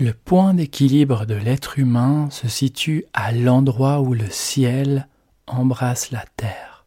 Le 0.00 0.14
point 0.14 0.54
d'équilibre 0.54 1.26
de 1.26 1.34
l'être 1.34 1.78
humain 1.78 2.30
se 2.30 2.48
situe 2.48 3.04
à 3.12 3.32
l'endroit 3.32 4.00
où 4.00 4.14
le 4.14 4.30
ciel 4.30 5.06
embrasse 5.46 6.10
la 6.10 6.24
terre. 6.36 6.86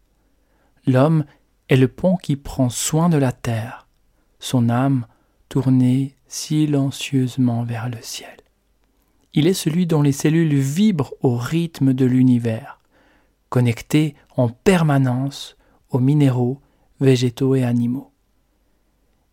L'homme 0.88 1.24
est 1.70 1.76
le 1.76 1.88
pont 1.88 2.16
qui 2.16 2.36
prend 2.36 2.70
soin 2.70 3.10
de 3.10 3.18
la 3.18 3.32
terre, 3.32 3.88
son 4.40 4.68
âme 4.68 5.06
tournée 5.48 6.16
silencieusement 6.28 7.64
vers 7.64 7.88
le 7.88 8.02
ciel. 8.02 8.36
Il 9.36 9.46
est 9.46 9.54
celui 9.54 9.86
dont 9.86 10.02
les 10.02 10.12
cellules 10.12 10.56
vibrent 10.56 11.14
au 11.22 11.38
rythme 11.38 11.94
de 11.94 12.06
l'univers, 12.06 12.80
connecté 13.50 14.16
en 14.38 14.50
permanence 14.50 15.56
aux 15.92 16.00
minéraux, 16.00 16.60
végétaux 17.00 17.54
et 17.54 17.64
animaux. 17.64 18.12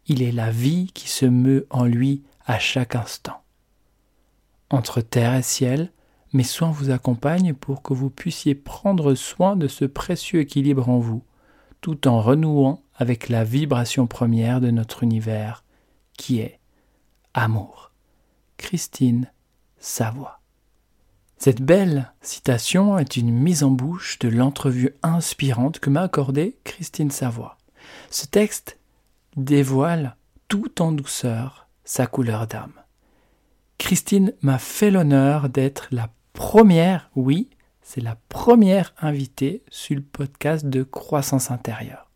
Il 0.07 0.21
est 0.21 0.33
la 0.33 0.51
vie 0.51 0.91
qui 0.93 1.09
se 1.09 1.25
meut 1.25 1.67
en 1.71 1.87
lui 1.87 2.25
à 2.45 2.59
chaque 2.59 2.95
instant. 2.95 3.40
Entre 4.71 5.01
terre 5.01 5.35
et 5.35 5.43
ciel, 5.43 5.93
mes 6.33 6.45
soins 6.45 6.71
vous 6.71 6.91
accompagnent 6.91 7.55
pour 7.55 7.83
que 7.83 7.93
vous 7.93 8.09
puissiez 8.09 8.55
prendre 8.55 9.15
soin 9.15 9.57
de 9.57 9.67
ce 9.67 9.85
précieux 9.85 10.41
équilibre 10.41 10.89
en 10.89 11.01
vous, 11.01 11.25
tout 11.81 12.07
en 12.07 12.21
renouant 12.21 12.83
avec 12.95 13.29
la 13.29 13.43
vibration 13.43 14.07
première 14.07 14.61
de 14.61 14.71
notre 14.71 15.03
univers, 15.03 15.65
qui 16.17 16.39
est 16.39 16.61
amour. 17.35 17.91
Christine 18.59 19.31
Savoie. 19.79 20.41
Cette 21.39 21.63
belle 21.63 22.13
citation 22.21 22.99
est 22.99 23.17
une 23.17 23.33
mise 23.33 23.65
en 23.65 23.71
bouche 23.71 24.19
de 24.19 24.29
l'entrevue 24.29 24.95
inspirante 25.03 25.81
que 25.81 25.89
m'a 25.89 26.03
accordée 26.03 26.59
Christine 26.65 27.11
Savoie. 27.11 27.57
Ce 28.11 28.27
texte 28.27 28.79
dévoile 29.37 30.17
tout 30.49 30.83
en 30.83 30.93
douceur 30.93 31.67
sa 31.85 32.07
couleur 32.07 32.47
d'âme. 32.47 32.80
Christine 33.81 34.35
m'a 34.43 34.59
fait 34.59 34.91
l'honneur 34.91 35.49
d'être 35.49 35.89
la 35.91 36.11
première, 36.35 37.11
oui, 37.17 37.49
c'est 37.81 38.03
la 38.03 38.15
première 38.29 38.93
invitée 39.01 39.65
sur 39.71 39.97
le 39.97 40.03
podcast 40.03 40.67
de 40.67 40.83
croissance 40.83 41.51
intérieure. 41.51 42.11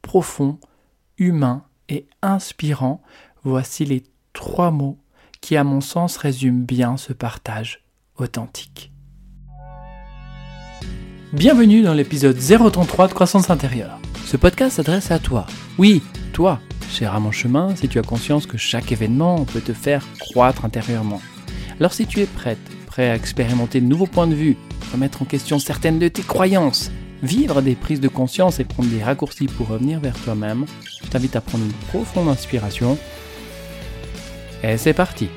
Profond, 0.00 0.58
humain 1.18 1.62
et 1.90 2.06
inspirant, 2.22 3.02
voici 3.44 3.84
les 3.84 4.02
trois 4.32 4.70
mots 4.70 4.98
qui, 5.42 5.56
à 5.56 5.62
mon 5.62 5.82
sens, 5.82 6.16
résument 6.16 6.64
bien 6.64 6.96
ce 6.96 7.12
partage 7.12 7.84
authentique. 8.16 8.90
Bienvenue 11.34 11.82
dans 11.82 11.94
l'épisode 11.94 12.38
033 12.38 13.08
de 13.08 13.12
Croissance 13.12 13.50
intérieure. 13.50 14.01
Ce 14.32 14.38
podcast 14.38 14.76
s'adresse 14.76 15.10
à 15.10 15.18
toi. 15.18 15.46
Oui, 15.76 16.00
toi, 16.32 16.58
cher 16.90 17.14
à 17.14 17.20
mon 17.20 17.32
chemin, 17.32 17.76
si 17.76 17.86
tu 17.86 17.98
as 17.98 18.02
conscience 18.02 18.46
que 18.46 18.56
chaque 18.56 18.90
événement 18.90 19.44
peut 19.44 19.60
te 19.60 19.74
faire 19.74 20.06
croître 20.18 20.64
intérieurement. 20.64 21.20
Alors 21.78 21.92
si 21.92 22.06
tu 22.06 22.20
es 22.20 22.24
prête, 22.24 22.56
prêt 22.86 23.10
à 23.10 23.14
expérimenter 23.14 23.82
de 23.82 23.86
nouveaux 23.86 24.06
points 24.06 24.26
de 24.26 24.34
vue, 24.34 24.56
remettre 24.90 25.20
en 25.20 25.26
question 25.26 25.58
certaines 25.58 25.98
de 25.98 26.08
tes 26.08 26.22
croyances, 26.22 26.90
vivre 27.22 27.60
des 27.60 27.74
prises 27.74 28.00
de 28.00 28.08
conscience 28.08 28.58
et 28.58 28.64
prendre 28.64 28.88
des 28.88 29.02
raccourcis 29.02 29.48
pour 29.48 29.68
revenir 29.68 30.00
vers 30.00 30.18
toi-même, 30.18 30.64
je 31.04 31.10
t'invite 31.10 31.36
à 31.36 31.42
prendre 31.42 31.66
une 31.66 31.88
profonde 31.88 32.30
inspiration. 32.30 32.96
Et 34.62 34.78
c'est 34.78 34.94
parti 34.94 35.28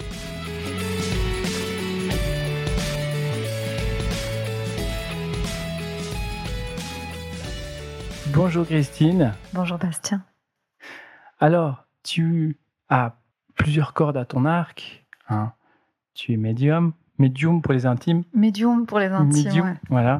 Bonjour 8.35 8.65
Christine. 8.65 9.33
Bonjour 9.53 9.77
Bastien. 9.77 10.21
Alors, 11.39 11.85
tu 12.03 12.57
as 12.89 13.15
plusieurs 13.55 13.93
cordes 13.93 14.17
à 14.17 14.25
ton 14.25 14.43
arc. 14.43 15.05
Hein. 15.29 15.53
Tu 16.13 16.33
es 16.33 16.37
médium, 16.37 16.91
médium 17.17 17.61
pour 17.61 17.71
les 17.71 17.85
intimes. 17.85 18.23
Médium 18.33 18.85
pour 18.87 18.99
les 18.99 19.07
intimes. 19.07 19.77
Voilà. 19.89 20.19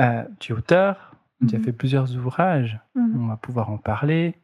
Euh, 0.00 0.24
tu 0.38 0.52
es 0.52 0.54
auteur, 0.54 1.16
tu 1.48 1.54
as 1.54 1.58
mhm. 1.58 1.64
fait 1.64 1.72
plusieurs 1.72 2.14
ouvrages. 2.14 2.78
Mhm. 2.94 3.24
On 3.24 3.26
va 3.28 3.38
pouvoir 3.38 3.70
en 3.70 3.78
parler. 3.78 4.34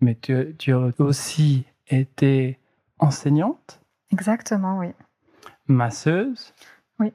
Mais 0.00 0.16
tu, 0.20 0.56
tu, 0.58 0.72
as 0.72 0.92
aussi 0.98 1.64
été 1.86 2.58
enseignante. 2.98 3.80
Exactement, 4.10 4.80
oui. 4.80 4.88
Masseuse. 5.68 6.52
Oui. 6.98 7.12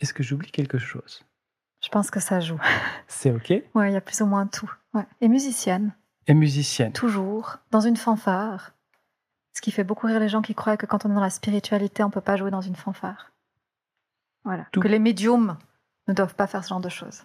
Est-ce 0.00 0.12
que 0.12 0.22
j'oublie 0.22 0.50
quelque 0.50 0.76
chose? 0.76 1.24
Je 1.84 1.90
pense 1.90 2.10
que 2.10 2.20
ça 2.20 2.40
joue. 2.40 2.60
C'est 3.08 3.30
OK 3.30 3.52
Oui, 3.74 3.88
il 3.88 3.92
y 3.92 3.96
a 3.96 4.00
plus 4.00 4.22
ou 4.22 4.26
moins 4.26 4.46
tout. 4.46 4.72
Et 5.20 5.28
musicienne. 5.28 5.92
Et 6.26 6.34
musicienne. 6.34 6.92
Toujours. 6.92 7.58
Dans 7.70 7.80
une 7.80 7.96
fanfare. 7.96 8.72
Ce 9.52 9.60
qui 9.60 9.70
fait 9.70 9.84
beaucoup 9.84 10.06
rire 10.06 10.18
les 10.18 10.28
gens 10.28 10.42
qui 10.42 10.54
croient 10.54 10.76
que 10.76 10.86
quand 10.86 11.04
on 11.04 11.10
est 11.10 11.14
dans 11.14 11.20
la 11.20 11.30
spiritualité, 11.30 12.02
on 12.02 12.06
ne 12.08 12.12
peut 12.12 12.20
pas 12.20 12.36
jouer 12.36 12.50
dans 12.50 12.60
une 12.60 12.74
fanfare. 12.74 13.32
Voilà. 14.44 14.66
Que 14.72 14.88
les 14.88 14.98
médiums 14.98 15.56
ne 16.08 16.14
doivent 16.14 16.34
pas 16.34 16.46
faire 16.46 16.64
ce 16.64 16.70
genre 16.70 16.80
de 16.80 16.88
choses. 16.88 17.24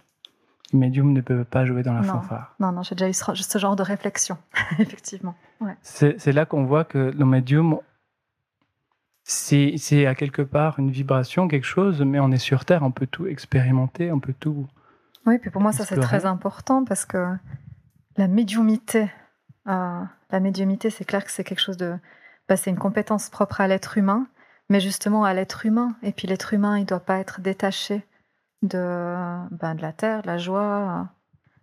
Les 0.74 0.80
médiums 0.80 1.14
ne 1.14 1.22
peuvent 1.22 1.46
pas 1.46 1.66
jouer 1.66 1.82
dans 1.82 1.94
la 1.94 2.04
fanfare. 2.04 2.56
Non, 2.60 2.72
non, 2.72 2.84
j'ai 2.84 2.96
déjà 2.96 3.10
eu 3.10 3.14
ce 3.14 3.58
genre 3.58 3.76
de 3.76 3.84
réflexion, 3.84 4.38
effectivement. 4.80 5.36
C'est 5.82 6.32
là 6.32 6.46
qu'on 6.46 6.66
voit 6.66 6.84
que 6.84 6.98
le 6.98 7.26
médium 7.26 7.80
c'est 9.30 10.08
à 10.08 10.16
quelque 10.16 10.42
part 10.42 10.80
une 10.80 10.90
vibration, 10.90 11.48
quelque 11.48 11.66
chose, 11.66 12.02
mais 12.02 12.20
on 12.20 12.32
est 12.32 12.40
sur 12.40 12.66
Terre, 12.66 12.82
on 12.82 12.92
peut 12.92 13.06
tout 13.06 13.28
expérimenter, 13.28 14.12
on 14.12 14.20
peut 14.20 14.34
tout. 14.40 14.68
Oui, 15.26 15.38
puis 15.38 15.52
pour 15.52 15.62
moi, 15.62 15.72
ça 15.72 15.86
c'est 15.86 16.00
très 16.00 16.26
important 16.26 16.84
parce 16.84 17.06
que 17.06 17.36
la 18.18 18.28
médiumité, 18.28 19.12
euh, 19.68 20.04
la 20.32 20.40
médiumité, 20.40 20.90
c'est 20.90 21.06
clair 21.06 21.24
que 21.24 21.32
c'est 21.32 21.44
quelque 21.44 21.62
chose 21.62 21.78
de. 21.78 21.96
Bah, 22.48 22.58
c'est 22.58 22.72
une 22.72 22.80
compétence 22.80 23.30
propre 23.30 23.62
à 23.62 23.68
l'être 23.68 24.00
humain, 24.00 24.28
mais 24.68 24.80
justement 24.80 25.24
à 25.24 25.34
l'être 25.36 25.66
humain. 25.66 25.96
Et 26.02 26.12
puis 26.12 26.28
l'être 26.28 26.56
humain, 26.56 26.78
il 26.78 26.82
ne 26.82 26.88
doit 26.88 27.00
pas 27.00 27.20
être 27.20 27.40
détaché 27.40 28.04
de, 28.64 29.48
ben, 29.52 29.76
de 29.76 29.82
la 29.82 29.94
terre, 29.94 30.24
de 30.24 30.28
la 30.28 30.40
joie, 30.40 31.08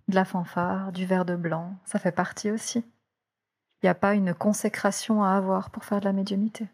de 0.06 0.14
la 0.14 0.24
fanfare, 0.24 0.92
du 0.92 1.04
verre 1.04 1.24
de 1.24 1.34
blanc. 1.34 1.76
Ça 1.84 1.98
fait 1.98 2.12
partie 2.12 2.52
aussi. 2.52 2.84
Il 3.82 3.86
n'y 3.86 3.90
a 3.90 3.94
pas 3.94 4.14
une 4.14 4.34
consécration 4.34 5.24
à 5.24 5.30
avoir 5.30 5.70
pour 5.70 5.84
faire 5.84 5.98
de 5.98 6.04
la 6.04 6.12
médiumité. 6.12 6.68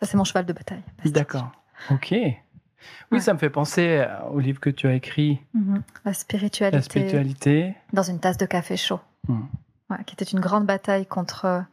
Ça, 0.00 0.06
c'est 0.06 0.16
mon 0.16 0.24
cheval 0.24 0.46
de 0.46 0.52
bataille. 0.52 0.82
D'accord. 1.04 1.50
Ok. 1.90 2.14
Oui, 3.10 3.20
ça 3.20 3.32
me 3.32 3.38
fait 3.38 3.50
penser 3.50 4.06
au 4.30 4.40
livre 4.40 4.60
que 4.60 4.70
tu 4.70 4.86
as 4.86 4.94
écrit. 4.94 5.40
Mhm. 5.54 5.82
La 6.04 6.12
spiritualité. 6.12 6.76
La 6.76 6.82
spiritualité. 6.82 7.74
Dans 7.92 8.02
une 8.02 8.20
tasse 8.20 8.36
de 8.36 8.46
café 8.46 8.76
chaud. 8.76 9.00
Hmm. 9.26 9.46
qui 10.06 10.14
était 10.14 10.24
une 10.24 10.40
grande 10.40 10.66
bataille 10.66 11.06
contre 11.06 11.64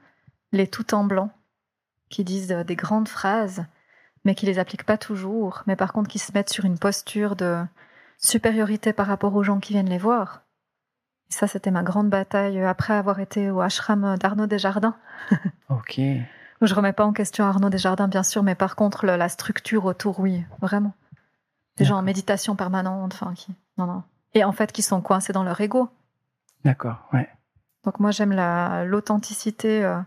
les 0.53 0.67
tout 0.67 0.93
en 0.93 1.03
blanc, 1.03 1.31
qui 2.09 2.23
disent 2.23 2.47
des 2.47 2.75
grandes 2.75 3.09
phrases, 3.09 3.65
mais 4.23 4.35
qui 4.35 4.45
les 4.45 4.59
appliquent 4.59 4.85
pas 4.85 4.97
toujours, 4.97 5.63
mais 5.67 5.75
par 5.75 5.91
contre 5.91 6.09
qui 6.09 6.19
se 6.19 6.31
mettent 6.31 6.51
sur 6.51 6.65
une 6.65 6.77
posture 6.77 7.35
de 7.35 7.63
supériorité 8.17 8.93
par 8.93 9.07
rapport 9.07 9.35
aux 9.35 9.43
gens 9.43 9.59
qui 9.59 9.73
viennent 9.73 9.89
les 9.89 9.97
voir. 9.97 10.43
Et 11.29 11.33
ça, 11.33 11.47
c'était 11.47 11.71
ma 11.71 11.83
grande 11.83 12.09
bataille 12.09 12.61
après 12.61 12.93
avoir 12.93 13.19
été 13.19 13.49
au 13.49 13.61
ashram 13.61 14.17
d'Arnaud 14.17 14.47
Desjardins. 14.47 14.95
ok. 15.69 15.99
Je 16.61 16.75
remets 16.75 16.93
pas 16.93 17.05
en 17.05 17.13
question 17.13 17.45
Arnaud 17.45 17.69
Desjardins, 17.69 18.07
bien 18.07 18.23
sûr, 18.23 18.43
mais 18.43 18.55
par 18.55 18.75
contre, 18.75 19.05
la 19.05 19.29
structure 19.29 19.85
autour, 19.85 20.19
oui, 20.19 20.43
vraiment. 20.61 20.93
Des 21.77 21.85
gens 21.85 21.97
en 21.97 22.03
méditation 22.03 22.55
permanente, 22.55 23.13
enfin, 23.13 23.33
qui. 23.33 23.55
Non, 23.77 23.87
non. 23.87 24.03
Et 24.33 24.43
en 24.43 24.51
fait, 24.51 24.71
qui 24.71 24.83
sont 24.83 25.01
coincés 25.01 25.33
dans 25.33 25.43
leur 25.43 25.59
ego. 25.59 25.89
D'accord, 26.63 27.07
ouais. 27.13 27.27
Donc, 27.83 27.99
moi, 27.99 28.11
j'aime 28.11 28.33
l'authenticité. 28.85 29.83
Euh, 29.83 29.99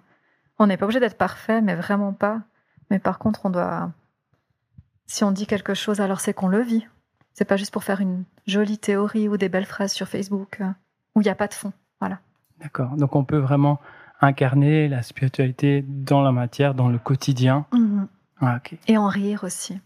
on 0.58 0.68
n'est 0.68 0.76
pas 0.76 0.84
obligé 0.84 1.00
d'être 1.00 1.18
parfait, 1.18 1.60
mais 1.60 1.74
vraiment 1.74 2.12
pas. 2.12 2.40
Mais 2.90 3.00
par 3.00 3.18
contre, 3.18 3.46
on 3.46 3.50
doit. 3.50 3.90
Si 5.06 5.24
on 5.24 5.32
dit 5.32 5.46
quelque 5.46 5.74
chose, 5.74 6.00
alors 6.00 6.20
c'est 6.20 6.34
qu'on 6.34 6.48
le 6.48 6.60
vit. 6.60 6.86
C'est 7.32 7.44
pas 7.44 7.56
juste 7.56 7.72
pour 7.72 7.82
faire 7.82 8.00
une 8.00 8.24
jolie 8.46 8.78
théorie 8.78 9.28
ou 9.28 9.36
des 9.36 9.48
belles 9.48 9.66
phrases 9.66 9.92
sur 9.92 10.06
Facebook 10.06 10.58
euh, 10.60 10.70
où 11.14 11.20
il 11.20 11.24
n'y 11.24 11.30
a 11.30 11.34
pas 11.34 11.48
de 11.48 11.54
fond. 11.54 11.72
Voilà. 11.98 12.20
D'accord. 12.60 12.96
Donc, 12.96 13.16
on 13.16 13.24
peut 13.24 13.38
vraiment 13.38 13.80
incarner 14.24 14.88
la 14.88 15.02
spiritualité 15.02 15.84
dans 15.86 16.22
la 16.22 16.32
matière, 16.32 16.74
dans 16.74 16.88
le 16.88 16.98
quotidien. 16.98 17.66
Mhm. 17.72 18.08
Ah, 18.40 18.60
Et 18.88 18.96
en 18.98 19.06
rire 19.08 19.44
aussi. 19.44 19.80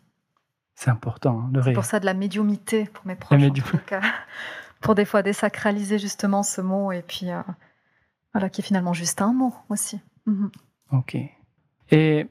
C'est 0.75 0.91
important, 0.91 1.41
hein, 1.41 1.49
de 1.53 1.61
rire. 1.61 1.75
pour 1.75 1.85
ça 1.85 2.01
de 2.01 2.07
la 2.07 2.15
médiumité 2.15 2.85
pour 2.93 3.07
mes 3.07 3.15
proches. 3.17 3.41
pour 4.81 4.95
des 4.95 5.05
fois 5.05 5.23
désacraliser 5.23 5.99
justement 5.99 6.43
ce 6.43 6.61
mot 6.61 6.93
et 6.93 7.03
puis 7.03 7.31
euh, 7.31 7.41
voilà, 8.33 8.49
qui 8.49 8.61
est 8.61 8.65
finalement 8.65 8.93
juste 8.93 9.21
un 9.21 9.33
mot 9.33 9.55
aussi. 9.69 10.01
Mhm. 10.27 10.51
Ok. 10.93 11.17
Et 11.91 12.27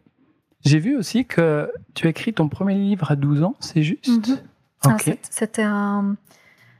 j'ai 0.63 0.80
vu 0.80 0.98
aussi 0.98 1.25
que 1.25 1.71
tu 1.94 2.07
as 2.07 2.10
écrit 2.10 2.33
ton 2.33 2.50
premier 2.50 2.75
livre 2.75 3.12
à 3.12 3.15
12 3.15 3.44
ans, 3.44 3.56
c'est 3.60 3.83
juste? 3.83 4.07
Mhm. 4.07 4.38
ah, 4.86 4.98
C'était 5.30 5.63
un. 5.63 6.15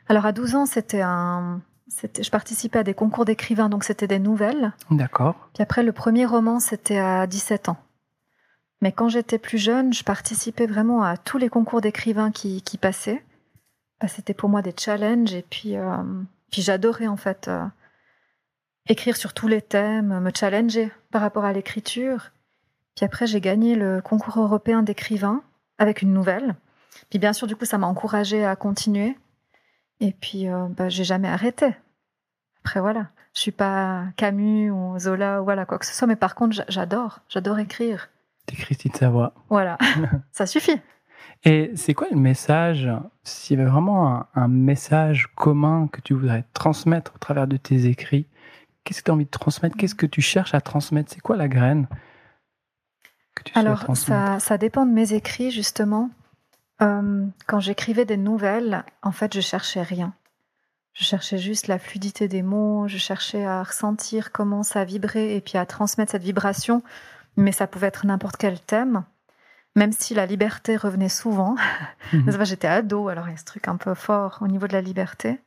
Alors 0.08 0.26
à 0.26 0.32
12 0.32 0.56
ans, 0.56 0.66
c'était 0.66 1.02
un 1.02 1.62
je 1.90 2.30
participais 2.30 2.80
à 2.80 2.84
des 2.84 2.94
concours 2.94 3.26
d'écrivains, 3.26 3.70
donc 3.70 3.84
c'était 3.84 4.08
des 4.08 4.20
nouvelles. 4.20 4.74
D'accord. 4.92 5.50
Puis 5.54 5.64
après, 5.64 5.84
le 5.84 5.92
premier 5.92 6.26
roman, 6.26 6.60
c'était 6.60 6.98
à 6.98 7.28
17 7.28 7.70
ans. 7.70 7.78
Mais 8.82 8.92
quand 8.92 9.10
j'étais 9.10 9.40
plus 9.40 9.58
jeune, 9.58 9.94
je 9.94 10.04
participais 10.04 10.68
vraiment 10.68 11.04
à 11.04 11.18
tous 11.18 11.38
les 11.38 11.50
concours 11.50 11.82
d'écrivains 11.82 12.32
qui, 12.32 12.62
passaient. 12.80 13.24
Bah, 14.00 14.08
c'était 14.08 14.36
pour 14.36 14.50
moi 14.50 14.62
des 14.62 14.74
challenges 14.78 15.34
et 15.34 15.42
puis, 15.42 15.76
euh, 15.76 15.98
puis 16.52 16.62
j'adorais 16.62 17.08
en 17.08 17.18
fait 17.18 17.48
euh, 17.48 17.66
écrire 18.88 19.18
sur 19.18 19.34
tous 19.34 19.48
les 19.48 19.62
thèmes, 19.62 20.20
me 20.20 20.32
challenger 20.34 20.92
par 21.10 21.22
rapport 21.22 21.46
à 21.46 21.54
l'écriture. 21.54 22.32
Puis 22.96 23.06
après, 23.06 23.26
j'ai 23.26 23.42
gagné 23.42 23.76
le 23.76 24.02
concours 24.02 24.40
européen 24.40 24.84
d'écrivain 24.84 25.42
avec 25.80 26.02
une 26.02 26.14
nouvelle. 26.14 26.56
Puis 27.10 27.20
bien 27.20 27.34
sûr, 27.34 27.48
du 27.48 27.56
coup, 27.56 27.66
ça 27.66 27.78
m'a 27.78 27.88
encouragée 27.88 28.46
à 28.46 28.56
continuer. 28.56 29.18
Et 30.00 30.12
puis, 30.12 30.48
euh, 30.48 30.68
bah, 30.70 30.90
j'ai 30.90 31.04
jamais 31.04 31.28
arrêté. 31.28 31.76
Après, 32.64 32.80
voilà. 32.80 33.08
Je 33.34 33.42
suis 33.42 33.52
pas 33.52 34.06
Camus 34.16 34.72
ou 34.72 34.98
Zola 35.00 35.42
ou 35.42 35.46
voilà, 35.46 35.66
quoi 35.66 35.78
que 35.78 35.86
ce 35.86 35.94
soit. 35.94 36.08
Mais 36.08 36.16
par 36.16 36.36
contre, 36.36 36.64
j'adore. 36.68 37.20
J'adore 37.30 37.60
écrire. 37.60 38.10
T'écris 38.46 38.76
de 38.76 38.96
sa 38.96 39.10
voix. 39.10 39.34
Voilà. 39.50 39.78
ça 40.32 40.46
suffit. 40.46 40.80
Et 41.44 41.72
c'est 41.76 41.94
quoi 41.94 42.08
le 42.10 42.18
message, 42.18 42.90
s'il 43.24 43.58
y 43.58 43.62
avait 43.62 43.70
vraiment 43.70 44.26
un, 44.34 44.48
message 44.48 45.28
commun 45.36 45.88
que 45.92 46.02
tu 46.02 46.14
voudrais 46.14 46.46
transmettre 46.54 47.14
au 47.16 47.20
travers 47.20 47.48
de 47.48 47.58
tes 47.58 47.86
écrits, 47.86 48.26
qu'est-ce 48.84 49.00
que 49.02 49.06
tu 49.06 49.12
as 49.12 49.14
envie 49.14 49.26
de 49.26 49.30
transmettre? 49.30 49.78
Qu'est-ce 49.78 49.96
que 49.96 50.06
tu 50.06 50.22
cherches 50.22 50.54
à 50.54 50.62
transmettre? 50.62 51.12
C'est 51.14 51.22
quoi 51.22 51.38
la 51.38 51.48
graine 51.48 51.88
alors, 53.54 53.86
ça, 53.96 54.40
ça, 54.40 54.58
dépend 54.58 54.86
de 54.86 54.92
mes 54.92 55.14
écrits, 55.14 55.52
justement. 55.52 56.10
Euh, 56.82 57.26
quand 57.48 57.60
j'écrivais 57.60 58.06
des 58.06 58.18
nouvelles, 58.18 58.84
en 59.02 59.12
fait, 59.12 59.34
je 59.34 59.42
cherchais 59.42 59.82
rien. 59.82 60.14
Je 60.94 61.04
cherchais 61.04 61.38
juste 61.38 61.68
la 61.68 61.78
fluidité 61.78 62.28
des 62.28 62.42
mots, 62.42 62.88
je 62.88 62.98
cherchais 62.98 63.46
à 63.46 63.62
ressentir 63.62 64.32
comment 64.32 64.64
ça 64.64 64.84
vibrait 64.84 65.36
et 65.36 65.42
puis 65.42 65.58
à 65.58 65.66
transmettre 65.66 66.12
cette 66.12 66.24
vibration, 66.24 66.82
mais 67.36 67.52
ça 67.52 67.68
pouvait 67.68 67.88
être 67.88 68.06
n'importe 68.08 68.38
quel 68.38 68.60
thème, 68.60 69.04
même 69.76 69.92
si 69.92 70.16
la 70.16 70.26
liberté 70.26 70.76
revenait 70.76 71.10
souvent. 71.10 71.56
Mhm. 72.14 72.46
J'étais 72.46 72.68
ado, 72.70 73.10
alors 73.10 73.28
il 73.28 73.32
y 73.32 73.34
a 73.34 73.38
ce 73.38 73.44
truc 73.44 73.68
un 73.68 73.76
peu 73.76 73.94
fort 73.94 74.38
au 74.40 74.48
niveau 74.48 74.66
de 74.66 74.72
la 74.72 74.80
liberté. 74.80 75.42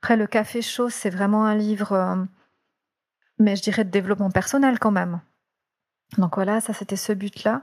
Après, 0.00 0.16
Le 0.16 0.26
Café 0.26 0.62
Chaud, 0.62 0.88
c'est 0.88 1.10
vraiment 1.10 1.44
un 1.44 1.54
livre, 1.54 1.92
euh, 1.92 2.16
mais 3.38 3.54
je 3.54 3.62
dirais 3.62 3.84
de 3.84 3.90
développement 3.90 4.30
personnel 4.30 4.78
quand 4.78 4.92
même. 4.92 5.20
Donc 6.16 6.36
voilà, 6.36 6.62
ça 6.62 6.72
c'était 6.72 6.96
ce 6.96 7.12
but-là. 7.12 7.62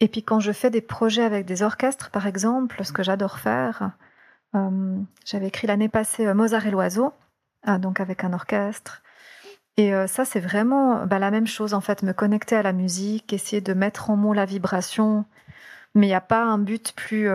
Et 0.00 0.08
puis 0.08 0.22
quand 0.22 0.40
je 0.40 0.52
fais 0.52 0.70
des 0.70 0.80
projets 0.80 1.22
avec 1.22 1.46
des 1.46 1.62
orchestres, 1.62 2.10
par 2.10 2.26
exemple, 2.26 2.84
ce 2.84 2.92
que 2.92 3.02
j'adore 3.02 3.38
faire, 3.38 3.92
euh, 4.54 4.98
j'avais 5.24 5.48
écrit 5.48 5.66
l'année 5.66 5.88
passée 5.88 6.26
euh, 6.26 6.34
Mozart 6.34 6.66
et 6.66 6.70
l'oiseau, 6.70 7.12
euh, 7.68 7.78
donc 7.78 8.00
avec 8.00 8.24
un 8.24 8.32
orchestre. 8.32 9.02
Et 9.76 9.92
ça, 10.06 10.24
c'est 10.24 10.38
vraiment 10.38 11.04
bah, 11.04 11.18
la 11.18 11.32
même 11.32 11.48
chose, 11.48 11.74
en 11.74 11.80
fait, 11.80 12.04
me 12.04 12.12
connecter 12.12 12.54
à 12.54 12.62
la 12.62 12.72
musique, 12.72 13.32
essayer 13.32 13.60
de 13.60 13.74
mettre 13.74 14.08
en 14.08 14.14
mots 14.14 14.32
la 14.32 14.44
vibration, 14.44 15.24
mais 15.96 16.06
il 16.06 16.10
n'y 16.10 16.14
a 16.14 16.20
pas 16.20 16.44
un 16.44 16.58
but 16.58 16.92
plus, 16.92 17.28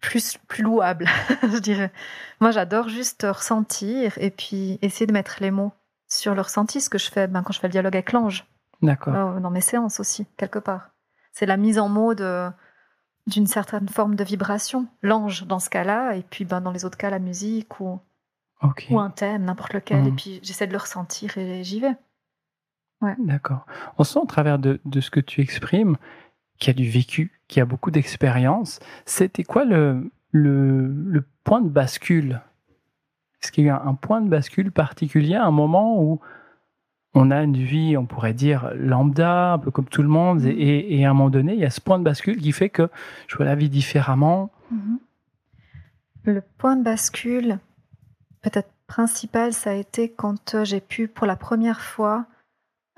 plus, 0.00 0.38
plus 0.46 0.62
louable, 0.62 1.08
je 1.42 1.58
dirais. 1.58 1.90
Moi, 2.40 2.52
j'adore 2.52 2.88
juste 2.88 3.26
ressentir 3.28 4.16
et 4.18 4.30
puis 4.30 4.78
essayer 4.82 5.08
de 5.08 5.12
mettre 5.12 5.38
les 5.40 5.50
mots 5.50 5.72
sur 6.06 6.32
le 6.36 6.42
ressenti, 6.42 6.80
ce 6.80 6.88
que 6.88 6.98
je 6.98 7.10
fais 7.10 7.26
ben, 7.26 7.42
quand 7.42 7.52
je 7.52 7.58
fais 7.58 7.66
le 7.66 7.72
dialogue 7.72 7.96
avec 7.96 8.12
l'ange. 8.12 8.46
D'accord. 8.80 9.40
dans 9.40 9.50
mes 9.50 9.60
séances 9.60 9.98
aussi, 9.98 10.28
quelque 10.36 10.60
part. 10.60 10.93
C'est 11.34 11.46
la 11.46 11.56
mise 11.56 11.80
en 11.80 11.88
mots 11.88 12.14
d'une 12.14 13.46
certaine 13.46 13.88
forme 13.88 14.14
de 14.14 14.22
vibration. 14.22 14.86
L'ange 15.02 15.46
dans 15.46 15.58
ce 15.58 15.68
cas-là, 15.68 16.14
et 16.14 16.22
puis 16.22 16.44
ben, 16.44 16.60
dans 16.60 16.70
les 16.70 16.84
autres 16.84 16.96
cas, 16.96 17.10
la 17.10 17.18
musique 17.18 17.80
ou, 17.80 18.00
ou 18.88 19.00
un 19.00 19.10
thème, 19.10 19.44
n'importe 19.44 19.74
lequel. 19.74 20.06
Et 20.06 20.10
mhm. 20.10 20.16
puis 20.16 20.40
j'essaie 20.44 20.68
de 20.68 20.72
le 20.72 20.78
ressentir 20.78 21.36
et 21.36 21.64
j'y 21.64 21.80
vais. 21.80 21.96
Ouais. 23.00 23.16
D'accord. 23.18 23.66
On 23.98 24.04
sent 24.04 24.20
au 24.20 24.26
travers 24.26 24.60
de, 24.60 24.80
de, 24.84 25.00
ce 25.00 25.10
que 25.10 25.18
tu 25.18 25.40
exprimes 25.40 25.96
qu'il 26.58 26.68
y 26.68 26.70
a 26.70 26.74
du 26.74 26.88
vécu, 26.88 27.40
qu'il 27.48 27.58
y 27.58 27.62
a 27.62 27.66
beaucoup 27.66 27.90
d'expérience. 27.90 28.78
C'était 29.04 29.42
quoi 29.42 29.64
le, 29.64 30.12
le, 30.30 30.86
le, 30.86 31.26
point 31.42 31.60
de 31.60 31.68
bascule? 31.68 32.40
Est-ce 33.42 33.50
qu'il 33.50 33.64
y 33.64 33.70
a 33.70 33.82
un 33.82 33.94
point 33.94 34.20
de 34.20 34.28
bascule 34.28 34.70
particulier, 34.70 35.34
un 35.34 35.50
moment 35.50 36.00
où 36.00 36.20
on 37.14 37.30
a 37.30 37.42
une 37.42 37.56
vie, 37.56 37.96
on 37.96 38.06
pourrait 38.06 38.34
dire, 38.34 38.70
lambda, 38.74 39.52
un 39.54 39.58
peu 39.58 39.70
comme 39.70 39.86
tout 39.86 40.02
le 40.02 40.08
monde, 40.08 40.42
mm-hmm. 40.42 40.98
et, 40.98 41.04
à 41.04 41.10
un 41.10 41.14
moment 41.14 41.30
donné, 41.30 41.54
il 41.54 41.60
y 41.60 41.64
a 41.64 41.70
ce 41.70 41.80
point 41.80 41.98
de 41.98 42.04
bascule 42.04 42.36
qui 42.40 42.52
fait 42.52 42.70
que 42.70 42.90
je 43.28 43.36
vois 43.36 43.46
la 43.46 43.54
vie 43.54 43.68
différemment. 43.68 44.50
Mm-hmm. 44.72 44.98
Le 46.24 46.42
point 46.58 46.76
de 46.76 46.82
bascule, 46.82 47.58
peut-être 48.42 48.70
principal, 48.86 49.52
ça 49.52 49.70
a 49.70 49.74
été 49.74 50.10
quand 50.10 50.54
euh, 50.54 50.64
j'ai 50.64 50.80
pu, 50.80 51.08
pour 51.08 51.26
la 51.26 51.36
première 51.36 51.80
fois, 51.80 52.26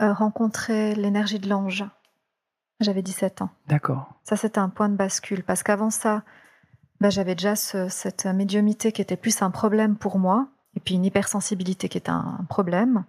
euh, 0.00 0.12
rencontrer 0.12 0.94
l'énergie 0.94 1.38
de 1.38 1.48
l'ange. 1.48 1.84
J'avais 2.80 3.02
17 3.02 3.42
ans. 3.42 3.50
D'accord. 3.68 4.14
Ça, 4.24 4.36
c'était 4.36 4.58
un 4.58 4.68
point 4.68 4.88
de 4.88 4.96
bascule, 4.96 5.42
parce 5.42 5.62
qu'avant 5.62 5.90
ça, 5.90 6.22
bah, 7.00 7.10
j'avais 7.10 7.34
déjà 7.34 7.54
cette 7.56 8.26
médiumité 8.26 8.92
qui 8.92 9.02
était 9.02 9.16
plus 9.16 9.42
un 9.42 9.50
problème 9.50 9.96
pour 9.96 10.18
moi, 10.18 10.48
et 10.74 10.80
puis 10.80 10.94
une 10.94 11.04
hypersensibilité 11.04 11.88
qui 11.88 11.98
était 11.98 12.10
un 12.10 12.44
problème. 12.48 13.04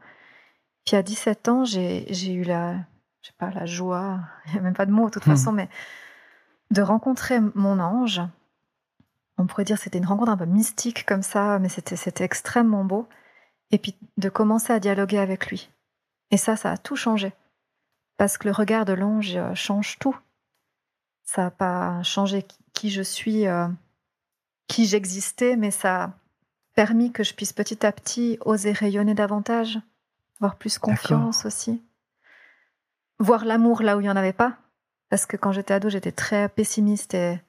Puis 0.88 0.96
à 0.96 1.04
17 1.04 1.50
ans, 1.50 1.66
j'ai 1.66 2.32
eu 2.32 2.44
la, 2.44 2.76
je 3.22 3.28
sais 3.28 3.36
pas, 3.38 3.52
la 3.52 3.66
joie, 3.66 4.22
il 4.48 4.54
n'y 4.54 4.60
a 4.60 4.62
même 4.62 4.74
pas 4.74 4.86
de 4.86 4.92
mots 4.92 5.08
de 5.08 5.12
toute 5.12 5.28
hmm. 5.28 5.32
façon, 5.32 5.52
mais 5.52 5.68
de 6.72 6.82
rencontrer 6.82 7.40
mon 7.56 7.80
ange. 7.80 8.22
On 9.38 9.46
pourrait 9.46 9.66
dire 9.66 9.78
c'était 9.78 9.98
une 9.98 10.06
rencontre 10.06 10.32
un 10.32 10.38
peu 10.38 10.46
mystique 10.46 11.06
comme 11.06 11.22
ça, 11.22 11.60
mais 11.60 11.68
c'était 11.68 12.24
extrêmement 12.24 12.86
beau. 12.86 13.08
Et 13.70 13.78
puis 13.78 13.96
de 14.16 14.30
commencer 14.30 14.72
à 14.72 14.80
dialoguer 14.80 15.20
avec 15.20 15.48
lui. 15.48 15.70
Et 16.32 16.38
ça, 16.38 16.56
ça 16.56 16.72
a 16.72 16.78
tout 16.78 16.96
changé. 16.96 17.34
Parce 18.16 18.38
que 18.38 18.48
le 18.48 18.54
regard 18.54 18.86
de 18.86 18.94
l'ange 18.94 19.36
euh, 19.36 19.54
change 19.54 20.00
tout. 20.00 20.18
Ça 21.24 21.44
n'a 21.44 21.52
pas 21.52 22.02
changé 22.04 22.46
qui 22.74 22.90
je 22.92 23.02
suis, 23.02 23.46
euh, 23.46 23.68
qui 24.68 24.86
j'existais, 24.86 25.58
mais 25.58 25.70
ça 25.70 26.04
a 26.04 26.14
permis 26.76 27.12
que 27.12 27.26
je 27.26 27.34
puisse 27.34 27.52
petit 27.52 27.86
à 27.86 27.92
petit 27.92 28.38
oser 28.46 28.72
rayonner 28.72 29.14
davantage 29.14 29.80
avoir 30.40 30.58
plus 30.58 30.78
confiance 30.78 31.46
aussi. 31.46 31.84
Voir 33.20 33.46
l'amour 33.46 33.82
là 33.82 33.98
où 33.98 34.00
il 34.00 34.04
n'y 34.04 34.10
en 34.10 34.16
avait 34.16 34.34
pas. 34.34 34.58
Parce 35.10 35.26
que 35.26 35.38
quand 35.38 35.52
j'étais 35.52 35.74
ado, 35.74 35.90
j'étais 35.90 36.12
très 36.12 36.50
pessimiste 36.50 37.14
et. 37.14 37.40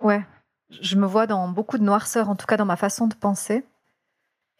Ouais, 0.00 0.24
je 0.68 0.96
me 0.96 1.06
vois 1.06 1.26
dans 1.26 1.48
beaucoup 1.48 1.78
de 1.78 1.84
noirceur, 1.84 2.28
en 2.28 2.36
tout 2.36 2.46
cas 2.46 2.56
dans 2.56 2.66
ma 2.66 2.76
façon 2.76 3.06
de 3.06 3.14
penser. 3.14 3.64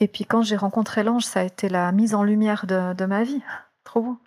Et 0.00 0.08
puis 0.08 0.24
quand 0.24 0.42
j'ai 0.42 0.56
rencontré 0.56 1.02
l'ange, 1.02 1.24
ça 1.24 1.40
a 1.40 1.44
été 1.44 1.68
la 1.68 1.92
mise 1.92 2.14
en 2.14 2.22
lumière 2.24 2.66
de, 2.66 3.04
ma 3.04 3.22
vie. 3.22 3.42
Trop 3.84 4.02
beau. 4.02 4.18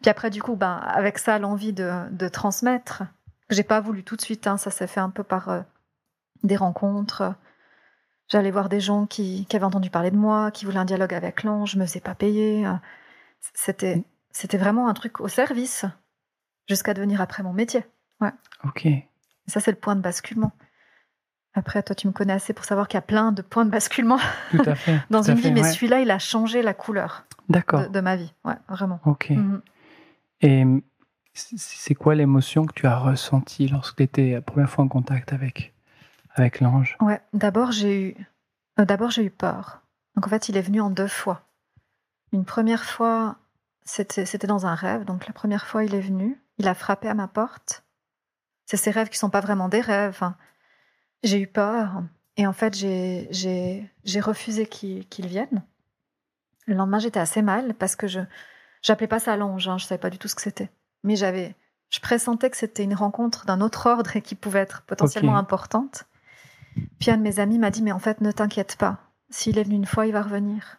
Puis 0.00 0.10
après, 0.10 0.30
du 0.30 0.42
coup, 0.42 0.54
ben, 0.54 0.76
avec 0.76 1.18
ça, 1.18 1.38
l'envie 1.38 1.72
de, 1.72 2.08
de 2.10 2.28
transmettre, 2.28 3.02
que 3.48 3.54
j'ai 3.54 3.62
pas 3.62 3.80
voulu 3.80 4.04
tout 4.04 4.16
de 4.16 4.20
suite, 4.20 4.46
hein, 4.46 4.56
ça 4.56 4.70
s'est 4.70 4.86
fait 4.86 5.00
un 5.00 5.10
peu 5.10 5.22
par 5.22 5.48
euh, 5.48 5.60
des 6.42 6.56
rencontres, 6.56 7.34
J'allais 8.32 8.50
voir 8.50 8.70
des 8.70 8.80
gens 8.80 9.04
qui, 9.04 9.46
avaient 9.52 9.64
entendu 9.64 9.90
parler 9.90 10.10
de 10.10 10.16
moi, 10.16 10.50
qui 10.50 10.64
voulaient 10.64 10.78
un 10.78 10.86
dialogue 10.86 11.12
avec 11.12 11.42
l'ange, 11.42 11.72
je 11.72 11.78
me 11.78 11.84
faisais 11.84 12.00
pas 12.00 12.14
payer. 12.14 12.66
C'était, 13.52 14.02
c'était 14.30 14.56
vraiment 14.56 14.88
un 14.88 14.94
truc 14.94 15.20
au 15.20 15.28
service, 15.28 15.84
jusqu'à 16.66 16.94
devenir 16.94 17.20
après 17.20 17.42
mon 17.42 17.52
métier. 17.52 17.84
Ouais. 18.22 18.30
Ok. 18.64 18.88
ça, 19.48 19.60
c'est 19.60 19.70
le 19.70 19.76
point 19.76 19.96
de 19.96 20.00
basculement. 20.00 20.52
Après, 21.52 21.82
toi, 21.82 21.94
tu 21.94 22.06
me 22.06 22.12
connais 22.14 22.32
assez 22.32 22.54
pour 22.54 22.64
savoir 22.64 22.88
qu'il 22.88 22.96
y 22.96 22.98
a 23.00 23.02
plein 23.02 23.32
de 23.32 23.42
points 23.42 23.66
de 23.66 23.70
basculement 23.70 24.18
tout 24.50 24.62
à 24.64 24.76
fait, 24.76 24.98
dans 25.10 25.20
une 25.20 25.34
vie, 25.34 25.52
mais 25.52 25.64
celui-là, 25.64 26.00
il 26.00 26.10
a 26.10 26.18
changé 26.18 26.62
la 26.62 26.72
couleur 26.72 27.26
de, 27.50 27.60
de, 27.88 28.00
ma 28.00 28.16
vie. 28.16 28.32
Ouais, 28.46 28.56
vraiment. 28.66 28.98
Ok. 29.04 29.28
Mhm. 29.28 29.60
Et 30.40 30.64
c'est 31.34 31.94
quoi 31.94 32.14
l'émotion 32.14 32.64
que 32.64 32.72
tu 32.72 32.86
as 32.86 32.96
ressentie 32.96 33.68
lorsque 33.68 33.96
tu 33.96 34.02
étais 34.04 34.30
la 34.30 34.40
première 34.40 34.70
fois 34.70 34.84
en 34.84 34.88
contact 34.88 35.34
avec 35.34 35.71
avec 36.34 36.60
l'ange 36.60 36.96
Ouais, 37.00 37.20
d'abord 37.32 37.72
j'ai 37.72 38.02
eu, 38.02 38.26
euh, 38.78 38.84
d'abord 38.84 39.10
j'ai 39.10 39.24
eu 39.24 39.30
peur. 39.30 39.82
Donc 40.14 40.26
en 40.26 40.30
fait, 40.30 40.48
il 40.48 40.56
est 40.56 40.62
venu 40.62 40.80
en 40.80 40.90
deux 40.90 41.08
fois. 41.08 41.42
Une 42.32 42.44
première 42.44 42.84
fois, 42.84 43.36
c'était, 43.84 44.26
c'était 44.26 44.46
dans 44.46 44.66
un 44.66 44.74
rêve. 44.74 45.04
Donc 45.04 45.26
la 45.26 45.32
première 45.32 45.66
fois, 45.66 45.84
il 45.84 45.94
est 45.94 46.00
venu, 46.00 46.40
il 46.58 46.68
a 46.68 46.74
frappé 46.74 47.08
à 47.08 47.14
ma 47.14 47.28
porte. 47.28 47.84
C'est 48.66 48.76
ces 48.76 48.90
rêves 48.90 49.08
qui 49.08 49.18
sont 49.18 49.30
pas 49.30 49.40
vraiment 49.40 49.68
des 49.68 49.80
rêves. 49.80 50.22
J'ai 51.22 51.40
eu 51.40 51.46
peur 51.46 52.02
et 52.36 52.46
en 52.46 52.52
fait, 52.52 52.74
j'ai, 52.74 53.28
j'ai, 53.30 53.90
j'ai 54.04 54.20
refusé 54.20 54.66
qu'il, 54.66 55.06
qu'il 55.08 55.26
vienne. 55.26 55.62
Le 56.66 56.74
lendemain, 56.74 56.98
j'étais 56.98 57.20
assez 57.20 57.42
mal 57.42 57.74
parce 57.74 57.96
que 57.96 58.06
je 58.06 58.20
j'appelais 58.82 59.08
pas 59.08 59.18
ça 59.18 59.36
l'ange, 59.36 59.68
hein, 59.68 59.78
je 59.78 59.86
savais 59.86 60.00
pas 60.00 60.10
du 60.10 60.18
tout 60.18 60.28
ce 60.28 60.34
que 60.34 60.42
c'était. 60.42 60.70
Mais 61.04 61.16
j'avais, 61.16 61.54
je 61.90 62.00
pressentais 62.00 62.50
que 62.50 62.56
c'était 62.56 62.84
une 62.84 62.94
rencontre 62.94 63.46
d'un 63.46 63.60
autre 63.60 63.86
ordre 63.86 64.16
et 64.16 64.22
qui 64.22 64.34
pouvait 64.34 64.60
être 64.60 64.82
potentiellement 64.82 65.36
importante. 65.36 66.04
Puis 66.98 67.10
un 67.10 67.16
de 67.16 67.22
mes 67.22 67.40
amis 67.40 67.58
m'a 67.58 67.70
dit, 67.70 67.82
mais 67.82 67.92
en 67.92 67.98
fait, 67.98 68.20
ne 68.20 68.32
t'inquiète 68.32 68.76
pas. 68.76 68.98
S'il 69.30 69.58
est 69.58 69.64
venu 69.64 69.76
une 69.76 69.86
fois, 69.86 70.06
il 70.06 70.12
va 70.12 70.22
revenir. 70.22 70.78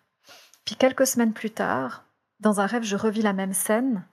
Puis 0.65 0.75
quelques 0.75 1.07
semaines 1.07 1.33
plus 1.33 1.51
tard, 1.51 2.05
dans 2.39 2.61
un 2.61 2.65
rêve, 2.65 2.83
je 2.83 2.95
revis 2.95 3.21
la 3.21 3.33
même 3.33 3.53
scène. 3.53 4.05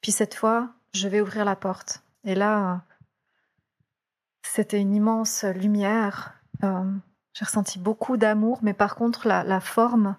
Puis 0.00 0.12
cette 0.12 0.34
fois, 0.34 0.70
je 0.94 1.08
vais 1.08 1.20
ouvrir 1.20 1.44
la 1.44 1.56
porte. 1.56 2.02
Et 2.24 2.34
là, 2.34 2.82
c'était 4.42 4.80
une 4.80 4.94
immense 4.94 5.44
lumière. 5.44 6.34
Euh, 6.64 6.90
j'ai 7.32 7.44
ressenti 7.44 7.78
beaucoup 7.78 8.16
d'amour, 8.16 8.60
mais 8.62 8.72
par 8.72 8.96
contre, 8.96 9.28
la, 9.28 9.44
la 9.44 9.60
forme 9.60 10.16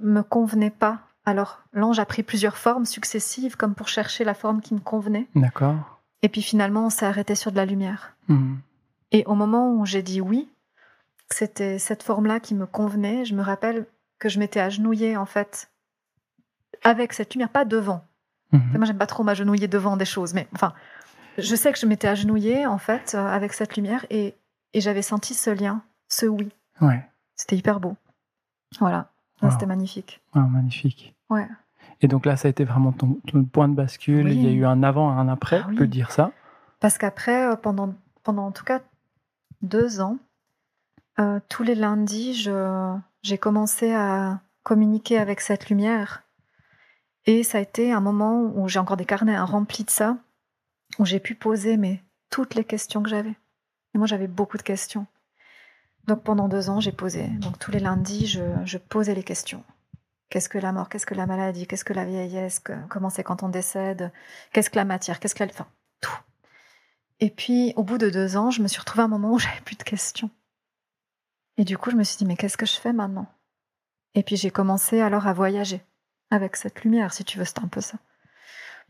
me 0.00 0.22
convenait 0.22 0.70
pas. 0.70 1.00
Alors, 1.24 1.62
l'ange 1.72 1.98
a 1.98 2.06
pris 2.06 2.22
plusieurs 2.22 2.56
formes 2.56 2.86
successives, 2.86 3.56
comme 3.56 3.74
pour 3.74 3.88
chercher 3.88 4.24
la 4.24 4.34
forme 4.34 4.60
qui 4.60 4.74
me 4.74 4.80
convenait. 4.80 5.28
D'accord. 5.34 6.00
Et 6.22 6.28
puis 6.28 6.42
finalement, 6.42 6.86
on 6.86 6.90
s'est 6.90 7.06
arrêté 7.06 7.34
sur 7.34 7.50
de 7.50 7.56
la 7.56 7.66
lumière. 7.66 8.16
Mmh. 8.28 8.56
Et 9.12 9.24
au 9.26 9.34
moment 9.34 9.72
où 9.72 9.86
j'ai 9.86 10.02
dit 10.02 10.20
oui, 10.20 10.48
c'était 11.30 11.78
cette 11.78 12.02
forme-là 12.02 12.40
qui 12.40 12.54
me 12.54 12.66
convenait, 12.66 13.24
je 13.24 13.34
me 13.34 13.42
rappelle 13.42 13.86
que 14.18 14.28
je 14.28 14.38
m'étais 14.38 14.60
agenouillée 14.60 15.16
en 15.16 15.26
fait 15.26 15.70
avec 16.84 17.12
cette 17.12 17.34
lumière, 17.34 17.48
pas 17.48 17.64
devant, 17.64 18.04
Mhm. 18.52 18.76
Moi, 18.76 18.86
j'aime 18.86 18.98
pas 18.98 19.06
trop 19.06 19.22
m'agenouiller 19.22 19.68
devant 19.68 19.96
des 19.96 20.04
choses, 20.04 20.34
mais 20.34 20.46
enfin, 20.54 20.72
je 21.38 21.54
sais 21.56 21.72
que 21.72 21.78
je 21.78 21.86
m'étais 21.86 22.08
agenouillée 22.08 22.66
en 22.66 22.78
fait 22.78 23.14
euh, 23.14 23.26
avec 23.26 23.52
cette 23.52 23.76
lumière 23.76 24.06
et, 24.10 24.34
et 24.72 24.80
j'avais 24.80 25.02
senti 25.02 25.34
ce 25.34 25.50
lien, 25.50 25.82
ce 26.08 26.26
oui. 26.26 26.48
Ouais. 26.80 27.04
C'était 27.34 27.56
hyper 27.56 27.80
beau. 27.80 27.96
Voilà. 28.78 29.10
C'était 29.50 29.66
magnifique. 29.66 30.22
magnifique. 30.34 31.14
Ouais. 31.28 31.46
Et 32.00 32.08
donc 32.08 32.24
là, 32.24 32.36
ça 32.36 32.48
a 32.48 32.50
été 32.50 32.64
vraiment 32.64 32.92
ton, 32.92 33.18
point 33.52 33.68
de 33.68 33.74
bascule. 33.74 34.30
Il 34.30 34.42
y 34.42 34.48
a 34.48 34.50
eu 34.50 34.64
un 34.64 34.82
avant, 34.82 35.10
un 35.10 35.28
après, 35.28 35.62
ah, 35.62 35.70
peut 35.76 35.86
dire 35.86 36.10
ça. 36.10 36.32
Parce 36.80 36.96
qu'après, 36.96 37.52
euh, 37.52 37.56
pendant, 37.56 37.94
pendant 38.22 38.46
en 38.46 38.52
tout 38.52 38.64
cas 38.64 38.80
deux 39.62 40.00
ans, 40.00 40.18
euh, 41.18 41.40
tous 41.48 41.62
les 41.62 41.74
lundis, 41.74 42.48
j'ai 43.22 43.38
commencé 43.38 43.92
à 43.92 44.40
communiquer 44.62 45.18
avec 45.18 45.40
cette 45.40 45.68
lumière. 45.68 46.22
Et 47.24 47.42
ça 47.42 47.58
a 47.58 47.60
été 47.60 47.92
un 47.92 48.00
moment 48.00 48.42
où 48.42 48.68
j'ai 48.68 48.78
encore 48.78 48.96
des 48.96 49.04
carnets 49.04 49.38
remplis 49.38 49.84
de 49.84 49.90
ça, 49.90 50.18
où 50.98 51.04
j'ai 51.04 51.20
pu 51.20 51.34
poser 51.34 51.76
mais, 51.76 52.02
toutes 52.30 52.54
les 52.54 52.64
questions 52.64 53.02
que 53.02 53.08
j'avais. 53.08 53.34
Et 53.94 53.98
moi, 53.98 54.06
j'avais 54.06 54.28
beaucoup 54.28 54.58
de 54.58 54.62
questions. 54.62 55.06
Donc 56.06 56.22
pendant 56.22 56.48
deux 56.48 56.70
ans, 56.70 56.80
j'ai 56.80 56.92
posé. 56.92 57.26
Donc 57.26 57.58
tous 57.58 57.70
les 57.70 57.80
lundis, 57.80 58.26
je, 58.26 58.78
posais 58.78 59.14
les 59.14 59.24
questions. 59.24 59.64
Qu'est-ce 60.28 60.48
que 60.48 60.58
la 60.58 60.72
mort? 60.72 60.88
Qu'est-ce 60.88 61.06
que 61.06 61.14
la 61.14 61.26
maladie? 61.26 61.66
Qu'est-ce 61.66 61.84
que 61.84 61.92
la 61.92 62.04
vieillesse? 62.04 62.60
Comment 62.88 63.10
c'est 63.10 63.24
quand 63.24 63.42
on 63.42 63.48
décède? 63.48 64.12
Qu'est-ce 64.52 64.70
que 64.70 64.76
la 64.76 64.84
matière? 64.84 65.18
Qu'est-ce 65.18 65.34
que 65.34 65.42
la... 65.42 65.50
Enfin. 65.50 65.66
Et 67.20 67.30
puis, 67.30 67.72
au 67.76 67.82
bout 67.82 67.98
de 67.98 68.10
deux 68.10 68.36
ans, 68.36 68.50
je 68.50 68.62
me 68.62 68.68
suis 68.68 68.80
retrouvée 68.80 69.02
à 69.02 69.06
un 69.06 69.08
moment 69.08 69.32
où 69.32 69.38
j'avais 69.38 69.60
plus 69.62 69.76
de 69.76 69.82
questions. 69.82 70.30
Et 71.56 71.64
du 71.64 71.78
coup, 71.78 71.90
je 71.90 71.96
me 71.96 72.04
suis 72.04 72.18
dit, 72.18 72.26
mais 72.26 72.36
qu'est-ce 72.36 72.58
que 72.58 72.66
je 72.66 72.78
fais 72.78 72.92
maintenant? 72.92 73.26
Et 74.14 74.22
puis, 74.22 74.36
j'ai 74.36 74.50
commencé 74.50 75.00
alors 75.00 75.26
à 75.26 75.32
voyager 75.32 75.82
avec 76.30 76.56
cette 76.56 76.82
lumière, 76.82 77.12
si 77.12 77.24
tu 77.24 77.38
veux, 77.38 77.44
c'est 77.44 77.60
un 77.60 77.68
peu 77.68 77.80
ça. 77.80 77.98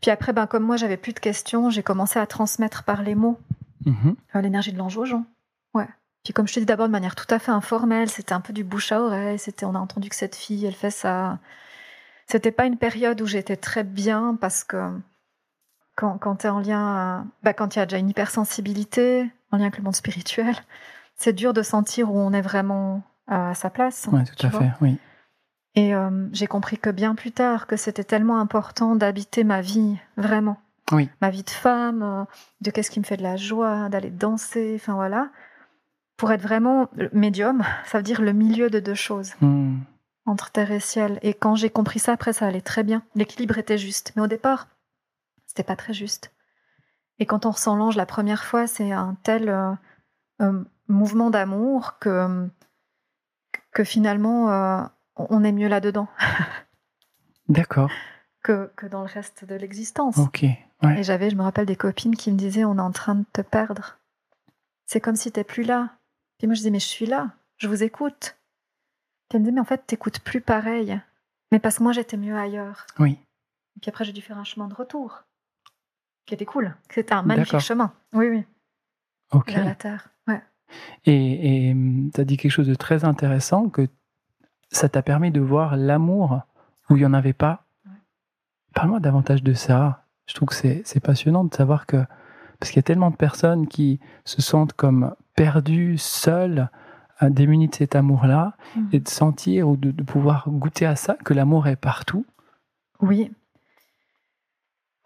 Puis 0.01 0.11
après, 0.11 0.33
ben, 0.33 0.47
comme 0.47 0.63
moi, 0.63 0.77
j'avais 0.77 0.97
plus 0.97 1.13
de 1.13 1.19
questions, 1.19 1.69
j'ai 1.69 1.83
commencé 1.83 2.19
à 2.19 2.27
transmettre 2.27 2.83
par 2.83 3.01
les 3.01 3.15
mots 3.15 3.39
mm-hmm. 3.85 4.15
euh, 4.35 4.41
l'énergie 4.41 4.73
de 4.73 4.77
l'ange 4.77 4.97
aux 4.97 5.05
gens. 5.05 5.25
Ouais. 5.73 5.87
Puis 6.23 6.33
comme 6.33 6.47
je 6.47 6.53
te 6.53 6.59
dis 6.59 6.65
d'abord 6.65 6.87
de 6.87 6.91
manière 6.91 7.15
tout 7.15 7.31
à 7.33 7.39
fait 7.39 7.51
informelle, 7.51 8.09
c'était 8.09 8.33
un 8.33 8.41
peu 8.41 8.53
du 8.53 8.63
bouche 8.63 8.91
à 8.91 9.01
oreille, 9.01 9.39
c'était 9.39 9.65
on 9.65 9.75
a 9.75 9.79
entendu 9.79 10.09
que 10.09 10.15
cette 10.15 10.35
fille, 10.35 10.65
elle 10.65 10.75
fait 10.75 10.91
ça. 10.91 11.39
C'était 12.27 12.51
pas 12.51 12.65
une 12.65 12.77
période 12.77 13.21
où 13.21 13.25
j'étais 13.25 13.55
très 13.55 13.83
bien 13.83 14.35
parce 14.39 14.63
que 14.63 14.91
quand, 15.97 16.17
quand 16.17 16.37
tu 16.37 16.47
es 16.47 16.49
en 16.49 16.59
lien, 16.59 17.27
bah, 17.43 17.53
quand 17.53 17.75
il 17.75 17.79
y 17.79 17.81
a 17.81 17.85
déjà 17.85 17.97
une 17.97 18.09
hypersensibilité, 18.09 19.29
en 19.51 19.57
lien 19.57 19.63
avec 19.63 19.77
le 19.77 19.83
monde 19.83 19.95
spirituel, 19.95 20.55
c'est 21.15 21.33
dur 21.33 21.53
de 21.53 21.61
sentir 21.61 22.09
où 22.13 22.17
on 22.17 22.31
est 22.31 22.41
vraiment 22.41 23.01
à 23.27 23.53
sa 23.53 23.69
place. 23.69 24.07
Oui, 24.13 24.21
tout 24.23 24.47
à 24.47 24.49
fait, 24.49 24.71
oui. 24.79 24.97
Et 25.75 25.93
euh, 25.93 26.27
j'ai 26.31 26.47
compris 26.47 26.77
que 26.77 26.89
bien 26.89 27.13
plus 27.13 27.31
tard, 27.31 27.67
que 27.67 27.75
c'était 27.75 28.05
tellement 28.05 28.39
important 28.39 28.95
d'habiter 28.95 29.43
ma 29.43 29.61
vie, 29.61 29.97
vraiment. 30.15 30.57
Oui. 30.91 31.09
Ma 31.21 31.29
vie 31.29 31.43
de 31.43 31.49
femme, 31.49 32.01
euh, 32.01 32.23
de 32.61 32.71
qu'est-ce 32.71 32.89
qui 32.89 32.99
me 32.99 33.05
fait 33.05 33.17
de 33.17 33.23
la 33.23 33.35
joie, 33.35 33.89
d'aller 33.89 34.09
danser, 34.09 34.73
enfin 34.79 34.93
voilà 34.93 35.29
pour 36.17 36.31
être 36.31 36.41
vraiment 36.41 36.89
médium, 37.13 37.63
ça 37.85 37.99
veut 37.99 38.03
dire 38.03 38.21
le 38.21 38.33
milieu 38.33 38.69
de 38.69 38.79
deux 38.79 38.95
choses. 38.95 39.33
Hmm. 39.39 39.77
Entre 40.25 40.51
terre 40.51 40.71
et 40.71 40.81
ciel. 40.81 41.19
Et 41.21 41.33
quand 41.33 41.55
j'ai 41.55 41.69
compris 41.69 41.99
ça, 41.99 42.11
après, 42.11 42.33
ça 42.33 42.47
allait 42.47 42.59
très 42.59 42.83
bien. 42.83 43.01
L'équilibre 43.15 43.57
était 43.59 43.77
juste. 43.77 44.11
Mais 44.15 44.21
au 44.21 44.27
départ, 44.27 44.67
c'était 45.57 45.67
pas 45.67 45.75
très 45.75 45.93
juste. 45.93 46.31
Et 47.17 47.25
quand 47.25 47.47
on 47.47 47.51
ressent 47.51 47.75
l'ange 47.75 47.95
la 47.95 48.05
première 48.05 48.45
fois, 48.45 48.67
c'est 48.67 48.91
un 48.91 49.17
tel 49.23 49.49
euh, 49.49 49.73
euh, 50.41 50.63
mouvement 50.87 51.31
d'amour 51.31 51.97
que, 51.97 52.47
que 53.71 53.83
finalement, 53.83 54.51
euh, 54.51 54.83
on 55.15 55.43
est 55.43 55.51
mieux 55.51 55.67
là-dedans. 55.67 56.07
D'accord. 57.49 57.89
Que, 58.43 58.71
que, 58.75 58.85
dans 58.85 59.01
le 59.01 59.07
reste 59.07 59.45
de 59.45 59.55
l'existence. 59.55 60.19
Ok. 60.19 60.43
Et 60.43 61.01
j'avais, 61.01 61.31
je 61.31 61.35
me 61.35 61.41
rappelle, 61.41 61.65
des 61.65 61.75
copines 61.75 62.15
qui 62.15 62.31
me 62.31 62.37
disaient 62.37 62.63
on 62.63 62.77
est 62.77 62.81
en 62.81 62.91
train 62.91 63.15
de 63.15 63.25
te 63.33 63.41
perdre. 63.41 63.97
C'est 64.85 65.01
comme 65.01 65.15
si 65.15 65.31
t'es 65.31 65.43
plus 65.43 65.63
là. 65.63 65.89
Puis 66.37 66.45
moi, 66.45 66.53
je 66.53 66.59
disais, 66.59 66.69
mais 66.69 66.79
je 66.79 66.85
suis 66.85 67.07
là, 67.07 67.31
je 67.57 67.67
vous 67.67 67.81
écoute. 67.81 68.37
Puis 69.27 69.37
elle 69.37 69.41
me 69.41 69.45
dit, 69.45 69.51
mais 69.51 69.59
en 69.59 69.65
fait, 69.65 69.87
t'écoutes 69.87 70.19
plus 70.19 70.39
pareil. 70.39 71.01
Mais 71.51 71.57
parce 71.57 71.79
que 71.79 71.83
moi, 71.83 71.93
j'étais 71.93 72.15
mieux 72.15 72.37
ailleurs. 72.37 72.85
Oui. 72.99 73.17
Et 73.75 73.79
puis 73.79 73.89
après, 73.89 74.05
j'ai 74.05 74.13
dû 74.13 74.21
faire 74.21 74.37
un 74.37 74.43
chemin 74.43 74.67
de 74.67 74.73
retour, 74.75 75.23
qui 76.27 76.35
était 76.35 76.45
cool. 76.45 76.75
C'était 76.89 77.13
un 77.13 77.23
magnifique 77.23 77.59
chemin. 77.59 77.91
Oui, 78.13 78.27
oui. 78.29 78.45
Ok. 79.31 79.51
Vers 79.51 79.65
la 79.65 79.75
terre. 79.75 80.09
Ouais. 80.27 80.41
Et 81.05 81.73
tu 82.13 82.21
as 82.21 82.23
dit 82.23 82.37
quelque 82.37 82.51
chose 82.51 82.67
de 82.67 82.75
très 82.75 83.03
intéressant, 83.05 83.69
que 83.69 83.87
ça 84.69 84.89
t'a 84.89 85.01
permis 85.01 85.31
de 85.31 85.41
voir 85.41 85.75
l'amour 85.75 86.41
où 86.89 86.95
il 86.95 86.99
n'y 86.99 87.05
en 87.05 87.13
avait 87.13 87.33
pas. 87.33 87.65
Parle-moi 88.75 88.99
davantage 88.99 89.41
de 89.41 89.53
ça. 89.53 90.05
Je 90.27 90.35
trouve 90.35 90.49
que 90.49 90.55
c'est 90.55 90.99
passionnant 90.99 91.45
de 91.45 91.53
savoir 91.53 91.87
que 91.87 92.03
parce 92.59 92.71
qu'il 92.71 92.77
y 92.77 92.79
a 92.79 92.83
tellement 92.83 93.11
de 93.11 93.15
personnes 93.15 93.67
qui 93.67 93.99
se 94.25 94.41
sentent 94.41 94.73
comme 94.73 95.15
perdues, 95.35 95.97
seules, 95.97 96.69
euh, 97.21 97.29
démunies 97.29 97.67
de 97.67 97.75
cet 97.75 97.95
amour-là, 97.95 98.55
mhm. 98.75 98.89
et 98.93 98.99
de 98.99 99.07
sentir 99.07 99.69
ou 99.69 99.77
de, 99.77 99.91
pouvoir 100.03 100.49
goûter 100.49 100.85
à 100.85 100.95
ça, 100.95 101.15
que 101.23 101.33
l'amour 101.33 101.67
est 101.67 101.75
partout. 101.75 102.25
Oui. 102.99 103.31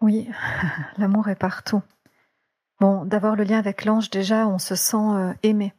Oui, 0.02 0.28
l'amour 0.98 1.28
est 1.28 1.36
partout. 1.36 1.80
Bon, 2.80 3.04
d'avoir 3.04 3.36
le 3.36 3.44
lien 3.44 3.58
avec 3.58 3.84
l'ange, 3.84 4.10
déjà, 4.10 4.46
on 4.48 4.58
se 4.58 4.74
sent 4.74 4.96
euh, 4.96 5.32
aimé. 5.42 5.72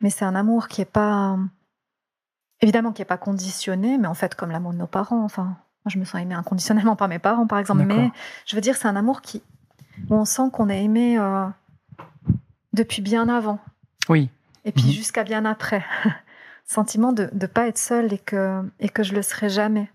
Mais 0.00 0.10
c'est 0.10 0.24
un 0.24 0.34
amour 0.34 0.68
qui 0.68 0.80
n'est 0.80 0.86
pas. 0.86 1.38
Évidemment, 2.60 2.92
qui 2.92 3.00
n'est 3.00 3.06
pas 3.06 3.18
conditionné, 3.18 3.96
mais 3.96 4.08
en 4.08 4.14
fait, 4.14 4.34
comme 4.34 4.50
l'amour 4.50 4.72
de 4.72 4.78
nos 4.78 4.86
parents. 4.88 5.24
Enfin, 5.24 5.44
moi, 5.44 5.90
je 5.90 5.98
me 5.98 6.04
sens 6.04 6.20
aimée 6.20 6.34
inconditionnellement 6.34 6.96
par 6.96 7.08
mes 7.08 7.20
parents, 7.20 7.46
par 7.46 7.60
exemple. 7.60 7.84
Mais 7.84 8.10
je 8.46 8.56
veux 8.56 8.60
dire, 8.60 8.76
c'est 8.76 8.88
un 8.88 8.96
amour 8.96 9.20
qui, 9.20 9.42
où 10.10 10.16
on 10.16 10.24
sent 10.24 10.50
qu'on 10.52 10.68
est 10.68 10.82
aimé 10.82 11.18
euh, 11.18 11.46
depuis 12.72 13.00
bien 13.02 13.28
avant. 13.28 13.60
Oui. 14.08 14.28
Et 14.64 14.72
puis 14.72 14.86
mhm. 14.86 14.92
jusqu'à 14.92 15.24
bien 15.24 15.44
après. 15.44 15.84
Sentiment 16.64 17.12
de 17.12 17.28
ne 17.32 17.46
pas 17.46 17.68
être 17.68 17.78
seul 17.78 18.12
et 18.12 18.18
que, 18.18 18.62
et 18.80 18.88
que 18.88 19.02
je 19.02 19.14
le 19.14 19.22
serai 19.22 19.48
jamais. 19.48 19.90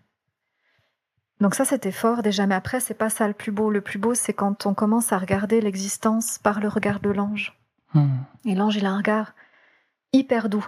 Donc 1.39 1.55
ça, 1.55 1.65
c'était 1.65 1.91
fort 1.91 2.23
déjà. 2.23 2.47
Mais 2.47 2.55
après, 2.55 2.79
c'est 2.79 2.93
pas 2.93 3.09
ça 3.09 3.27
le 3.27 3.33
plus 3.33 3.51
beau. 3.51 3.69
Le 3.69 3.81
plus 3.81 3.99
beau, 3.99 4.13
c'est 4.13 4.33
quand 4.33 4.65
on 4.65 4.73
commence 4.73 5.11
à 5.11 5.17
regarder 5.17 5.61
l'existence 5.61 6.37
par 6.39 6.59
le 6.59 6.67
regard 6.67 6.99
de 6.99 7.09
l'ange. 7.09 7.57
Hmm. 7.93 8.17
Et 8.45 8.55
l'ange, 8.55 8.75
il 8.75 8.85
a 8.85 8.91
un 8.91 8.97
regard 8.97 9.33
hyper 10.13 10.49
doux 10.49 10.67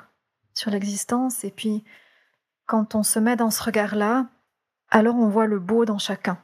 sur 0.53 0.71
l'existence. 0.71 1.43
Et 1.43 1.51
puis, 1.51 1.83
quand 2.65 2.95
on 2.95 3.03
se 3.03 3.19
met 3.19 3.35
dans 3.35 3.49
ce 3.49 3.63
regard-là, 3.63 4.27
alors 4.91 5.15
on 5.15 5.27
voit 5.27 5.47
le 5.47 5.59
beau 5.59 5.85
dans 5.85 5.97
chacun. 5.97 6.37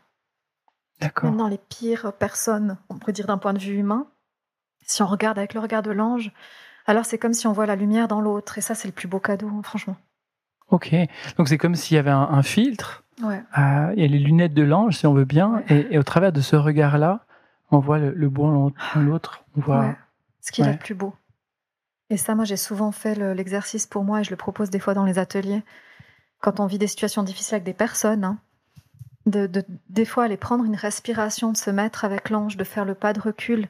D'accord. 0.99 1.29
Même 1.29 1.37
dans 1.37 1.47
les 1.47 1.57
pires 1.57 2.13
personnes, 2.13 2.77
on 2.89 2.97
pourrait 2.97 3.11
dire 3.11 3.27
d'un 3.27 3.37
point 3.37 3.53
de 3.53 3.59
vue 3.59 3.77
humain, 3.77 4.07
si 4.81 5.01
on 5.03 5.07
regarde 5.07 5.37
avec 5.37 5.53
le 5.53 5.59
regard 5.59 5.83
de 5.83 5.91
l'ange, 5.91 6.31
alors 6.85 7.05
c'est 7.05 7.17
comme 7.17 7.33
si 7.33 7.47
on 7.47 7.53
voit 7.53 7.65
la 7.65 7.75
lumière 7.75 8.07
dans 8.07 8.21
l'autre. 8.21 8.57
Et 8.57 8.61
ça, 8.61 8.75
c'est 8.75 8.87
le 8.87 8.93
plus 8.93 9.07
beau 9.07 9.19
cadeau, 9.19 9.49
hein, 9.49 9.61
franchement. 9.63 9.97
Ok. 10.69 10.95
Donc 11.37 11.47
c'est 11.47 11.57
comme 11.57 11.75
s'il 11.75 11.95
y 11.95 11.99
avait 11.99 12.11
un, 12.11 12.43
filtre. 12.43 13.03
Ouais. 13.21 13.41
Euh, 13.57 13.93
il 13.95 14.01
y 14.01 14.05
a 14.05 14.07
les 14.07 14.19
lunettes 14.19 14.53
de 14.53 14.63
l'ange, 14.63 14.97
si 14.97 15.07
on 15.07 15.13
veut 15.13 15.25
bien. 15.25 15.63
Et, 15.69 15.97
au 15.97 16.03
travers 16.03 16.31
de 16.31 16.41
ce 16.41 16.55
regard-là, 16.55 17.25
on 17.71 17.79
voit 17.79 17.99
le, 17.99 18.11
le 18.11 18.29
bon 18.29 18.73
l'autre. 18.95 19.43
On 19.57 19.61
voit. 19.61 19.95
Ce 20.41 20.51
qui 20.51 20.61
est 20.61 20.71
le 20.71 20.77
plus 20.77 20.95
beau. 20.95 21.13
Et 22.09 22.17
ça, 22.17 22.35
moi, 22.35 22.45
j'ai 22.45 22.57
souvent 22.57 22.91
fait 22.91 23.15
l'exercice 23.33 23.87
pour 23.87 24.03
moi 24.03 24.21
et 24.21 24.23
je 24.23 24.29
le 24.29 24.35
propose 24.35 24.69
des 24.69 24.79
fois 24.79 24.93
dans 24.93 25.05
les 25.05 25.17
ateliers. 25.17 25.63
Quand 26.39 26.59
on 26.59 26.67
vit 26.67 26.77
des 26.77 26.87
situations 26.87 27.23
difficiles 27.23 27.55
avec 27.55 27.63
des 27.63 27.73
personnes, 27.73 28.23
hein, 28.23 28.37
de, 29.25 29.49
des 29.89 30.05
fois 30.05 30.25
aller 30.25 30.37
prendre 30.37 30.65
une 30.65 30.75
respiration, 30.75 31.51
de 31.51 31.57
se 31.57 31.71
mettre 31.71 32.05
avec 32.05 32.29
l'ange, 32.29 32.57
de 32.57 32.63
faire 32.63 32.85
le 32.85 32.93
pas 32.93 33.13
de 33.13 33.19
recul 33.19 33.67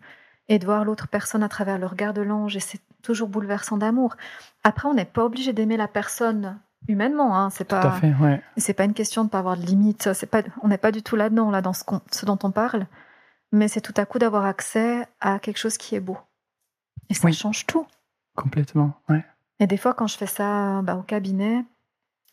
et 0.49 0.59
de 0.59 0.65
voir 0.65 0.83
l'autre 0.83 1.07
personne 1.07 1.43
à 1.43 1.49
travers 1.49 1.77
le 1.77 1.85
regard 1.85 2.13
de 2.13 2.21
l'ange. 2.21 2.57
Et 2.57 2.59
c'est 2.59 2.81
toujours 3.01 3.29
bouleversant 3.29 3.77
d'amour. 3.77 4.17
Après, 4.63 4.89
on 4.89 4.93
n'est 4.93 5.05
pas 5.05 5.23
obligé 5.23 5.53
d'aimer 5.53 5.77
la 5.77 5.87
personne 5.87 6.59
humainement. 6.87 7.37
Hein. 7.37 7.49
C'est 7.49 7.65
pas. 7.65 7.99
C'est 8.57 8.73
pas 8.73 8.85
une 8.85 8.93
question 8.93 9.23
de 9.23 9.29
pas 9.29 9.39
avoir 9.39 9.57
de 9.57 9.65
limites. 9.65 10.13
C'est 10.13 10.27
pas. 10.27 10.41
On 10.61 10.67
n'est 10.67 10.77
pas 10.77 10.91
du 10.91 11.03
tout 11.03 11.15
là-dedans, 11.15 11.51
là 11.51 11.61
dans 11.61 11.73
ce, 11.73 11.83
ce, 12.11 12.25
dont 12.25 12.39
on 12.43 12.51
parle. 12.51 12.87
Mais 13.51 13.67
c'est 13.67 13.81
tout 13.81 13.93
à 13.97 14.05
coup 14.05 14.19
d'avoir 14.19 14.45
accès 14.45 15.07
à 15.21 15.39
quelque 15.39 15.57
chose 15.57 15.77
qui 15.77 15.95
est 15.95 15.99
beau. 15.99 16.17
Et 17.09 17.13
ça 17.13 17.31
change 17.31 17.65
tout. 17.65 17.85
Complètement. 18.35 18.93
Ouais. 19.09 19.23
Et 19.59 19.67
des 19.67 19.77
fois, 19.77 19.93
quand 19.93 20.07
je 20.07 20.17
fais 20.17 20.27
ça 20.27 20.81
bah, 20.81 20.95
au 20.95 21.03
cabinet, 21.03 21.63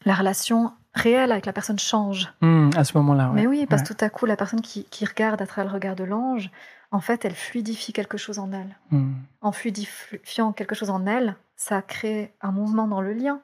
la 0.04 0.14
relation 0.14 0.72
réelle 0.94 1.32
avec 1.32 1.46
la 1.46 1.52
personne 1.52 1.78
change. 1.78 2.32
Hmm, 2.40 2.70
à 2.76 2.84
ce 2.84 2.96
moment-là. 2.98 3.30
Mais 3.34 3.46
oui, 3.46 3.66
parce 3.66 3.82
que 3.82 3.94
tout 3.94 4.04
à 4.04 4.10
coup, 4.10 4.26
la 4.26 4.36
personne 4.36 4.60
qui, 4.60 4.86
regarde 5.04 5.40
à 5.40 5.46
travers 5.46 5.70
le 5.70 5.74
regard 5.74 5.96
de 5.96 6.04
l'ange, 6.04 6.50
en 6.90 7.00
fait, 7.00 7.24
elle 7.24 7.34
fluidifie 7.34 7.92
quelque 7.92 8.18
chose 8.18 8.38
en 8.38 8.52
elle. 8.52 8.76
Hmm. 8.90 9.14
En 9.40 9.52
fluidifiant 9.52 10.52
quelque 10.52 10.74
chose 10.74 10.90
en 10.90 11.06
elle, 11.06 11.36
ça 11.56 11.80
crée 11.80 12.34
un 12.40 12.52
mouvement 12.52 12.86
dans 12.86 13.00
le 13.00 13.12
lien. 13.12 13.40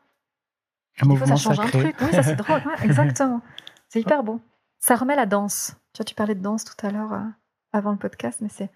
Un 1.00 1.06
mouvement 1.06 1.26
fois, 1.26 1.36
ça 1.36 1.42
change 1.54 1.60
un 1.60 1.68
truc. 1.68 1.96
Oui, 2.00 2.12
ça 2.12 2.22
c'est 2.22 2.36
drôle. 2.36 2.62
exactement. 2.82 3.40
C'est 3.88 4.00
hyper 4.00 4.22
beau. 4.22 4.40
Ça 4.80 4.96
remet 4.96 5.16
la 5.16 5.26
danse. 5.26 5.76
Tu 5.92 5.98
vois, 5.98 6.04
tu 6.04 6.14
parlais 6.14 6.34
de 6.34 6.42
danse 6.42 6.64
tout 6.64 6.86
à 6.86 6.90
l'heure 6.90 7.12
euh, 7.12 7.24
avant 7.72 7.90
le 7.90 7.96
podcast, 7.96 8.40
mais 8.40 8.48
c'est 8.48 8.70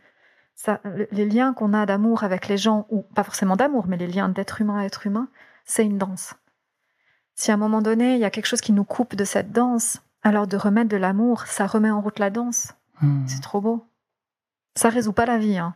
ça. 0.55 0.81
Les 1.11 1.27
liens 1.27 1.53
qu'on 1.55 1.73
a 1.73 1.87
d'amour 1.87 2.25
avec 2.25 2.49
les 2.49 2.57
gens, 2.57 2.87
ou 2.91 3.03
pas 3.03 3.25
forcément 3.25 3.57
d'amour, 3.57 3.87
mais 3.87 3.97
les 3.97 4.07
liens 4.07 4.29
d'être 4.29 4.61
humain 4.61 4.79
à 4.79 4.85
être 4.85 5.07
humain, 5.07 5.29
c'est 5.65 5.85
une 5.85 5.99
danse. 5.99 6.35
Si 7.35 7.51
à 7.51 7.55
un 7.55 7.59
moment 7.59 7.83
donné, 7.83 8.15
il 8.15 8.21
y 8.21 8.25
a 8.25 8.31
quelque 8.31 8.47
chose 8.47 8.61
qui 8.61 8.73
nous 8.73 8.85
coupe 8.85 9.17
de 9.17 9.25
cette 9.25 9.53
danse, 9.53 10.03
Alors 10.23 10.47
de 10.47 10.57
remettre 10.57 10.89
de 10.89 10.97
l'amour, 10.97 11.47
ça 11.47 11.67
remet 11.67 11.91
en 11.91 12.01
route 12.01 12.19
la 12.19 12.31
danse. 12.31 12.75
Hmm. 13.01 13.27
C'est 13.27 13.43
trop 13.43 13.61
beau. 13.61 13.87
Ça 14.77 14.89
résout 14.89 15.13
pas 15.13 15.27
la 15.27 15.39
vie, 15.39 15.59
hein, 15.59 15.75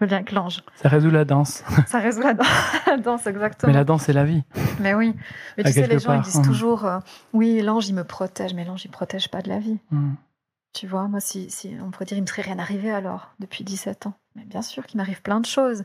le 0.00 0.06
lien 0.06 0.16
avec 0.16 0.32
l'ange. 0.32 0.62
Ça 0.76 0.88
résout 0.88 1.10
la 1.10 1.24
danse. 1.24 1.62
ça 1.86 1.98
résout 1.98 2.22
la, 2.86 2.96
danse, 2.98 3.26
exactement. 3.26 3.72
Mais 3.72 3.78
la 3.78 3.84
danse, 3.84 4.02
c'est 4.04 4.12
la 4.12 4.24
vie. 4.24 4.42
Mais 4.80 4.94
oui. 4.94 5.14
Mais 5.56 5.64
tu 5.64 5.72
sais, 5.72 5.86
les 5.86 5.98
gens, 5.98 6.14
ils 6.14 6.22
disent 6.22 6.40
hmm. 6.40 6.42
toujours 6.42 6.84
euh, 6.84 6.98
Oui, 7.32 7.60
l'ange, 7.60 7.88
il 7.88 7.94
me 7.94 8.04
protège. 8.04 8.54
Mais 8.54 8.64
l'ange, 8.64 8.84
il 8.84 8.90
protège 8.90 9.28
pas 9.28 9.42
de 9.42 9.48
la 9.48 9.58
vie. 9.58 9.78
Hmm. 9.90 10.14
Tu 10.72 10.86
vois, 10.86 11.08
moi, 11.08 11.20
si, 11.20 11.50
si, 11.50 11.76
on 11.84 11.90
pourrait 11.90 12.04
dire, 12.04 12.18
il 12.18 12.22
me 12.22 12.26
serait 12.26 12.42
rien 12.42 12.58
arrivé 12.58 12.90
alors, 12.90 13.32
depuis 13.40 13.64
17 13.64 14.06
ans. 14.06 14.14
Mais 14.36 14.44
bien 14.44 14.62
sûr 14.62 14.86
qu'il 14.86 14.98
m'arrive 14.98 15.22
plein 15.22 15.40
de 15.40 15.46
choses. 15.46 15.84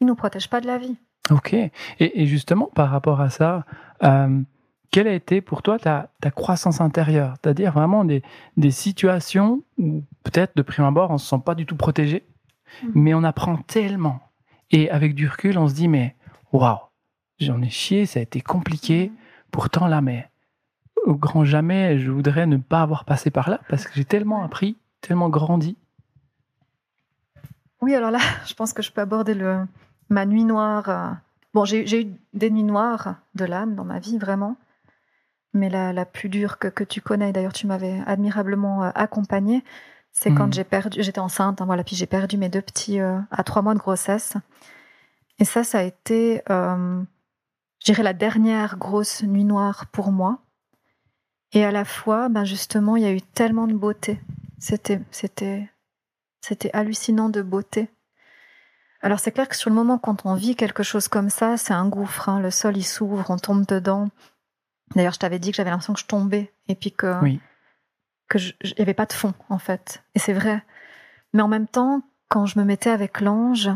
Il 0.00 0.06
nous 0.06 0.14
protège 0.14 0.48
pas 0.48 0.60
de 0.60 0.66
la 0.66 0.78
vie. 0.78 0.96
Ok. 1.30 1.56
Et, 2.00 2.26
justement, 2.26 2.70
par 2.74 2.90
rapport 2.90 3.20
à 3.20 3.30
ça, 3.30 3.64
euh, 4.02 4.40
quelle 4.90 5.08
a 5.08 5.12
été 5.14 5.40
pour 5.40 5.62
toi 5.62 5.78
ta, 5.78 6.08
croissance 6.34 6.80
intérieure? 6.80 7.34
C'est-à-dire 7.42 7.72
vraiment 7.72 8.04
des, 8.04 8.22
situations 8.70 9.62
où 9.78 10.04
peut-être 10.22 10.56
de 10.56 10.62
prime 10.62 10.84
abord 10.84 11.10
on 11.10 11.14
ne 11.14 11.18
se 11.18 11.26
sent 11.26 11.40
pas 11.44 11.54
du 11.54 11.66
tout 11.66 11.76
protégé, 11.76 12.24
mhm. 12.82 12.92
mais 12.94 13.14
on 13.14 13.24
apprend 13.24 13.56
tellement. 13.56 14.20
Et 14.70 14.90
avec 14.90 15.14
du 15.14 15.28
recul, 15.28 15.58
on 15.58 15.68
se 15.68 15.74
dit 15.74 15.88
mais 15.88 16.16
waouh, 16.52 16.78
j'en 17.38 17.60
ai 17.62 17.70
chié, 17.70 18.06
ça 18.06 18.20
a 18.20 18.22
été 18.22 18.40
compliqué. 18.40 19.10
Mhm. 19.10 19.16
Pourtant 19.50 19.86
là, 19.86 20.00
mais 20.00 20.28
au 21.04 21.14
grand 21.14 21.44
jamais, 21.44 21.98
je 21.98 22.10
voudrais 22.10 22.46
ne 22.46 22.56
pas 22.56 22.82
avoir 22.82 23.04
passé 23.04 23.30
par 23.30 23.50
là 23.50 23.60
parce 23.68 23.86
que 23.86 23.94
j'ai 23.94 24.04
tellement 24.04 24.42
appris, 24.42 24.76
tellement 25.00 25.28
grandi. 25.28 25.76
Oui, 27.80 27.94
alors 27.94 28.10
là, 28.10 28.18
je 28.46 28.54
pense 28.54 28.72
que 28.72 28.82
je 28.82 28.90
peux 28.90 29.02
aborder 29.02 29.34
le, 29.34 29.66
ma 30.08 30.26
nuit 30.26 30.44
noire. 30.44 30.88
Euh, 30.88 31.10
bon, 31.52 31.64
j'ai 31.64 32.00
eu 32.00 32.06
des 32.32 32.50
nuits 32.50 32.64
noires 32.64 33.16
de 33.34 33.44
l'âme 33.44 33.74
dans 33.74 33.84
ma 33.84 33.98
vie, 33.98 34.18
vraiment. 34.18 34.56
Mais 35.52 35.68
la, 35.68 36.04
plus 36.04 36.28
dure 36.28 36.58
que, 36.58 36.82
tu 36.82 37.00
connais, 37.00 37.32
d'ailleurs, 37.32 37.52
tu 37.52 37.68
m'avais 37.68 38.02
admirablement 38.06 38.84
euh, 38.84 38.90
accompagnée, 38.94 39.62
c'est 40.14 40.32
quand 40.32 40.46
mhm. 40.46 40.52
j'ai 40.54 40.64
perdu, 40.64 41.02
j'étais 41.02 41.18
enceinte, 41.18 41.60
hein, 41.60 41.66
voilà, 41.66 41.82
puis 41.82 41.96
j'ai 41.96 42.06
perdu 42.06 42.38
mes 42.38 42.48
deux 42.48 42.62
petits 42.62 43.00
euh, 43.00 43.18
à 43.32 43.42
trois 43.42 43.62
mois 43.62 43.74
de 43.74 43.80
grossesse. 43.80 44.34
Et 45.40 45.44
ça, 45.44 45.64
ça 45.64 45.80
a 45.80 45.82
été, 45.82 46.40
je 46.48 47.04
dirais, 47.84 48.04
la 48.04 48.12
dernière 48.12 48.78
grosse 48.78 49.24
nuit 49.24 49.44
noire 49.44 49.86
pour 49.90 50.12
moi. 50.12 50.38
Et 51.52 51.64
à 51.64 51.72
la 51.72 51.84
fois, 51.84 52.28
ben 52.28 52.44
justement, 52.44 52.96
il 52.96 53.02
y 53.02 53.06
a 53.06 53.12
eu 53.12 53.20
tellement 53.20 53.66
de 53.66 53.74
beauté. 53.74 54.20
C'était, 54.60 55.00
c'était, 55.10 55.68
c'était 56.40 56.70
hallucinant 56.72 57.28
de 57.28 57.42
beauté. 57.42 57.90
Alors 59.02 59.18
c'est 59.18 59.32
clair 59.32 59.48
que 59.48 59.56
sur 59.56 59.70
le 59.70 59.76
moment, 59.76 59.98
quand 59.98 60.24
on 60.24 60.34
vit 60.34 60.56
quelque 60.56 60.82
chose 60.82 61.08
comme 61.08 61.30
ça, 61.30 61.56
c'est 61.56 61.74
un 61.74 61.88
gouffre. 61.88 62.28
Hein. 62.28 62.40
Le 62.40 62.50
sol, 62.50 62.76
il 62.76 62.84
s'ouvre, 62.84 63.28
on 63.30 63.36
tombe 63.36 63.66
dedans. 63.66 64.08
D'ailleurs, 64.94 65.12
je 65.12 65.18
t'avais 65.18 65.38
dit 65.38 65.50
que 65.50 65.56
j'avais 65.56 65.70
l'impression 65.70 65.92
que 65.92 66.00
je 66.00 66.06
tombais 66.06 66.52
et 66.68 66.74
puis 66.74 66.92
que 66.92 67.20
oui. 67.22 67.40
Que 68.38 68.74
n'y 68.74 68.82
avait 68.82 68.94
pas 68.94 69.06
de 69.06 69.12
fond 69.12 69.34
en 69.48 69.58
fait. 69.58 70.02
Et 70.14 70.18
c'est 70.18 70.32
vrai. 70.32 70.62
Mais 71.32 71.42
en 71.42 71.48
même 71.48 71.66
temps, 71.66 72.02
quand 72.28 72.46
je 72.46 72.58
me 72.58 72.64
mettais 72.64 72.90
avec 72.90 73.20
l'ange, 73.20 73.70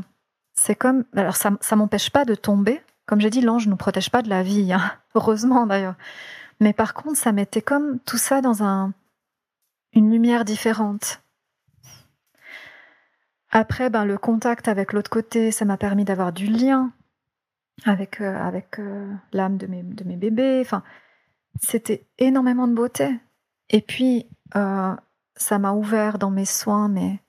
c'est 0.55 0.75
comme 0.75 1.05
alors 1.15 1.37
ça 1.37 1.53
ça 1.61 1.77
m'empêche 1.77 2.11
pas 2.11 2.25
de 2.25 2.35
tomber. 2.35 2.81
Comme 3.07 3.21
j'ai 3.21 3.31
dit, 3.31 3.41
l'ange 3.41 3.67
nous 3.69 3.77
protège 3.77 4.11
pas 4.11 4.23
de 4.23 4.29
la 4.29 4.43
vie, 4.43 4.73
hein. 4.73 4.93
heureusement 5.15 5.67
d'ailleurs. 5.67 5.95
Mais 6.61 6.73
par 6.73 6.95
contre, 6.95 7.17
ça 7.17 7.33
mettait 7.33 7.63
comme 7.63 8.01
tout 8.01 8.19
ça 8.19 8.41
dans 8.41 8.63
un 8.63 8.93
une 9.95 10.11
lumière 10.11 10.45
différente. 10.45 11.23
Après, 13.51 13.89
ben, 13.89 14.05
le 14.05 14.19
contact 14.19 14.69
avec 14.69 14.93
l'autre 14.93 15.11
côté, 15.11 15.51
ça 15.51 15.65
m'a 15.65 15.79
permis 15.79 16.05
d'avoir 16.05 16.33
du 16.33 16.47
lien 16.47 16.93
avec, 17.85 18.21
euh, 18.21 18.37
avec 18.37 18.79
euh, 18.79 19.11
l'âme 19.33 19.57
de 19.57 19.67
mes, 19.67 19.83
de 19.83 20.05
mes 20.05 20.17
bébés. 20.17 20.61
Enfin, 20.61 20.83
c'était 21.61 22.07
énormément 22.19 22.69
de 22.69 22.75
beauté. 22.75 23.19
Et 23.71 23.81
puis, 23.81 24.27
euh, 24.57 24.95
ça 25.37 25.59
m'a 25.59 25.73
ouvert 25.73 26.19
dans 26.19 26.31
mes 26.31 26.45
soins 26.45 26.89
mais 26.89 27.21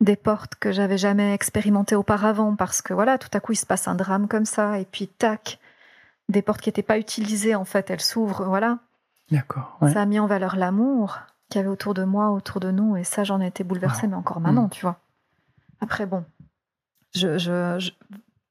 des 0.00 0.16
portes 0.16 0.54
que 0.56 0.72
j'avais 0.72 0.98
jamais 0.98 1.32
expérimentées 1.32 1.94
auparavant 1.94 2.56
parce 2.56 2.82
que 2.82 2.92
voilà, 2.92 3.18
tout 3.18 3.28
à 3.32 3.40
coup, 3.40 3.52
il 3.52 3.56
se 3.56 3.66
passe 3.66 3.88
un 3.88 3.94
drame 3.94 4.28
comme 4.28 4.44
ça. 4.44 4.78
Et 4.78 4.84
puis, 4.84 5.08
tac, 5.08 5.58
des 6.28 6.42
portes 6.42 6.60
qui 6.60 6.68
n'étaient 6.68 6.82
pas 6.82 6.98
utilisées, 6.98 7.54
en 7.54 7.64
fait, 7.64 7.90
elles 7.90 8.00
s'ouvrent. 8.00 8.44
Voilà. 8.44 8.78
D'accord. 9.30 9.78
Ça 9.92 10.02
a 10.02 10.06
mis 10.06 10.18
en 10.18 10.26
valeur 10.26 10.56
l'amour 10.56 11.18
qu'il 11.48 11.58
y 11.58 11.60
avait 11.60 11.70
autour 11.70 11.94
de 11.94 12.04
moi, 12.04 12.30
autour 12.30 12.60
de 12.60 12.70
nous. 12.70 12.96
Et 12.96 13.04
ça, 13.04 13.24
j'en 13.24 13.40
ai 13.40 13.46
été 13.46 13.64
bouleversée, 13.64 14.06
mais 14.06 14.16
encore 14.16 14.40
maintenant, 14.40 14.66
mm. 14.66 14.70
tu 14.70 14.82
vois. 14.82 14.98
Après, 15.80 16.06
bon, 16.06 16.24
je, 17.14 17.38
je, 17.38 17.90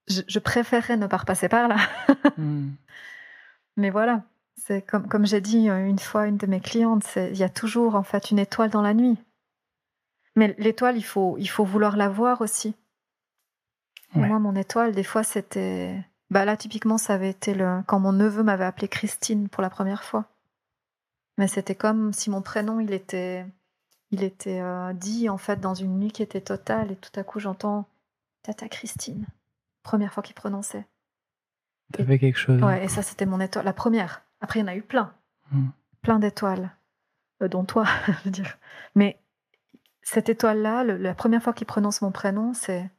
je, 0.08 0.40
préférerais 0.40 0.98
ne 0.98 1.08
pas 1.08 1.18
repasser 1.18 1.50
par 1.50 1.68
là. 1.68 1.78
Hmm. 2.38 2.72
Mais 3.78 3.90
voilà, 3.90 4.22
c'est 4.66 4.82
comme, 4.82 5.08
comme 5.08 5.26
j'ai 5.26 5.42
dit 5.42 5.68
une 5.68 6.00
fois 6.00 6.28
une 6.28 6.38
de 6.38 6.48
mes 6.48 6.62
clientes, 6.62 7.06
il 7.16 7.38
y 7.38 7.44
a 7.44 7.50
toujours 7.50 7.96
en 7.96 8.04
fait 8.04 8.32
une 8.32 8.40
étoile 8.40 8.70
dans 8.70 8.82
la 8.82 8.94
nuit. 8.94 9.18
Mais 10.36 10.56
l'étoile, 10.58 10.98
il 10.98 11.04
faut, 11.04 11.36
il 11.38 11.48
faut 11.48 11.66
vouloir 11.66 11.98
la 11.98 12.10
voir 12.10 12.42
aussi. 12.42 12.76
Moi, 14.16 14.40
mon 14.40 14.56
étoile, 14.56 14.94
des 14.94 15.04
fois, 15.04 15.24
c'était. 15.24 16.00
Bah 16.30 16.46
là, 16.46 16.56
typiquement, 16.56 16.98
ça 16.98 17.16
avait 17.16 17.30
été 17.30 17.54
le... 17.54 17.82
quand 17.88 18.00
mon 18.00 18.14
neveu 18.14 18.44
m'avait 18.44 18.64
appelé 18.64 18.88
Christine 18.88 19.50
pour 19.50 19.62
la 19.62 19.70
première 19.70 20.04
fois. 20.04 20.26
Mais 21.38 21.48
c'était 21.48 21.76
comme 21.76 22.14
si 22.14 22.30
mon 22.30 22.42
prénom, 22.42 22.80
il 22.80 22.94
était 22.94 23.46
il 24.14 24.24
était 24.24 24.62
euh, 24.62 24.94
dit 24.94 25.28
en 25.28 25.40
fait 25.40 25.60
dans 25.60 25.74
une 25.74 26.00
nuit 26.00 26.12
qui 26.12 26.22
était 26.22 26.42
totale 26.42 26.92
et 26.92 26.96
tout 26.96 27.20
à 27.20 27.24
coup 27.24 27.40
j'entends 27.40 27.88
Tata 28.44 28.70
Christine, 28.70 29.26
première 29.82 30.14
fois 30.14 30.22
qu'il 30.22 30.36
prononçait. 30.36 30.86
T'avais 31.92 32.20
quelque 32.20 32.38
chose. 32.38 32.62
Ouais, 32.62 32.86
et 32.86 32.88
ça 32.88 33.02
c'était 33.02 33.26
mon 33.26 33.40
étoile, 33.40 33.66
la 33.66 33.74
première. 33.74 34.23
Après 34.44 34.60
il 34.60 34.64
y 34.64 34.66
en 34.66 34.68
a 34.68 34.76
eu 34.76 34.82
plein, 34.82 35.16
hmm. 35.52 35.70
plein 36.02 36.20
d'étoiles, 36.20 36.76
euh, 37.42 37.48
dont 37.48 37.64
toi, 37.64 37.86
je 38.08 38.26
veux 38.26 38.32
dire. 38.32 38.58
Mais 38.94 39.20
cette 40.02 40.28
étoile-là, 40.28 40.84
la 40.84 41.16
première 41.16 41.42
fois 41.42 41.54
qu'il 41.54 41.66
prononce 41.66 42.02
mon 42.02 42.12
prénom, 42.12 42.54
c'est 42.54 42.92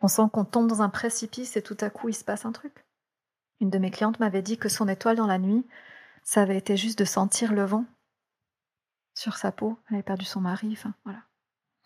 on 0.00 0.08
sent 0.08 0.24
qu'on 0.32 0.44
tombe 0.44 0.66
dans 0.66 0.82
un 0.82 0.88
précipice 0.88 1.56
et 1.56 1.62
tout 1.62 1.76
à 1.80 1.90
coup 1.90 2.08
il 2.08 2.14
se 2.14 2.24
passe 2.24 2.44
un 2.44 2.52
truc. 2.52 2.84
Une 3.60 3.70
de 3.70 3.78
mes 3.78 3.92
clientes 3.92 4.18
m'avait 4.18 4.42
dit 4.42 4.58
que 4.58 4.68
son 4.68 4.88
étoile 4.88 5.16
dans 5.16 5.26
la 5.28 5.38
nuit, 5.38 5.64
ça 6.24 6.42
avait 6.42 6.56
été 6.56 6.76
juste 6.76 6.98
de 6.98 7.04
sentir 7.04 7.52
le 7.52 7.64
vent 7.64 7.84
sur 9.14 9.36
sa 9.36 9.52
peau. 9.52 9.78
Elle 9.88 9.96
avait 9.96 10.02
perdu 10.02 10.24
son 10.24 10.40
mari, 10.40 10.70
enfin 10.72 10.92
voilà. 11.04 11.20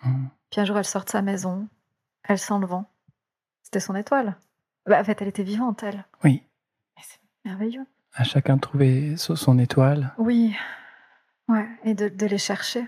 Mmh. 0.03 0.29
Puis 0.51 0.61
un 0.63 0.65
jour, 0.65 0.79
elle 0.79 0.85
sort 0.87 1.05
de 1.05 1.11
sa 1.11 1.21
maison, 1.21 1.69
elle 2.23 2.39
sent 2.39 2.59
le 2.59 2.67
vent. 2.67 2.91
C'était 3.63 3.81
son 3.81 3.95
étoile. 3.95 4.37
Bah, 4.87 5.01
en 5.01 5.05
fait, 5.05 5.21
elle 5.21 5.29
était 5.29 5.43
vivante, 5.43 5.83
elle. 5.83 6.07
Oui. 6.23 6.43
C'est 7.03 7.21
merveilleux. 7.45 7.87
À 8.15 8.25
chacun 8.25 8.57
de 8.57 8.61
trouver 8.61 9.17
son 9.17 9.59
étoile. 9.59 10.13
Oui. 10.19 10.55
Ouais, 11.49 11.69
et 11.85 11.95
de, 11.95 12.27
les 12.27 12.39
chercher. 12.39 12.87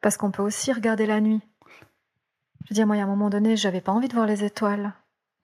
Parce 0.00 0.16
qu'on 0.16 0.30
peut 0.30 0.42
aussi 0.42 0.72
regarder 0.72 1.06
la 1.06 1.20
nuit. 1.20 1.40
Je 2.64 2.70
veux 2.70 2.74
dire, 2.74 2.86
moi, 2.86 2.96
il 2.96 3.00
y 3.00 3.02
a 3.02 3.04
un 3.04 3.08
moment 3.08 3.30
donné, 3.30 3.56
j'avais 3.56 3.80
pas 3.80 3.92
envie 3.92 4.08
de 4.08 4.14
voir 4.14 4.26
les 4.26 4.44
étoiles. 4.44 4.94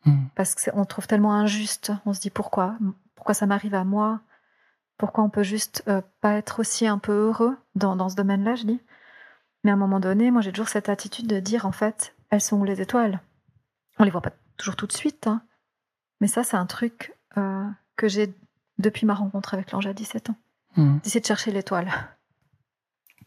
Mmh. 0.05 0.27
Parce 0.35 0.55
qu'on 0.55 0.85
trouve 0.85 1.07
tellement 1.07 1.35
injuste. 1.35 1.92
On 2.07 2.12
se 2.12 2.20
dit 2.20 2.31
pourquoi? 2.31 2.77
Pourquoi 3.14 3.35
ça 3.35 3.46
m'arrive 3.46 3.74
à 3.74 3.85
moi? 3.85 4.20
Pourquoi 4.96 5.22
on 5.22 5.31
peut 5.31 5.42
juste 5.42 5.85
euh, 5.87 6.03
pas 6.20 6.35
être 6.35 6.61
aussi 6.61 6.87
un 6.87 6.98
peu 6.98 7.12
heureux 7.12 7.57
dans, 7.74 7.94
dans 7.94 8.09
ce 8.09 8.16
domaine-là, 8.16 8.57
je 8.57 8.64
dis? 8.64 8.81
Mais 9.62 9.70
à 9.70 9.74
un 9.74 9.79
moment 9.79 10.01
donné, 10.01 10.31
moi 10.31 10.40
j'ai 10.40 10.53
toujours 10.53 10.68
cette 10.68 10.88
attitude 10.88 11.27
de 11.27 11.40
dire 11.40 11.66
en 11.66 11.72
fait, 11.72 12.14
elles 12.31 12.40
sont 12.40 12.59
où 12.59 12.64
les 12.64 12.81
étoiles? 12.81 13.20
On 13.98 14.05
les 14.05 14.11
voit 14.11 14.20
pas 14.20 14.33
toujours 14.57 14.77
tout 14.77 14.87
de 14.87 14.92
suite, 14.92 15.27
hein. 15.27 15.42
mais 16.20 16.27
ça 16.27 16.42
c'est 16.42 16.57
un 16.57 16.66
truc 16.66 17.14
euh, 17.37 17.64
que 17.96 18.09
j'ai 18.09 18.35
depuis 18.79 19.07
ma 19.07 19.14
rencontre 19.14 19.55
avec 19.55 19.73
l'ange 19.73 19.87
à 19.87 19.93
17 19.93 20.31
ans. 20.31 20.37
Hmm. 20.77 20.99
D'essayer 20.99 21.21
de 21.21 21.27
chercher 21.27 21.51
l'étoile. 21.51 21.91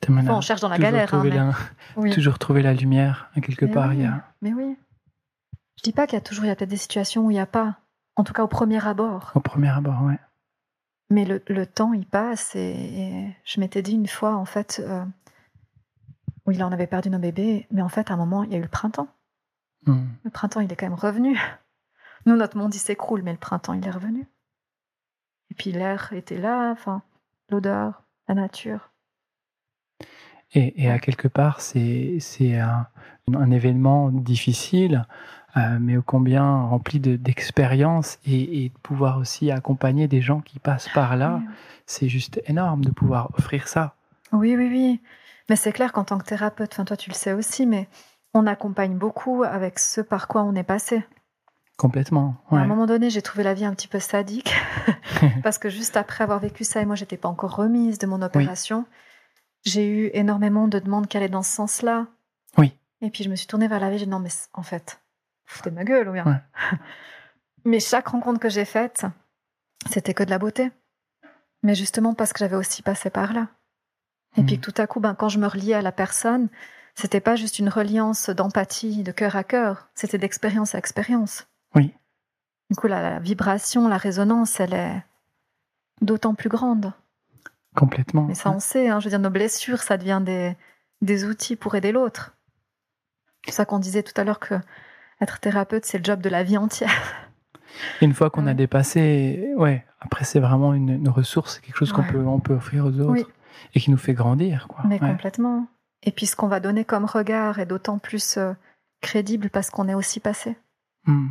on 0.08 0.42
cherche 0.42 0.62
dans 0.62 0.70
la 0.70 0.78
galère. 0.78 1.14
Hein, 1.14 1.54
Toujours 2.14 2.40
trouver 2.40 2.62
la 2.62 2.74
lumière, 2.74 3.30
quelque 3.42 3.66
part. 3.66 3.94
il 3.94 4.02
y 4.02 4.06
a... 4.06 4.24
Mais 4.42 4.54
oui. 4.54 4.78
Je 5.78 5.84
dis 5.84 5.92
pas 5.92 6.06
qu'il 6.08 6.16
y 6.16 6.22
a 6.22 6.22
toujours, 6.22 6.46
il 6.46 6.48
y 6.48 6.52
a 6.52 6.56
peut-être 6.56 6.70
des 6.70 6.78
situations 6.78 7.26
où 7.26 7.32
il 7.32 7.36
n'y 7.36 7.40
a 7.40 7.46
pas. 7.46 7.78
En 8.16 8.24
tout 8.24 8.34
cas, 8.34 8.44
au 8.44 8.48
premier 8.48 8.86
abord. 8.86 9.32
Au 9.36 9.40
premier 9.40 9.70
abord, 9.70 10.04
ouais. 10.04 10.20
Mais 11.10 11.26
le, 11.26 11.66
temps, 11.66 11.92
il 11.92 12.06
passe 12.06 12.56
et, 12.56 13.36
je 13.44 13.60
m'étais 13.60 13.82
dit 13.82 13.94
une 13.94 14.08
fois, 14.08 14.36
en 14.36 14.46
fait, 14.46 14.82
euh, 14.86 15.04
oui, 16.46 16.56
là, 16.56 16.68
on 16.68 16.72
avait 16.72 16.88
perdu 16.88 17.10
nos 17.10 17.20
bébés, 17.20 17.68
mais 17.70 17.82
en 17.82 17.90
fait, 17.90 18.12
à 18.12 18.14
un 18.14 18.18
moment, 18.18 18.44
il 18.44 18.52
y 18.52 18.56
a 18.56 18.60
eu 18.60 18.62
le 18.62 18.70
printemps. 18.70 19.10
Hmm. 19.86 20.06
Le 20.24 20.30
printemps, 20.30 20.62
il 20.62 20.72
est 20.72 20.76
quand 20.76 20.86
même 20.86 20.98
revenu. 20.98 21.38
Nous, 22.26 22.36
notre 22.38 22.58
monde, 22.58 22.74
il 22.74 22.80
s'écroule, 22.80 23.24
mais 23.24 23.32
le 23.32 23.38
printemps, 23.38 23.74
il 23.74 23.86
est 23.86 23.92
revenu. 23.92 24.26
Et 25.52 25.54
puis 25.54 25.72
l'air 25.72 26.12
était 26.14 26.40
là, 26.40 26.72
enfin, 26.72 27.04
l'odeur, 27.50 28.04
la 28.28 28.36
nature. 28.36 28.90
Et, 30.54 30.90
à 30.90 31.00
quelque 31.00 31.30
part, 31.30 31.62
c'est 31.62 32.20
un, 32.60 32.88
un, 33.34 33.52
événement 33.52 34.10
difficile 34.10 35.06
euh, 35.58 35.78
mais 35.80 35.98
ô 35.98 36.02
combien 36.02 36.64
rempli 36.64 37.00
d'expérience 37.00 38.20
et, 38.26 38.70
de 38.70 38.80
pouvoir 38.80 39.18
aussi 39.18 39.52
accompagner 39.52 40.08
des 40.08 40.22
gens 40.22 40.40
qui 40.40 40.60
passent 40.60 40.90
par 40.90 41.18
là. 41.18 41.42
C'est 41.86 42.08
juste 42.08 42.42
énorme 42.46 42.86
de 42.86 42.92
pouvoir 42.92 43.32
offrir 43.38 43.68
ça. 43.68 43.96
Oui, 44.32 44.56
oui, 44.56 44.70
oui. 44.70 45.02
Mais 45.50 45.58
c'est 45.58 45.74
clair 45.74 45.92
qu'en 45.92 46.06
tant 46.06 46.18
que 46.18 46.26
thérapeute, 46.26 46.72
enfin 46.74 46.86
toi 46.86 46.96
tu 46.96 47.10
le 47.10 47.16
sais 47.16 47.34
aussi, 47.34 47.66
mais 47.66 47.90
on 48.34 48.48
accompagne 48.48 48.98
beaucoup 48.98 49.44
avec 49.44 49.80
ce 49.80 50.00
par 50.00 50.30
quoi 50.30 50.44
on 50.44 50.56
est 50.56 50.64
passé. 50.64 51.04
Complètement. 51.82 52.36
À 52.52 52.58
un 52.58 52.68
moment 52.68 52.86
donné, 52.86 53.10
j'ai 53.10 53.24
trouvé 53.24 53.42
la 53.42 53.56
vie 53.56 53.66
un 53.66 53.74
petit 53.74 53.88
peu 53.88 54.00
sadique 54.00 54.54
parce 55.44 55.58
que 55.58 55.68
juste 55.68 55.98
après 55.98 56.24
avoir 56.24 56.38
vécu 56.38 56.64
ça 56.64 56.80
et 56.80 56.86
moi, 56.86 56.94
j'étais 56.96 57.18
pas 57.18 57.28
encore 57.28 57.56
remise 57.56 57.98
de 57.98 58.06
mon 58.06 58.22
opération, 58.22 58.86
j'ai 59.64 59.90
eu 59.90 60.12
énormément 60.14 60.68
de 60.68 60.78
demandes 60.78 61.08
qui 61.08 61.18
allaient 61.18 61.28
dans 61.28 61.42
ce 61.42 61.50
sens-là. 61.50 62.06
Oui. 62.60 62.78
Et 63.02 63.10
puis 63.10 63.24
je 63.24 63.32
me 63.32 63.36
suis 63.36 63.48
tournée 63.48 63.68
vers 63.68 63.80
la 63.80 63.90
vie, 63.90 63.98
j'ai 63.98 64.06
dit 64.06 64.12
non, 64.12 64.20
mais 64.20 64.30
en 64.54 64.62
fait, 64.62 65.02
foutez 65.46 65.72
ma 65.72 65.84
gueule 65.84 66.08
ou 66.08 66.12
bien. 66.12 66.44
mais 67.66 67.80
chaque 67.80 68.10
rencontre 68.10 68.40
que 68.40 68.50
j'ai 68.50 68.66
faite, 68.66 69.08
c'était 69.90 70.14
que 70.14 70.24
de 70.24 70.30
la 70.30 70.38
beauté. 70.38 70.70
Mais 71.64 71.74
justement 71.74 72.14
parce 72.14 72.32
que 72.32 72.38
j'avais 72.38 72.58
aussi 72.58 72.84
passé 72.84 73.10
par 73.10 73.34
là. 73.34 73.48
Et 74.38 74.44
puis 74.44 74.58
hmm. 74.58 74.62
tout 74.62 74.74
à 74.78 74.86
coup, 74.86 75.00
ben, 75.00 75.16
quand 75.16 75.30
je 75.30 75.40
me 75.40 75.48
reliais 75.48 75.74
à 75.74 75.82
la 75.82 75.92
personne, 75.92 76.48
c'était 76.94 77.22
pas 77.22 77.36
juste 77.36 77.58
une 77.58 77.70
reliance 77.70 78.30
d'empathie, 78.30 79.02
de 79.02 79.12
cœur 79.12 79.36
à 79.36 79.44
cœur, 79.44 79.90
c'était 79.96 80.20
d'expérience 80.20 80.76
à 80.76 80.78
expérience. 80.78 81.48
Oui. 81.76 81.94
Du 82.70 82.76
coup, 82.76 82.88
la, 82.88 83.20
vibration, 83.20 83.88
la 83.88 83.98
résonance, 83.98 84.60
elle 84.60 84.74
est 84.74 85.04
d'autant 86.02 86.34
plus 86.34 86.50
grande. 86.50 86.94
Complètement. 87.76 88.24
Mais 88.24 88.36
ça, 88.36 88.52
on 88.52 88.60
sait. 88.60 88.90
Hein, 88.90 89.00
je 89.00 89.06
veux 89.06 89.10
dire, 89.10 89.20
nos 89.20 89.30
blessures, 89.30 89.82
ça 89.82 89.98
devient 89.98 90.22
des, 90.24 90.56
des 91.02 91.26
outils 91.26 91.56
pour 91.56 91.76
aider 91.76 91.92
l'autre. 91.92 92.36
C'est 93.46 93.54
ça 93.54 93.66
qu'on 93.66 93.80
disait 93.80 94.04
tout 94.04 94.20
à 94.20 94.24
l'heure 94.24 94.40
que 94.40 94.56
être 95.20 95.40
thérapeute, 95.40 95.86
c'est 95.86 95.98
le 95.98 96.04
job 96.04 96.22
de 96.22 96.30
la 96.30 96.44
vie 96.44 96.58
entière. 96.58 97.30
une 98.02 98.14
fois 98.14 98.30
qu'on 98.30 98.48
a 98.48 98.54
dépassé, 98.54 99.54
ouais, 99.56 99.86
après 100.00 100.26
c'est 100.26 100.40
vraiment 100.40 100.74
une, 100.74 101.08
ressource, 101.10 101.60
quelque 101.60 101.78
chose 101.78 101.92
qu'on 101.92 102.04
peut, 102.04 102.20
on 102.20 102.40
peut 102.40 102.54
offrir 102.54 102.86
aux 102.86 103.00
autres 103.00 103.30
et 103.74 103.80
qui 103.80 103.92
nous 103.92 103.98
fait 103.98 104.14
grandir. 104.14 104.68
Quoi. 104.68 104.84
Mais 104.88 105.00
complètement. 105.00 105.68
Et 106.04 106.12
puis 106.12 106.26
ce 106.26 106.36
qu'on 106.36 106.48
va 106.48 106.60
donner 106.60 106.86
comme 106.86 107.06
regard 107.06 107.60
est 107.60 107.66
d'autant 107.66 108.00
plus 108.00 108.38
euh, 108.38 108.54
crédible 109.02 109.50
parce 109.50 109.70
qu'on 109.70 109.88
est 109.88 109.94
aussi 109.94 110.20
passé. 110.20 110.58
Hmm. 111.06 111.30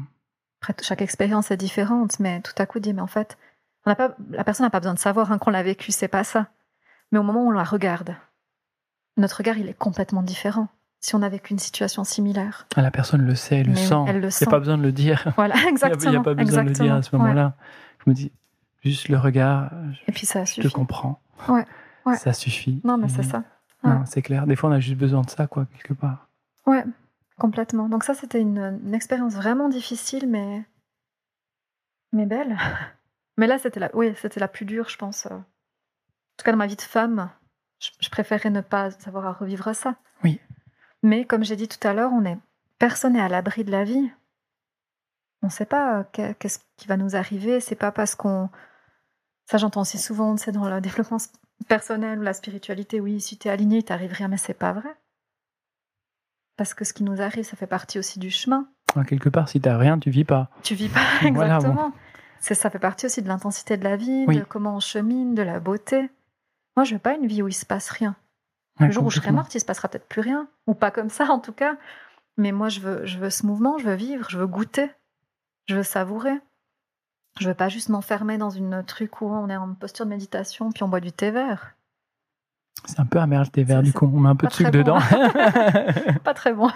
Après, 0.60 0.74
chaque 0.82 1.02
expérience 1.02 1.50
est 1.50 1.56
différente, 1.56 2.20
mais 2.20 2.40
tout 2.42 2.52
à 2.58 2.66
coup, 2.66 2.80
dit, 2.80 2.92
mais 2.92 3.00
en 3.00 3.06
fait, 3.06 3.38
on 3.86 3.94
pas, 3.94 4.14
la 4.30 4.44
personne 4.44 4.66
n'a 4.66 4.70
pas 4.70 4.80
besoin 4.80 4.94
de 4.94 4.98
savoir 4.98 5.32
hein, 5.32 5.38
qu'on 5.38 5.50
l'a 5.50 5.62
vécu, 5.62 5.90
c'est 5.90 6.08
pas 6.08 6.24
ça. 6.24 6.48
Mais 7.12 7.18
au 7.18 7.22
moment 7.22 7.44
où 7.44 7.48
on 7.48 7.52
la 7.52 7.64
regarde, 7.64 8.14
notre 9.16 9.38
regard, 9.38 9.58
il 9.58 9.68
est 9.68 9.78
complètement 9.78 10.22
différent 10.22 10.68
si 11.00 11.14
on 11.14 11.22
a 11.22 11.28
vécu 11.30 11.52
une 11.52 11.58
situation 11.58 12.04
similaire. 12.04 12.66
Ah, 12.76 12.82
la 12.82 12.90
personne 12.90 13.22
le 13.22 13.34
sait, 13.34 13.58
elle 13.58 13.68
le 13.68 13.76
sent. 13.76 13.94
Elle 14.06 14.20
le 14.20 14.30
sent. 14.30 14.44
Il 14.44 14.48
n'y 14.48 14.50
a 14.50 14.50
pas 14.50 14.58
besoin 14.58 14.76
de 14.76 14.82
le 14.82 14.92
dire. 14.92 15.32
Voilà, 15.36 15.54
exactement. 15.68 16.02
Il 16.04 16.10
n'y 16.10 16.16
a, 16.16 16.22
pas 16.22 16.34
besoin 16.34 16.62
de 16.62 16.68
le 16.68 16.74
dire 16.74 16.94
à 16.94 17.02
ce 17.02 17.16
moment-là. 17.16 17.54
Je 18.04 18.10
me 18.10 18.14
dis, 18.14 18.30
juste 18.84 19.08
le 19.08 19.16
regard, 19.16 19.70
Et 20.06 20.12
puis 20.12 20.26
ça 20.26 20.44
je 20.44 20.60
te 20.60 20.68
comprends. 20.68 21.20
Ouais. 21.48 21.64
ouais. 22.04 22.16
Ça 22.16 22.34
suffit. 22.34 22.82
Non, 22.84 22.98
mais 22.98 23.08
c'est 23.08 23.22
ça. 23.22 23.44
c'est 24.04 24.22
clair. 24.22 24.46
Des 24.46 24.56
fois, 24.56 24.68
on 24.68 24.72
a 24.74 24.80
juste 24.80 24.98
besoin 24.98 25.22
de 25.22 25.30
ça, 25.30 25.46
quoi, 25.46 25.66
quelque 25.72 25.94
part. 25.94 26.28
Ouais, 26.66 26.84
complètement. 27.40 27.88
Donc 27.88 28.04
ça, 28.04 28.14
c'était 28.14 28.40
une, 28.40 28.80
une, 28.84 28.94
expérience 28.94 29.34
vraiment 29.34 29.68
difficile, 29.68 30.28
mais 30.28 30.64
mais 32.12 32.26
belle. 32.26 32.56
Mais 33.36 33.46
là, 33.46 33.58
c'était 33.58 33.80
la, 33.80 33.90
oui, 33.96 34.12
c'était 34.20 34.38
la 34.38 34.48
plus 34.48 34.66
dure, 34.66 34.90
je 34.90 34.98
pense. 34.98 35.24
En 35.24 35.40
tout 36.36 36.44
cas, 36.44 36.50
dans 36.52 36.58
ma 36.58 36.66
vie 36.66 36.76
de 36.76 36.82
femme, 36.82 37.30
je, 37.78 37.88
je 37.98 38.10
préférais 38.10 38.50
ne 38.50 38.60
pas 38.60 38.90
savoir 38.90 39.24
à 39.24 39.32
revivre 39.32 39.74
ça. 39.74 39.96
Oui. 40.22 40.38
Mais 41.02 41.24
comme 41.24 41.42
j'ai 41.42 41.56
dit 41.56 41.66
tout 41.66 41.88
à 41.88 41.94
l'heure, 41.94 42.12
on 42.12 42.26
est 42.26 42.36
personne 42.80 43.12
n'est 43.12 43.20
à 43.20 43.28
l'abri 43.28 43.62
de 43.62 43.70
la 43.70 43.84
vie. 43.84 44.10
On 45.42 45.46
ne 45.46 45.52
sait 45.52 45.66
pas 45.66 46.00
euh, 46.00 46.34
qu'est-ce 46.38 46.58
qui 46.76 46.88
va 46.88 46.96
nous 46.96 47.14
arriver. 47.14 47.60
C'est 47.60 47.76
pas 47.76 47.92
parce 47.92 48.16
qu'on. 48.16 48.50
Ça, 49.48 49.58
j'entends 49.58 49.82
aussi 49.82 49.98
souvent, 49.98 50.36
c'est 50.36 50.52
dans 50.52 50.68
le 50.68 50.80
développement 50.80 51.18
personnel 51.68 52.18
ou 52.18 52.22
la 52.22 52.32
spiritualité. 52.32 53.00
Oui, 53.00 53.20
si 53.20 53.38
tu 53.38 53.48
es 53.48 53.50
aligné, 53.50 53.78
il 53.78 53.84
t'arrive 53.84 54.12
rien, 54.12 54.28
mais 54.28 54.36
c'est 54.36 54.54
pas 54.54 54.72
vrai. 54.72 54.90
Parce 56.60 56.74
que 56.74 56.84
ce 56.84 56.92
qui 56.92 57.04
nous 57.04 57.22
arrive, 57.22 57.44
ça 57.44 57.56
fait 57.56 57.66
partie 57.66 57.98
aussi 57.98 58.18
du 58.18 58.30
chemin. 58.30 58.66
quelque 59.08 59.30
part, 59.30 59.48
si 59.48 59.62
tu 59.62 59.66
n'as 59.66 59.78
rien, 59.78 59.98
tu 59.98 60.10
vis 60.10 60.26
pas. 60.26 60.50
Tu 60.62 60.74
vis 60.74 60.90
pas, 60.90 61.00
exactement. 61.22 61.92
Ça 62.40 62.68
fait 62.68 62.78
partie 62.78 63.06
aussi 63.06 63.22
de 63.22 63.28
l'intensité 63.28 63.78
de 63.78 63.84
la 63.84 63.96
vie, 63.96 64.26
de 64.26 64.44
comment 64.44 64.76
on 64.76 64.80
chemine, 64.80 65.34
de 65.34 65.42
la 65.42 65.58
beauté. 65.58 66.10
Moi, 66.76 66.84
je 66.84 66.92
veux 66.92 67.00
pas 67.00 67.14
une 67.14 67.26
vie 67.26 67.40
où 67.42 67.48
il 67.48 67.54
se 67.54 67.64
passe 67.64 67.88
rien 67.88 68.14
le 68.86 68.92
jour 68.92 69.04
où 69.04 69.10
je 69.10 69.16
serai 69.20 69.32
morte, 69.32 69.54
il 69.54 69.60
se 69.60 69.64
passera 69.64 69.88
peut-être 69.88 70.08
plus 70.08 70.20
rien, 70.20 70.48
ou 70.66 70.74
pas 70.74 70.90
comme 70.90 71.10
ça 71.10 71.24
en 71.30 71.38
tout 71.38 71.52
cas. 71.52 71.76
Mais 72.36 72.52
moi, 72.52 72.68
je 72.68 72.80
veux, 72.80 73.06
je 73.06 73.18
veux 73.18 73.30
ce 73.30 73.46
mouvement, 73.46 73.78
je 73.78 73.84
veux 73.84 73.94
vivre, 73.94 74.28
je 74.30 74.38
veux 74.38 74.46
goûter, 74.46 74.90
je 75.66 75.76
veux 75.76 75.82
savourer. 75.82 76.38
Je 77.38 77.48
veux 77.48 77.54
pas 77.54 77.68
juste 77.68 77.90
m'enfermer 77.90 78.38
dans 78.38 78.50
une 78.50 78.82
truc 78.84 79.20
où 79.20 79.26
on 79.26 79.48
est 79.48 79.56
en 79.56 79.74
posture 79.74 80.04
de 80.04 80.10
méditation 80.10 80.72
puis 80.72 80.82
on 80.82 80.88
boit 80.88 81.00
du 81.00 81.12
thé 81.12 81.30
vert. 81.30 81.76
C'est 82.86 83.00
un 83.00 83.06
peu 83.06 83.18
amer 83.18 83.40
le 83.40 83.46
thé 83.46 83.62
vert 83.62 83.82
du 83.82 83.92
coup, 83.92 84.10
on 84.12 84.20
met 84.20 84.28
un 84.28 84.36
peu 84.36 84.46
de 84.46 84.52
sucre 84.52 84.70
dedans. 84.70 84.98
pas 86.24 86.34
très 86.34 86.52
bon. 86.52 86.70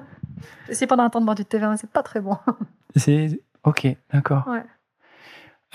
C'est 0.70 0.86
pendant 0.86 1.04
un 1.04 1.10
temps 1.10 1.20
de 1.20 1.24
boire 1.24 1.36
du 1.36 1.44
thé 1.44 1.58
vert, 1.58 1.70
mais 1.70 1.76
c'est 1.76 1.90
pas 1.90 2.02
très 2.02 2.20
bon. 2.20 2.36
C'est 2.96 3.40
ok, 3.64 3.86
d'accord. 4.12 4.46
Ouais. 4.48 4.64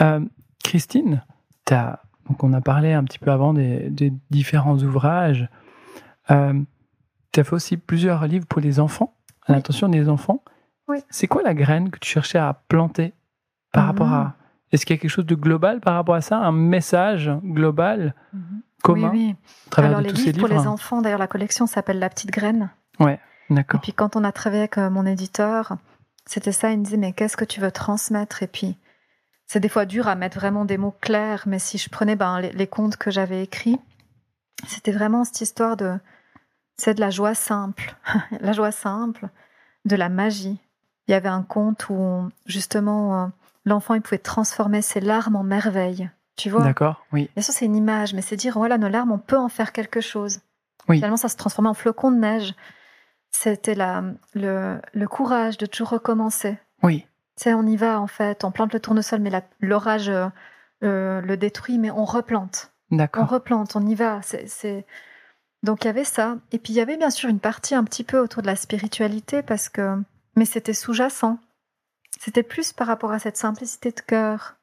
Euh, 0.01 0.25
Christine, 0.63 1.23
as 1.71 1.99
donc 2.27 2.43
on 2.43 2.53
a 2.53 2.61
parlé 2.61 2.93
un 2.93 3.03
petit 3.03 3.19
peu 3.19 3.31
avant 3.31 3.53
des, 3.53 4.13
différents 4.29 4.77
ouvrages. 4.77 5.49
Euh, 6.29 6.53
tu 7.31 7.39
as 7.39 7.43
fait 7.43 7.53
aussi 7.53 7.77
plusieurs 7.77 8.25
livres 8.27 8.45
pour 8.45 8.61
les 8.61 8.79
enfants, 8.79 9.15
à 9.47 9.53
l'intention 9.53 9.89
des 9.89 10.09
enfants. 10.09 10.43
Oui. 10.87 10.99
C'est 11.09 11.27
quoi 11.27 11.41
la 11.41 11.55
graine 11.55 11.89
que 11.89 11.99
tu 11.99 12.09
cherchais 12.09 12.37
à 12.37 12.53
planter 12.67 13.13
par 13.71 13.85
rapport 13.85 14.11
à... 14.13 14.35
Est-ce 14.71 14.85
qu'il 14.85 14.95
y 14.95 14.99
a 14.99 15.01
quelque 15.01 15.11
chose 15.11 15.25
de 15.25 15.35
global 15.35 15.79
par 15.79 15.95
rapport 15.95 16.15
à 16.15 16.21
ça 16.21 16.37
Un 16.37 16.51
message 16.51 17.31
global 17.43 18.13
mhm. 18.33 18.61
Commun 18.83 19.11
Oui, 19.11 19.35
oui. 19.37 19.83
Alors 19.83 20.01
les 20.01 20.11
livres, 20.11 20.39
pour 20.39 20.47
les 20.47 20.67
enfants, 20.67 21.01
d'ailleurs 21.01 21.19
la 21.19 21.27
collection 21.27 21.67
s'appelle 21.67 21.99
La 21.99 22.09
Petite 22.09 22.31
Graine. 22.31 22.69
Ouais, 22.99 23.19
d'accord. 23.49 23.79
Et 23.79 23.81
puis 23.81 23.93
quand 23.93 24.15
on 24.15 24.23
a 24.23 24.31
travaillé 24.31 24.63
avec 24.63 24.77
euh, 24.77 24.89
mon 24.89 25.05
éditeur, 25.05 25.77
c'était 26.25 26.51
ça, 26.51 26.71
il 26.71 26.79
me 26.79 26.83
disait 26.83 26.97
mais 26.97 27.13
qu'est-ce 27.13 27.37
que 27.37 27.45
tu 27.45 27.59
veux 27.59 27.71
transmettre? 27.71 28.43
Et 28.43 28.47
puis 28.47 28.77
c'est 29.47 29.59
des 29.59 29.69
fois 29.69 29.85
dur 29.85 30.07
à 30.07 30.15
mettre 30.15 30.37
vraiment 30.37 30.63
des 30.63 30.77
mots 30.77 30.95
clairs, 31.01 31.43
mais 31.47 31.57
si 31.57 31.77
je 31.79 31.89
prenais 31.89 32.15
ben, 32.15 32.39
les, 32.39 32.67
contes 32.67 32.97
que 32.97 33.09
j'avais 33.09 33.43
écrits, 33.43 33.79
c'était 34.67 34.91
vraiment 34.91 35.23
cette 35.23 35.41
histoire 35.41 35.75
de, 35.75 35.97
c'est 36.77 36.93
de 36.93 36.99
la 36.99 37.09
joie 37.09 37.33
simple, 37.33 37.95
la 38.41 38.53
joie 38.53 38.71
simple, 38.71 39.29
de 39.85 39.95
la 39.95 40.09
magie. 40.09 40.59
Il 41.07 41.11
y 41.11 41.15
avait 41.15 41.29
un 41.29 41.41
conte 41.41 41.89
où 41.89 42.29
justement 42.45 43.23
euh, 43.23 43.27
l'enfant 43.65 43.95
il 43.95 44.01
pouvait 44.01 44.19
transformer 44.19 44.83
ses 44.83 44.99
larmes 44.99 45.35
en 45.35 45.43
merveilles. 45.43 46.11
Tu 46.39 46.49
vois? 46.49 46.63
D'accord, 46.63 47.05
oui. 47.11 47.29
Bien 47.35 47.43
sûr, 47.43 47.53
c'est 47.53 47.65
une 47.65 47.75
image, 47.75 48.13
mais 48.13 48.21
c'est 48.21 48.35
dire 48.35 48.53
voilà, 48.57 48.77
nos 48.77 48.89
larmes, 48.89 49.11
on 49.11 49.19
peut 49.19 49.37
en 49.37 49.49
faire 49.49 49.71
quelque 49.71 50.01
chose. 50.01 50.39
Oui. 50.87 50.97
Finalement, 50.97 51.17
ça 51.17 51.29
se 51.29 51.37
transformait 51.37 51.69
en 51.69 51.73
flocons 51.73 52.11
de 52.11 52.17
neige. 52.17 52.55
C'était 53.31 53.75
le, 53.75 54.81
le 54.93 55.07
courage 55.07 55.57
de 55.57 55.65
toujours 55.65 55.89
recommencer. 55.89 56.57
Oui 56.81 57.05
sais, 57.39 57.53
on 57.53 57.65
y 57.65 57.77
va 57.77 57.99
en 57.99 58.07
fait, 58.07 58.43
on 58.43 58.51
plante 58.51 58.73
le 58.73 58.79
tournesol, 58.79 59.19
mais 59.21 59.31
l'orage 59.61 60.09
euh, 60.09 60.27
euh, 60.83 61.21
le 61.21 61.37
détruit, 61.37 61.77
mais 61.77 61.91
on 61.91 62.05
replante. 62.05 62.71
D'accord. 62.91 63.23
On 63.23 63.25
replante, 63.25 63.75
on 63.75 63.85
y 63.85 63.95
va. 63.95 64.21
C'est 64.21 64.85
donc 65.63 65.83
il 65.83 65.87
y 65.87 65.89
avait 65.89 66.05
ça, 66.05 66.37
et 66.51 66.59
puis 66.59 66.73
il 66.73 66.75
y 66.77 66.81
avait 66.81 66.97
bien 66.97 67.09
sûr 67.09 67.29
une 67.29 67.39
partie 67.39 67.75
un 67.75 67.83
petit 67.83 68.03
peu 68.03 68.19
autour 68.19 68.41
de 68.41 68.47
la 68.47 68.55
spiritualité 68.55 69.41
parce 69.41 69.69
que, 69.69 70.01
mais 70.35 70.45
c'était 70.45 70.73
sous-jacent. 70.73 71.37
C'était 72.19 72.43
plus 72.43 72.73
par 72.73 72.87
rapport 72.87 73.11
à 73.11 73.19
cette 73.19 73.37
simplicité 73.37 73.91
de 73.91 73.99
cœur. 73.99 74.55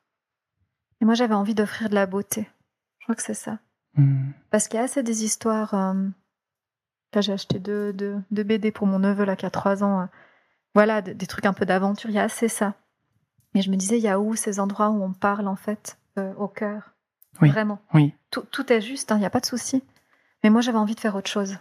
Et 1.01 1.05
moi 1.05 1.15
j'avais 1.15 1.35
envie 1.35 1.55
d'offrir 1.55 1.89
de 1.89 1.95
la 1.95 2.07
beauté. 2.07 2.49
Je 2.99 3.05
crois 3.05 3.15
que 3.15 3.23
c'est 3.23 3.35
ça. 3.35 3.59
Hmm. 3.95 4.31
Parce 4.51 4.69
qu'il 4.69 4.79
y 4.79 4.81
a 4.81 4.85
assez 4.85 5.03
des 5.03 5.25
histoires. 5.25 5.75
Euh, 5.75 6.09
là 7.15 7.21
j'ai 7.21 7.33
acheté 7.33 7.59
deux, 7.59 7.93
deux, 7.93 8.23
deux, 8.31 8.43
BD 8.43 8.71
pour 8.71 8.87
mon 8.87 8.99
neveu 8.99 9.25
là 9.25 9.37
qui 9.37 9.47
a 9.47 9.51
trois 9.51 9.83
ans 9.83 10.09
voilà, 10.77 11.01
des 11.01 11.27
trucs 11.27 11.47
un 11.47 11.55
peu 11.55 11.65
d'aventure, 11.65 12.11
il 12.11 12.17
y 12.17 12.19
a 12.19 12.25
assez 12.25 12.49
ça. 12.49 12.75
Mais 13.55 13.63
je 13.63 13.71
me 13.71 13.77
disais, 13.77 13.97
il 13.97 14.03
y 14.03 14.09
a 14.09 14.21
où 14.21 14.35
ces 14.35 14.61
endroits 14.61 14.91
où 14.91 15.03
on 15.03 15.15
parle 15.15 15.49
en 15.49 15.57
fait 15.57 15.99
euh, 16.19 16.35
au 16.35 16.49
cœur? 16.49 16.93
Oui, 17.41 17.49
Vraiment. 17.49 17.79
Oui. 17.95 18.13
Tout, 18.31 18.71
est 18.71 18.83
juste, 18.83 19.11
hein, 19.11 19.17
il 19.17 19.21
n'y 19.21 19.25
a 19.25 19.31
pas 19.31 19.41
de 19.41 19.47
souci. 19.47 19.83
Mais 20.45 20.51
moi, 20.51 20.61
j'avais 20.61 20.77
envie 20.77 20.95
de 20.95 21.01
faire 21.01 21.17
autre 21.17 21.31
chose. 21.31 21.57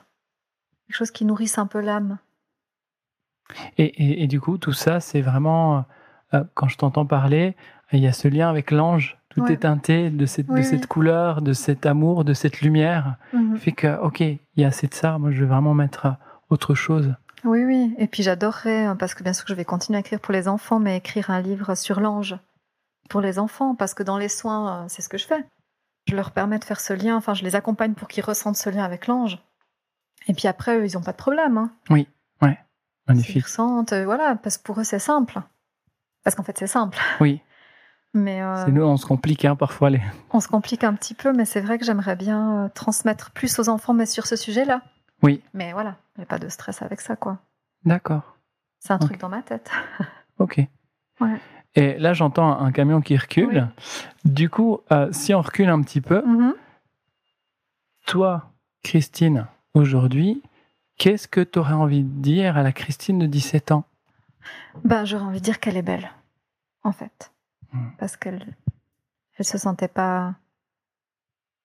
Quelque 0.85 0.97
chose 0.97 1.11
qui 1.11 1.23
nourrisse 1.23 1.57
un 1.57 1.65
peu 1.65 1.79
l'âme. 1.79 2.17
Et, 3.77 4.27
du 4.27 4.41
coup, 4.41 4.57
tout 4.57 4.73
ça, 4.73 4.99
c'est 4.99 5.21
vraiment, 5.21 5.85
euh, 6.33 6.43
quand 6.53 6.67
je 6.67 6.77
t'entends 6.77 7.05
parler, 7.05 7.55
il 7.93 7.99
y 7.99 8.07
a 8.07 8.13
ce 8.13 8.27
lien 8.27 8.49
avec 8.49 8.69
l'ange. 8.69 9.17
Tout 9.35 9.47
est 9.47 9.57
teinté 9.57 10.09
de 10.09 10.25
cette, 10.25 10.47
de 10.47 10.61
cette 10.61 10.87
couleur, 10.87 11.41
de 11.41 11.53
cet 11.53 11.85
amour, 11.85 12.23
de 12.23 12.33
cette 12.33 12.61
lumière. 12.61 13.15
Mhm. 13.33 13.57
Fait 13.57 13.73
que, 13.73 13.99
ok, 14.01 14.21
il 14.21 14.39
y 14.55 14.63
a 14.63 14.67
assez 14.67 14.87
de 14.87 14.93
ça. 14.93 15.17
Moi, 15.17 15.31
je 15.31 15.41
vais 15.41 15.45
vraiment 15.45 15.73
mettre 15.73 16.15
autre 16.49 16.73
chose. 16.73 17.13
Oui, 17.43 17.63
oui. 17.63 17.93
Et 17.97 18.07
puis 18.07 18.23
j'adorerais, 18.23 18.85
hein, 18.85 18.95
parce 18.95 19.13
que 19.13 19.23
bien 19.23 19.33
sûr 19.33 19.45
que 19.45 19.51
je 19.51 19.55
vais 19.55 19.65
continuer 19.65 19.97
à 19.97 19.99
écrire 19.99 20.19
pour 20.19 20.33
les 20.33 20.47
enfants, 20.47 20.79
mais 20.79 20.97
écrire 20.97 21.29
un 21.29 21.41
livre 21.41 21.75
sur 21.75 21.99
l'ange 21.99 22.35
pour 23.09 23.21
les 23.21 23.37
enfants, 23.37 23.75
parce 23.75 23.93
que 23.93 24.01
dans 24.01 24.17
les 24.17 24.29
soins, 24.29 24.83
euh, 24.83 24.85
c'est 24.87 25.03
ce 25.03 25.09
que 25.09 25.17
je 25.17 25.27
fais. 25.27 25.45
Je 26.07 26.15
leur 26.15 26.31
permets 26.31 26.57
de 26.57 26.63
faire 26.63 26.79
ce 26.79 26.93
lien, 26.93 27.15
enfin 27.15 27.35
je 27.35 27.43
les 27.43 27.55
accompagne 27.55 27.93
pour 27.93 28.07
qu'ils 28.07 28.23
ressentent 28.23 28.57
ce 28.57 28.69
lien 28.69 28.83
avec 28.83 29.05
l'ange. 29.05 29.39
Et 30.27 30.33
puis 30.33 30.47
après, 30.47 30.77
eux, 30.77 30.87
ils 30.87 30.95
n'ont 30.95 31.03
pas 31.03 31.11
de 31.11 31.17
problème. 31.17 31.57
Hein. 31.57 31.71
Oui, 31.91 32.07
ouais, 32.41 32.57
magnifique. 33.07 33.35
Ils 33.35 33.43
ressentent, 33.43 33.93
euh, 33.93 34.05
voilà, 34.05 34.35
parce 34.35 34.57
que 34.57 34.63
pour 34.63 34.79
eux, 34.79 34.83
c'est 34.83 34.99
simple. 34.99 35.39
Parce 36.23 36.35
qu'en 36.35 36.43
fait, 36.43 36.57
c'est 36.57 36.67
simple. 36.67 36.97
Oui. 37.19 37.41
Mais 38.15 38.41
euh, 38.41 38.65
c'est 38.65 38.71
nous, 38.71 38.81
on 38.81 38.95
se 38.95 39.05
complique 39.05 39.43
hein, 39.43 39.57
parfois. 39.57 39.89
Les... 39.89 40.01
On 40.31 40.39
se 40.39 40.47
complique 40.47 40.85
un 40.85 40.93
petit 40.93 41.13
peu, 41.13 41.33
mais 41.33 41.43
c'est 41.43 41.59
vrai 41.59 41.77
que 41.77 41.85
j'aimerais 41.85 42.15
bien 42.15 42.71
transmettre 42.73 43.31
plus 43.31 43.59
aux 43.59 43.67
enfants, 43.67 43.93
mais 43.93 44.05
sur 44.05 44.25
ce 44.25 44.37
sujet-là. 44.37 44.81
Oui. 45.21 45.43
Mais 45.53 45.73
voilà, 45.73 45.97
il 46.15 46.21
n'y 46.21 46.23
a 46.23 46.27
pas 46.27 46.39
de 46.39 46.47
stress 46.47 46.81
avec 46.81 47.01
ça, 47.01 47.17
quoi. 47.17 47.39
D'accord. 47.83 48.37
C'est 48.79 48.93
un 48.93 48.99
truc 48.99 49.19
dans 49.19 49.29
ma 49.29 49.41
tête. 49.41 49.69
ok. 50.39 50.61
Et 51.75 51.97
là, 51.97 52.13
j'entends 52.13 52.57
un 52.57 52.71
camion 52.71 53.01
qui 53.01 53.17
recule. 53.17 53.67
Du 54.23 54.49
coup, 54.49 54.79
euh, 54.91 55.09
si 55.11 55.33
on 55.33 55.41
recule 55.41 55.69
un 55.69 55.81
petit 55.81 55.99
peu, 55.99 56.21
mm-hmm. 56.21 56.53
toi, 58.07 58.53
Christine, 58.81 59.47
aujourd'hui, 59.73 60.41
qu'est-ce 60.97 61.27
que 61.27 61.41
tu 61.41 61.59
aurais 61.59 61.73
envie 61.73 62.03
de 62.03 62.21
dire 62.21 62.55
à 62.55 62.63
la 62.63 62.71
Christine 62.71 63.19
de 63.19 63.25
17 63.25 63.71
ans? 63.71 63.83
Bah, 64.85 65.03
J'aurais 65.03 65.25
envie 65.25 65.39
de 65.39 65.43
dire 65.43 65.59
qu'elle 65.59 65.75
est 65.75 65.81
belle, 65.81 66.11
en 66.83 66.93
fait. 66.93 67.33
Hmm. 67.73 67.89
Parce 67.97 68.17
qu'elle 68.17 68.55
elle 69.37 69.45
se 69.45 69.57
sentait 69.57 69.87
pas. 69.87 70.35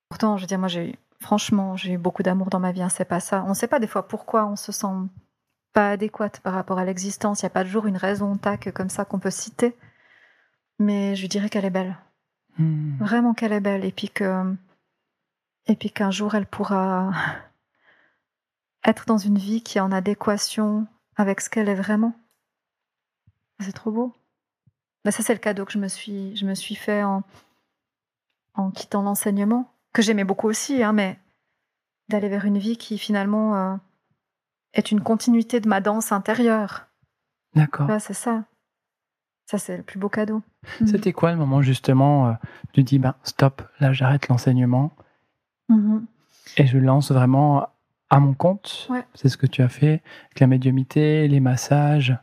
Pourtant, 0.09 0.37
je 0.37 0.43
veux 0.43 0.47
dire, 0.47 0.59
moi, 0.59 0.69
j'ai 0.69 0.99
franchement, 1.21 1.77
j'ai 1.77 1.93
eu 1.93 1.99
beaucoup 1.99 2.23
d'amour 2.23 2.51
dans 2.51 2.61
ma 2.61 2.73
vie, 2.73 2.83
hein, 2.83 2.89
c'est 2.89 3.05
pas 3.05 3.21
ça. 3.21 3.45
On 3.45 3.51
ne 3.51 3.55
sait 3.55 3.69
pas 3.69 3.79
des 3.79 3.87
fois 3.87 4.09
pourquoi 4.09 4.47
on 4.47 4.57
se 4.57 4.73
sent 4.73 4.87
pas 5.73 5.91
adéquate 5.91 6.41
par 6.41 6.55
rapport 6.55 6.79
à 6.79 6.85
l'existence. 6.85 7.43
Il 7.43 7.45
n'y 7.45 7.49
a 7.49 7.51
pas 7.51 7.65
toujours 7.65 7.87
une 7.87 7.97
raison 7.97 8.37
tac 8.37 8.73
comme 8.73 8.89
ça 8.89 9.05
qu'on 9.05 9.19
peut 9.19 9.31
citer. 9.31 9.77
Mais 10.79 11.15
je 11.15 11.27
dirais 11.27 11.49
qu'elle 11.49 11.65
est 11.65 11.71
belle. 11.71 11.97
Hmm. 12.59 12.97
Vraiment 12.99 13.35
qu'elle 13.35 13.53
est 13.53 13.61
belle. 13.61 13.85
Et 13.85 13.93
puis 13.93 14.09
que. 14.09 14.57
Et 15.67 15.77
puis 15.77 15.91
qu'un 15.91 16.11
jour, 16.11 16.35
elle 16.35 16.47
pourra 16.47 17.13
être 18.85 19.05
dans 19.07 19.19
une 19.19 19.39
vie 19.39 19.63
qui 19.63 19.79
est 19.79 19.83
en 19.83 19.93
adéquation 19.93 20.87
avec 21.17 21.41
ce 21.41 21.51
qu'elle 21.51 21.69
est 21.69 21.75
vraiment. 21.75 22.15
C'est 23.61 23.73
trop 23.73 23.91
beau. 23.91 24.15
Bah, 25.05 25.11
ça, 25.11 25.23
c'est 25.23 25.33
le 25.33 25.41
cadeau 25.41 25.65
que 25.65 25.73
je 25.73 25.79
me 25.79 25.89
suis, 25.89 26.37
je 26.37 26.45
me 26.47 26.55
suis 26.55 26.75
fait 26.75 27.03
en, 27.03 27.23
en 28.55 28.71
quittant 28.71 29.03
l'enseignement, 29.03 29.73
que 29.93 30.03
j'aimais 30.03 30.25
beaucoup 30.25 30.49
aussi, 30.49 30.83
hein, 30.83 30.93
mais 30.93 31.19
d'aller 32.09 32.29
vers 32.29 32.45
une 32.45 32.59
vie 32.59 32.77
qui 32.77 32.99
finalement 32.99 33.57
euh, 33.57 33.77
est 34.75 34.91
une 34.91 35.01
continuité 35.01 35.61
de 35.61 35.69
ma 35.69 35.81
danse 35.81 36.13
intérieure. 36.13 36.87
D'accord. 37.55 37.89
c'est 38.01 38.15
ça. 38.15 38.45
Ça, 39.47 39.59
c'est 39.59 39.79
le 39.79 39.83
plus 39.83 39.99
beau 39.99 40.09
cadeau. 40.09 40.43
Mm. 40.81 40.87
C'était 40.87 41.13
quoi 41.13 41.33
le 41.33 41.39
moment 41.39 41.63
justement 41.63 42.29
euh, 42.29 42.33
Tu 42.73 42.83
dis, 42.83 42.99
ben, 42.99 43.15
stop, 43.25 43.63
là 43.81 43.93
j'arrête 43.93 44.29
l'enseignement 44.29 44.93
mm-hmm. 45.69 46.03
et 46.59 46.67
je 46.67 46.79
lance 46.79 47.11
vraiment 47.11 47.69
à 48.11 48.21
mon 48.21 48.35
compte? 48.35 48.89
C'est 49.15 49.29
ce 49.29 49.37
que 49.37 49.47
tu 49.47 49.63
as 49.63 49.69
fait 49.69 50.03
avec 50.27 50.41
la 50.41 50.47
médiumité, 50.47 51.27
les 51.29 51.41
massages. 51.41 52.17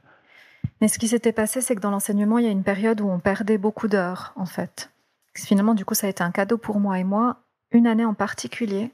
Mais 0.81 0.87
ce 0.87 0.99
qui 0.99 1.07
s'était 1.07 1.31
passé, 1.31 1.61
c'est 1.61 1.75
que 1.75 1.81
dans 1.81 1.91
l'enseignement, 1.91 2.37
il 2.37 2.45
y 2.45 2.47
a 2.47 2.51
une 2.51 2.63
période 2.63 3.01
où 3.01 3.09
on 3.09 3.19
perdait 3.19 3.57
beaucoup 3.57 3.87
d'heures, 3.87 4.33
en 4.35 4.45
fait. 4.45 4.91
Finalement, 5.33 5.73
du 5.73 5.85
coup, 5.85 5.93
ça 5.93 6.07
a 6.07 6.09
été 6.09 6.23
un 6.23 6.31
cadeau 6.31 6.57
pour 6.57 6.79
moi 6.79 6.99
et 6.99 7.03
moi. 7.03 7.37
Une 7.71 7.87
année 7.87 8.05
en 8.05 8.13
particulier, 8.13 8.91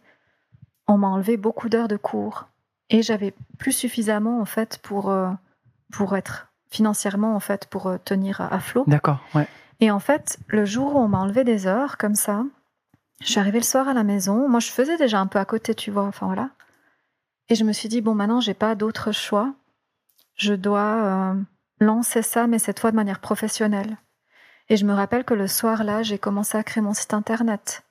on 0.88 0.98
m'a 0.98 1.08
enlevé 1.08 1.38
beaucoup 1.38 1.70
d'heures 1.70 1.88
de 1.88 1.98
cours 1.98 2.48
et 2.90 3.02
j'avais 3.02 3.34
plus 3.58 3.72
suffisamment, 3.72 4.40
en 4.40 4.46
fait, 4.46 4.80
pour, 4.82 5.10
euh, 5.10 5.30
pour 5.92 6.16
être 6.16 6.48
financièrement, 6.70 7.36
en 7.36 7.40
fait, 7.40 7.68
pour 7.68 7.88
euh, 7.88 7.98
tenir 8.04 8.42
à, 8.42 8.60
flot. 8.60 8.84
D'accord, 8.88 9.20
ouais. 9.36 9.48
Et 9.80 9.92
en 9.92 10.00
fait, 10.00 10.40
le 10.48 10.66
jour 10.66 10.96
où 10.96 11.00
on 11.00 11.08
m'a 11.08 11.20
enlevé 11.20 11.44
des 11.44 11.68
heures 11.68 11.98
comme 11.98 12.16
ça, 12.16 12.44
je 13.22 13.28
suis 13.28 13.40
arrivée 13.40 13.60
le 13.60 13.66
soir 13.66 13.88
à 13.88 13.94
la 13.94 14.04
maison. 14.04 14.48
Moi, 14.50 14.60
je 14.60 14.70
faisais 14.70 14.98
déjà 14.98 15.20
un 15.20 15.28
peu 15.28 15.40
à 15.40 15.46
côté, 15.46 15.76
tu 15.76 15.92
vois. 15.92 16.04
Enfin 16.04 16.26
voilà. 16.26 16.50
Et 17.50 17.56
je 17.56 17.64
me 17.64 17.74
suis 17.74 17.90
dit, 17.90 18.02
bon, 18.02 18.16
maintenant, 18.16 18.40
j'ai 18.40 18.54
pas 18.54 18.76
d'autre 18.76 19.12
choix. 19.12 19.54
Je 20.36 20.54
dois 20.54 20.80
euh, 20.80 21.34
lancer 21.86 22.22
ça, 22.22 22.48
mais 22.48 22.60
cette 22.60 22.80
fois 22.80 22.92
de 22.92 22.96
manière 22.96 23.20
professionnelle. 23.20 23.98
Et 24.70 24.78
je 24.78 24.86
me 24.86 24.94
rappelle 24.94 25.24
que 25.24 25.34
le 25.34 25.48
soir-là, 25.48 26.04
j'ai 26.04 26.18
commencé 26.18 26.58
à 26.58 26.64
créer 26.64 26.82
mon 26.82 26.94
site 26.94 27.14
internet. 27.14 27.84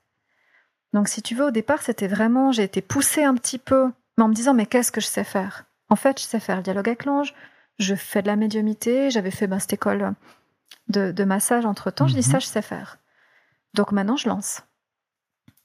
Donc, 0.93 1.09
si 1.09 1.23
tu 1.23 1.35
veux, 1.35 1.47
au 1.47 1.51
départ, 1.51 1.83
c'était 1.83 2.09
vraiment, 2.09 2.53
j'ai 2.53 2.65
été 2.65 2.83
poussée 2.83 3.25
un 3.25 3.35
petit 3.35 3.59
peu, 3.59 3.91
mais 4.17 4.25
en 4.25 4.29
me 4.29 4.35
disant, 4.35 4.55
mais 4.55 4.67
qu'est-ce 4.67 4.93
que 4.93 5.01
je 5.01 5.07
sais 5.07 5.25
faire? 5.25 5.65
En 5.89 5.97
fait, 5.97 6.21
je 6.21 6.25
sais 6.25 6.41
faire 6.41 6.57
le 6.57 6.63
dialogue 6.63 6.89
avec 6.89 7.05
l'ange, 7.05 7.35
je 7.79 7.95
fais 7.95 8.23
de 8.23 8.27
la 8.27 8.37
médiumité, 8.37 9.11
j'avais 9.11 9.31
fait 9.31 9.47
ma 9.47 9.59
cette 9.59 9.73
école 9.73 10.15
de, 10.89 11.25
massage 11.25 11.65
entre 11.65 11.91
temps, 11.91 12.09
je 12.09 12.15
dis, 12.15 12.23
ça, 12.23 12.35
mhm. 12.35 12.41
je 12.41 12.47
sais 12.47 12.63
faire. 12.63 12.99
Donc 13.75 13.93
maintenant, 13.93 14.17
je 14.17 14.29
lance. 14.29 14.63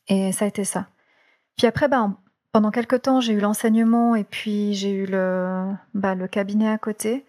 Et 0.08 0.32
ça 0.32 0.46
a 0.46 0.48
été 0.48 0.64
ça. 0.64 0.88
Puis 1.58 1.68
après, 1.68 1.88
ben, 1.88 2.18
pendant 2.54 2.72
quelques 2.72 3.02
temps, 3.02 3.20
j'ai 3.20 3.34
eu 3.34 3.40
l'enseignement 3.40 4.16
et 4.16 4.24
puis 4.24 4.74
j'ai 4.74 4.92
eu 4.92 5.06
le, 5.06 5.74
bah, 5.94 6.16
le 6.16 6.28
cabinet 6.28 6.70
à 6.70 6.78
côté. 6.78 7.26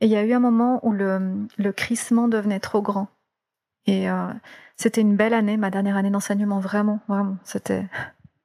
Et 0.00 0.06
il 0.06 0.12
y 0.12 0.16
a 0.16 0.24
eu 0.24 0.32
un 0.32 0.40
moment 0.40 0.80
où 0.86 0.92
le, 0.92 1.46
le 1.56 1.72
crissement 1.72 2.28
devenait 2.28 2.60
trop 2.60 2.82
grand. 2.82 3.08
Et 3.86 4.10
euh, 4.10 4.32
c'était 4.76 5.00
une 5.00 5.16
belle 5.16 5.34
année, 5.34 5.56
ma 5.56 5.70
dernière 5.70 5.96
année 5.96 6.10
d'enseignement, 6.10 6.60
vraiment, 6.60 7.00
vraiment. 7.08 7.36
C'était. 7.44 7.86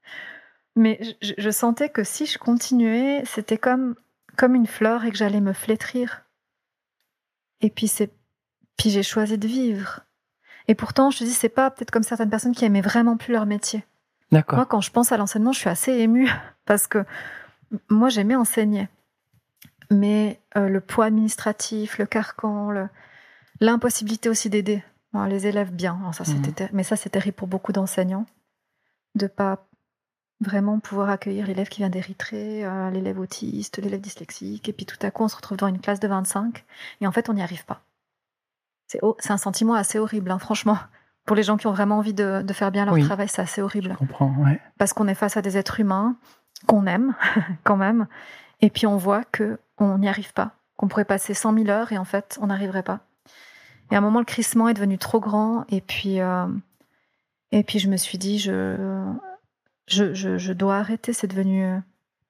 Mais 0.75 0.99
je, 1.21 1.33
je, 1.37 1.49
sentais 1.49 1.89
que 1.89 2.03
si 2.03 2.25
je 2.25 2.37
continuais, 2.37 3.23
c'était 3.25 3.57
comme, 3.57 3.95
comme 4.37 4.55
une 4.55 4.67
fleur 4.67 5.03
et 5.03 5.11
que 5.11 5.17
j'allais 5.17 5.41
me 5.41 5.51
flétrir. 5.51 6.23
Et 7.59 7.69
puis 7.69 7.89
c'est, 7.89 8.11
puis 8.77 8.89
j'ai 8.89 9.03
choisi 9.03 9.37
de 9.37 9.47
vivre. 9.47 10.01
Et 10.67 10.75
pourtant, 10.75 11.11
je 11.11 11.19
te 11.19 11.23
dis, 11.25 11.33
c'est 11.33 11.49
pas 11.49 11.69
peut-être 11.71 11.91
comme 11.91 12.03
certaines 12.03 12.29
personnes 12.29 12.55
qui 12.55 12.63
aimaient 12.63 12.81
vraiment 12.81 13.17
plus 13.17 13.33
leur 13.33 13.45
métier. 13.45 13.83
Moi, 14.31 14.65
quand 14.65 14.81
je 14.81 14.91
pense 14.91 15.11
à 15.11 15.17
l'enseignement, 15.17 15.51
je 15.51 15.59
suis 15.59 15.69
assez 15.69 15.91
émue 15.91 16.29
parce 16.65 16.87
que 16.87 17.03
moi, 17.89 18.09
j'aimais 18.09 18.35
enseigner. 18.35 18.87
Mais 19.91 20.39
euh, 20.57 20.67
le 20.67 20.81
poids 20.81 21.05
administratif, 21.05 21.99
le 21.99 22.07
carcan, 22.07 22.87
l'impossibilité 23.59 24.29
aussi 24.29 24.49
d'aider 24.49 24.83
les 25.27 25.47
élèves 25.47 25.71
bien. 25.71 25.99
ça, 26.13 26.23
c'était, 26.23 26.65
mhm. 26.65 26.69
Mais 26.73 26.83
ça, 26.83 26.95
c'est 26.95 27.09
terrible 27.09 27.35
pour 27.35 27.47
beaucoup 27.47 27.71
d'enseignants 27.71 28.25
de 29.15 29.27
pas 29.27 29.67
vraiment 30.39 30.79
pouvoir 30.79 31.09
accueillir 31.09 31.45
l'élève 31.45 31.67
qui 31.67 31.79
vient 31.79 31.89
d'Érythrée, 31.89 32.65
euh, 32.65 32.89
l'élève 32.89 33.19
autiste, 33.19 33.77
l'élève 33.77 34.01
dyslexique, 34.01 34.69
et 34.69 34.73
puis 34.73 34.85
tout 34.85 34.97
à 35.01 35.11
coup, 35.11 35.23
on 35.23 35.27
se 35.27 35.35
retrouve 35.35 35.57
dans 35.57 35.67
une 35.67 35.79
classe 35.79 35.99
de 35.99 36.07
25, 36.07 36.63
et 37.01 37.07
en 37.07 37.11
fait, 37.11 37.29
on 37.29 37.33
n'y 37.33 37.43
arrive 37.43 37.65
pas. 37.65 37.83
C'est, 38.87 38.99
c'est 39.19 39.31
un 39.31 39.37
sentiment 39.37 39.75
assez 39.75 39.99
horrible, 39.99 40.31
hein, 40.31 40.39
franchement 40.39 40.77
pour 41.25 41.35
les 41.35 41.43
gens 41.43 41.55
qui 41.55 41.67
ont 41.67 41.71
vraiment 41.71 41.99
envie 41.99 42.15
de, 42.15 42.43
faire 42.51 42.71
bien 42.71 42.85
leur 42.85 42.97
travail, 42.99 43.27
c'est 43.27 43.41
assez 43.41 43.61
horrible. 43.61 43.91
Je 43.91 43.97
comprends, 43.97 44.33
ouais. 44.39 44.59
Parce 44.79 44.91
qu'on 44.91 45.07
est 45.07 45.15
face 45.15 45.37
à 45.37 45.43
des 45.43 45.55
êtres 45.55 45.79
humains 45.79 46.15
qu'on 46.65 46.87
aime 46.87 47.13
quand 47.63 47.77
même, 47.77 48.07
et 48.59 48.69
puis 48.69 48.87
on 48.87 48.97
voit 48.97 49.23
que 49.25 49.59
on 49.85 49.97
n'y 49.97 50.07
arrive 50.07 50.33
pas, 50.33 50.55
qu'on 50.77 50.87
pourrait 50.87 51.05
passer 51.05 51.33
100 51.33 51.53
000 51.53 51.69
heures 51.69 51.91
et 51.91 51.97
en 51.97 52.05
fait 52.05 52.37
on 52.41 52.47
n'arriverait 52.47 52.83
pas. 52.83 53.01
Et 53.91 53.95
à 53.95 53.97
un 53.97 54.01
moment, 54.01 54.19
le 54.19 54.25
crissement 54.25 54.69
est 54.69 54.73
devenu 54.73 54.97
trop 54.97 55.19
grand, 55.19 55.65
et 55.69 55.81
puis 55.81 56.21
euh, 56.21 56.47
et 57.51 57.63
puis 57.63 57.79
je 57.79 57.89
me 57.89 57.97
suis 57.97 58.17
dit 58.17 58.39
je 58.39 59.13
je, 59.87 60.13
je, 60.13 60.53
dois 60.53 60.77
arrêter, 60.77 61.11
c'est 61.11 61.27
devenu 61.27 61.81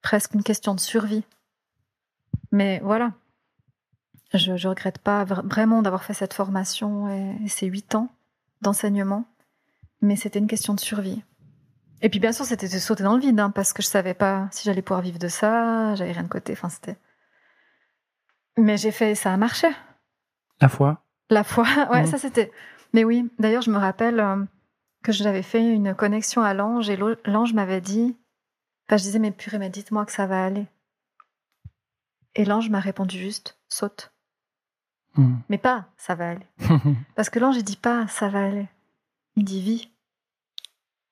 presque 0.01 0.33
une 0.33 0.41
question 0.41 0.73
de 0.73 0.79
survie. 0.79 1.23
Mais 2.51 2.79
voilà, 2.83 3.13
je 4.33 4.53
ne 4.53 4.67
regrette 4.67 4.97
pas 4.97 5.23
vraiment 5.23 5.81
d'avoir 5.81 6.03
fait 6.03 6.13
cette 6.13 6.33
formation 6.33 7.09
et, 7.09 7.47
ces 7.47 7.67
huit 7.67 7.95
ans 7.95 8.09
d'enseignement, 8.61 9.25
mais 10.01 10.15
c'était 10.15 10.39
une 10.39 10.47
question 10.47 10.73
de 10.73 10.79
survie. 10.79 11.23
Et 12.01 12.09
puis 12.09 12.19
bien 12.19 12.31
sûr, 12.31 12.45
c'était 12.45 12.67
de 12.67 12.79
sauter 12.79 13.03
dans 13.03 13.15
le 13.15 13.21
vide, 13.21 13.39
hein, 13.39 13.51
parce 13.51 13.73
que 13.73 13.81
je 13.83 13.87
savais 13.87 14.15
pas 14.15 14.47
si 14.51 14.63
j'allais 14.65 14.81
pouvoir 14.81 15.01
vivre 15.01 15.19
de 15.19 15.27
ça, 15.27 15.93
j'avais 15.95 16.13
rien 16.13 16.23
de 16.23 16.29
côté, 16.29 16.53
enfin 16.53 16.69
c'était. 16.69 16.97
Mais 18.57 18.77
j'ai 18.77 18.91
fait, 18.91 19.15
ça 19.15 19.33
a 19.33 19.37
marché. 19.37 19.67
La 20.59 20.69
foi. 20.69 21.03
La 21.29 21.43
foi, 21.43 21.65
ouais, 21.91 22.03
mmh. 22.03 22.07
ça 22.07 22.17
c'était. 22.17 22.51
Mais 22.93 23.03
oui, 23.03 23.29
d'ailleurs, 23.39 23.61
je 23.61 23.71
me 23.71 23.77
rappelle 23.77 24.19
euh, 24.19 24.43
que 25.03 25.11
j'avais 25.11 25.43
fait 25.43 25.65
une 25.65 25.95
connexion 25.95 26.41
à 26.41 26.53
l'ange 26.53 26.89
et 26.89 26.97
l'ange 27.25 27.53
m'avait 27.53 27.81
dit, 27.81 28.17
enfin, 28.87 28.97
je 28.97 29.03
disais 29.03 29.19
mais 29.19 29.31
purée, 29.31 29.57
mais 29.57 29.69
dites-moi 29.69 30.05
que 30.05 30.11
ça 30.11 30.27
va 30.27 30.45
aller. 30.45 30.67
Et 32.35 32.45
l'ange 32.45 32.69
m'a 32.69 32.79
répondu 32.79 33.17
juste, 33.17 33.57
saute. 33.67 34.13
Hmm. 35.15 35.37
Mais 35.49 35.57
pas 35.57 35.87
ça 35.97 36.15
va 36.15 36.29
aller. 36.29 36.47
Parce 37.15 37.29
que 37.29 37.39
l'ange, 37.39 37.57
il 37.57 37.63
dit 37.63 37.77
pas 37.77 38.07
ça 38.07 38.29
va 38.29 38.45
aller. 38.45 38.67
Il 39.35 39.43
dit 39.43 39.61
vis. 39.61 39.91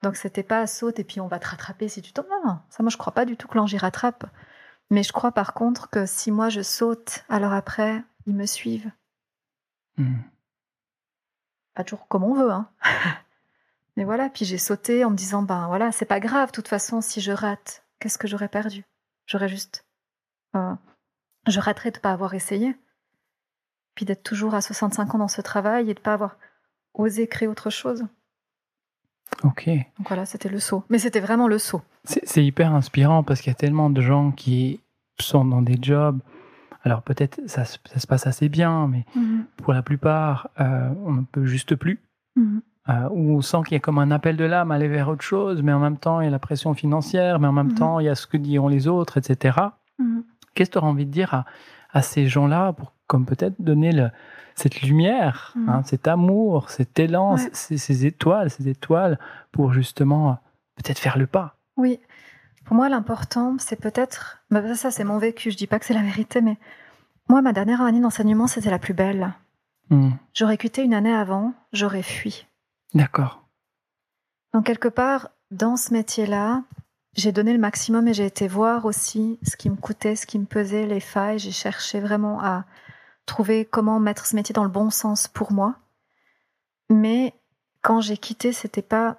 Donc 0.01 0.15
c'était 0.15 0.43
pas 0.43 0.65
saute 0.67 0.99
et 0.99 1.03
puis 1.03 1.19
on 1.19 1.27
va 1.27 1.39
te 1.39 1.47
rattraper 1.47 1.89
si 1.89 2.01
tu 2.01 2.13
tombes. 2.13 2.27
Non, 2.45 2.59
ça 2.69 2.83
moi 2.83 2.89
je 2.89 2.97
crois 2.97 3.13
pas 3.13 3.25
du 3.25 3.35
tout 3.35 3.47
que 3.47 3.57
l'ange 3.57 3.73
y 3.73 3.77
rattrape. 3.77 4.25
Mais 4.89 5.03
je 5.03 5.11
crois 5.11 5.31
par 5.31 5.53
contre 5.53 5.89
que 5.89 6.05
si 6.05 6.31
moi 6.31 6.49
je 6.49 6.61
saute, 6.61 7.23
alors 7.29 7.53
après, 7.53 8.03
ils 8.25 8.35
me 8.35 8.45
suivent. 8.45 8.91
Hmm. 9.97 10.21
Pas 11.75 11.83
toujours 11.83 12.07
comme 12.07 12.23
on 12.23 12.33
veut, 12.33 12.51
hein. 12.51 12.69
Mais 13.97 14.05
voilà, 14.05 14.29
puis 14.29 14.45
j'ai 14.45 14.57
sauté 14.57 15.03
en 15.03 15.09
me 15.09 15.15
disant, 15.15 15.43
ben 15.43 15.67
voilà, 15.67 15.91
c'est 15.91 16.05
pas 16.05 16.21
grave, 16.21 16.49
de 16.49 16.53
toute 16.53 16.69
façon, 16.69 17.01
si 17.01 17.19
je 17.19 17.33
rate, 17.33 17.85
qu'est-ce 17.99 18.17
que 18.17 18.27
j'aurais 18.27 18.47
perdu? 18.47 18.85
J'aurais 19.25 19.49
juste. 19.49 19.85
Euh, 20.55 20.73
je 21.47 21.59
raterais 21.59 21.91
de 21.91 21.99
pas 21.99 22.11
avoir 22.11 22.33
essayé 22.33 22.75
puis 23.99 24.05
d'être 24.05 24.23
toujours 24.23 24.55
à 24.55 24.61
65 24.61 25.15
ans 25.15 25.17
dans 25.17 25.27
ce 25.27 25.41
travail 25.41 25.89
et 25.89 25.93
de 25.93 25.99
pas 25.99 26.13
avoir 26.13 26.37
osé 26.93 27.27
créer 27.27 27.49
autre 27.49 27.69
chose. 27.69 28.05
Ok. 29.43 29.67
Donc 29.67 30.07
voilà, 30.07 30.25
c'était 30.25 30.49
le 30.49 30.59
saut. 30.59 30.83
Mais 30.89 30.99
c'était 30.99 31.19
vraiment 31.19 31.47
le 31.47 31.57
saut. 31.57 31.81
C'est 32.03 32.43
hyper 32.43 32.73
inspirant 32.73 33.23
parce 33.23 33.41
qu'il 33.41 33.51
y 33.51 33.55
a 33.55 33.55
tellement 33.55 33.89
de 33.89 34.01
gens 34.01 34.31
qui 34.31 34.79
sont 35.19 35.45
dans 35.45 35.61
des 35.61 35.77
jobs. 35.81 36.19
Alors 36.83 37.01
peut-être 37.01 37.41
ça, 37.47 37.65
ça, 37.65 37.99
se 37.99 38.07
passe 38.07 38.25
assez 38.25 38.49
bien, 38.49 38.87
mais 38.87 39.05
mhm. 39.15 39.45
pour 39.57 39.73
la 39.73 39.81
plupart, 39.81 40.49
euh, 40.59 40.89
on 41.05 41.13
ne 41.13 41.21
peut 41.21 41.45
juste 41.45 41.75
plus. 41.75 41.99
Mhm. 42.35 42.61
Euh, 42.87 43.09
ou 43.11 43.37
on 43.37 43.41
sent 43.41 43.57
qu'il 43.65 43.73
y 43.73 43.75
a 43.75 43.79
comme 43.79 43.99
un 43.99 44.09
appel 44.11 44.37
de 44.37 44.45
l'âme 44.45 44.71
à 44.71 44.75
aller 44.75 44.87
vers 44.87 45.09
autre 45.09 45.21
chose, 45.21 45.61
mais 45.61 45.73
en 45.73 45.79
même 45.79 45.97
temps, 45.97 46.21
il 46.21 46.25
y 46.25 46.27
a 46.27 46.31
la 46.31 46.39
pression 46.39 46.73
financière, 46.73 47.39
mais 47.39 47.47
en 47.47 47.51
même 47.51 47.67
mhm. 47.67 47.75
temps, 47.75 47.99
il 47.99 48.05
y 48.05 48.09
a 48.09 48.15
ce 48.15 48.25
que 48.25 48.37
diront 48.37 48.69
les 48.69 48.87
autres, 48.87 49.17
etc. 49.17 49.57
Qu'est-ce 50.55 50.69
que 50.69 50.73
tu 50.73 50.77
auras 50.79 50.87
envie 50.87 51.05
de 51.05 51.11
dire 51.11 51.33
à, 51.33 51.45
à 51.91 52.01
ces 52.01 52.27
gens-là 52.27 52.73
pour 52.73 52.93
comme 53.07 53.25
peut-être 53.25 53.55
donner 53.59 53.91
le, 53.91 54.09
cette 54.59 54.81
lumière, 54.81 55.53
mm. 55.55 55.69
hein, 55.69 55.83
cet 55.85 56.07
amour, 56.07 56.69
cet 56.69 56.99
élan, 56.99 57.37
ces, 57.53 58.05
étoiles, 58.05 58.49
ces 58.49 58.67
étoiles, 58.67 59.19
pour 59.51 59.73
justement 59.73 60.37
peut-être 60.75 60.99
faire 60.99 61.17
le 61.17 61.27
pas. 61.27 61.55
Oui. 61.77 61.99
Pour 62.65 62.75
moi, 62.75 62.89
l'important, 62.89 63.55
c'est 63.57 63.79
peut-être. 63.79 64.43
Bah, 64.51 64.75
ça, 64.75 64.91
c'est 64.91 65.03
mon 65.03 65.17
vécu. 65.17 65.51
Je 65.51 65.57
dis 65.57 65.67
pas 65.67 65.79
que 65.79 65.85
c'est 65.85 65.93
la 65.93 66.03
vérité, 66.03 66.41
mais 66.41 66.57
moi, 67.27 67.41
ma 67.41 67.53
dernière 67.53 67.81
année 67.81 67.99
d'enseignement, 67.99 68.47
c'était 68.47 68.69
la 68.69 68.79
plus 68.79 68.93
belle. 68.93 69.33
Mm. 69.89 70.11
J'aurais 70.33 70.57
quitté 70.57 70.83
une 70.83 70.93
année 70.93 71.13
avant, 71.13 71.53
j'aurais 71.73 72.03
fui. 72.03 72.45
D'accord. 72.93 73.43
Donc, 74.53 74.65
quelque 74.65 74.87
part, 74.87 75.29
dans 75.51 75.77
ce 75.77 75.93
métier-là, 75.93 76.63
j'ai 77.15 77.31
donné 77.31 77.53
le 77.53 77.59
maximum 77.59 78.07
et 78.07 78.13
j'ai 78.13 78.25
été 78.25 78.47
voir 78.47 78.85
aussi 78.85 79.39
ce 79.43 79.57
qui 79.57 79.69
me 79.69 79.75
coûtait, 79.75 80.15
ce 80.15 80.27
qui 80.27 80.37
me 80.37 80.45
pesait, 80.45 80.85
les 80.85 80.99
failles. 80.99 81.39
J'ai 81.39 81.51
cherché 81.51 81.99
vraiment 81.99 82.41
à 82.41 82.65
trouver 83.29 83.65
comment 83.65 83.99
mettre 83.99 84.25
ce 84.25 84.35
métier 84.35 84.53
dans 84.53 84.63
le 84.63 84.69
bon 84.69 84.89
sens 84.89 85.27
pour 85.27 85.53
moi. 85.53 85.75
Mais 86.89 87.33
quand 87.81 88.01
j'ai 88.01 88.17
quitté, 88.17 88.51
c'était 88.51 88.81
pas, 88.81 89.17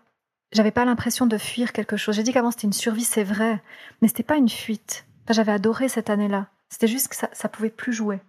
j'avais 0.52 0.70
pas 0.70 0.84
l'impression 0.84 1.26
de 1.26 1.38
fuir 1.38 1.72
quelque 1.72 1.96
chose. 1.96 2.16
J'ai 2.16 2.22
dit 2.22 2.32
qu'avant 2.32 2.50
c'était 2.50 2.66
une 2.66 2.72
survie, 2.72 3.04
c'est 3.04 3.24
vrai, 3.24 3.62
mais 4.00 4.08
c'était 4.08 4.22
pas 4.22 4.36
une 4.36 4.48
fuite. 4.48 5.06
J'avais 5.28 5.52
adoré 5.52 5.88
cette 5.88 6.10
année-là. 6.10 6.48
C'était 6.68 6.88
juste 6.88 7.08
que 7.08 7.16
ça, 7.16 7.28
ça 7.32 7.48
pouvait 7.48 7.70
plus 7.70 7.92
jouer. 7.92 8.20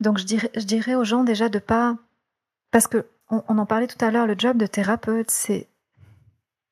Donc 0.00 0.18
je 0.18 0.24
dirais, 0.24 0.50
je 0.56 0.64
dirais 0.64 0.96
aux 0.96 1.04
gens 1.04 1.24
déjà 1.24 1.48
de 1.48 1.60
pas, 1.60 1.96
parce 2.70 2.88
que 2.88 3.06
on 3.30 3.56
en 3.56 3.64
parlait 3.64 3.86
tout 3.86 4.04
à 4.04 4.10
l'heure, 4.10 4.26
le 4.26 4.34
job 4.36 4.58
de 4.58 4.66
thérapeute, 4.66 5.30
c'est 5.30 5.68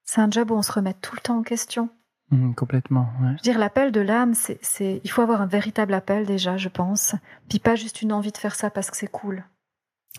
c'est 0.05 0.21
un 0.21 0.31
job 0.31 0.51
où 0.51 0.55
on 0.55 0.63
se 0.63 0.73
remet 0.73 0.95
tout 0.95 1.15
le 1.15 1.21
temps 1.21 1.39
en 1.39 1.43
question. 1.43 1.89
Mmh, 2.31 2.55
complètement. 2.55 3.11
Ouais. 3.21 3.29
Je 3.29 3.33
veux 3.33 3.53
dire, 3.53 3.59
l'appel 3.59 3.93
de 3.93 4.01
l'âme, 4.01 4.35
c'est, 4.35 5.01
il 5.03 5.11
faut 5.11 5.23
avoir 5.23 5.43
un 5.43 5.47
véritable 5.47 5.95
appel 5.95 6.27
déjà, 6.27 6.57
je 6.57 6.69
pense. 6.69 7.15
Puis 7.49 7.59
pas 7.59 7.75
juste 7.75 8.03
une 8.03 8.13
envie 8.13 8.33
de 8.33 8.39
faire 8.39 8.55
ça 8.55 8.71
parce 8.71 8.91
que 8.91 8.97
c'est 8.97 9.09
cool. 9.11 9.45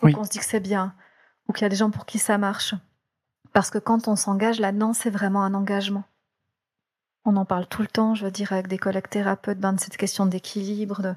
Ou 0.03 0.11
qu'on 0.11 0.23
se 0.23 0.29
dit 0.29 0.39
que 0.39 0.45
c'est 0.45 0.59
bien. 0.59 0.93
Ou 1.47 1.53
qu'il 1.53 1.63
y 1.63 1.65
a 1.65 1.69
des 1.69 1.75
gens 1.75 1.91
pour 1.91 2.05
qui 2.05 2.19
ça 2.19 2.37
marche. 2.37 2.75
Parce 3.53 3.69
que 3.69 3.77
quand 3.77 4.07
on 4.07 4.15
s'engage 4.15 4.59
là-dedans, 4.59 4.93
c'est 4.93 5.09
vraiment 5.09 5.43
un 5.43 5.53
engagement. 5.53 6.03
On 7.23 7.35
en 7.35 7.45
parle 7.45 7.67
tout 7.67 7.81
le 7.81 7.87
temps, 7.87 8.15
je 8.15 8.25
veux 8.25 8.31
dire, 8.31 8.51
avec 8.51 8.67
des 8.67 8.77
collègues 8.77 9.09
thérapeutes, 9.09 9.59
ben, 9.59 9.73
de 9.73 9.79
cette 9.79 9.97
question 9.97 10.25
d'équilibre, 10.25 11.01
de... 11.01 11.13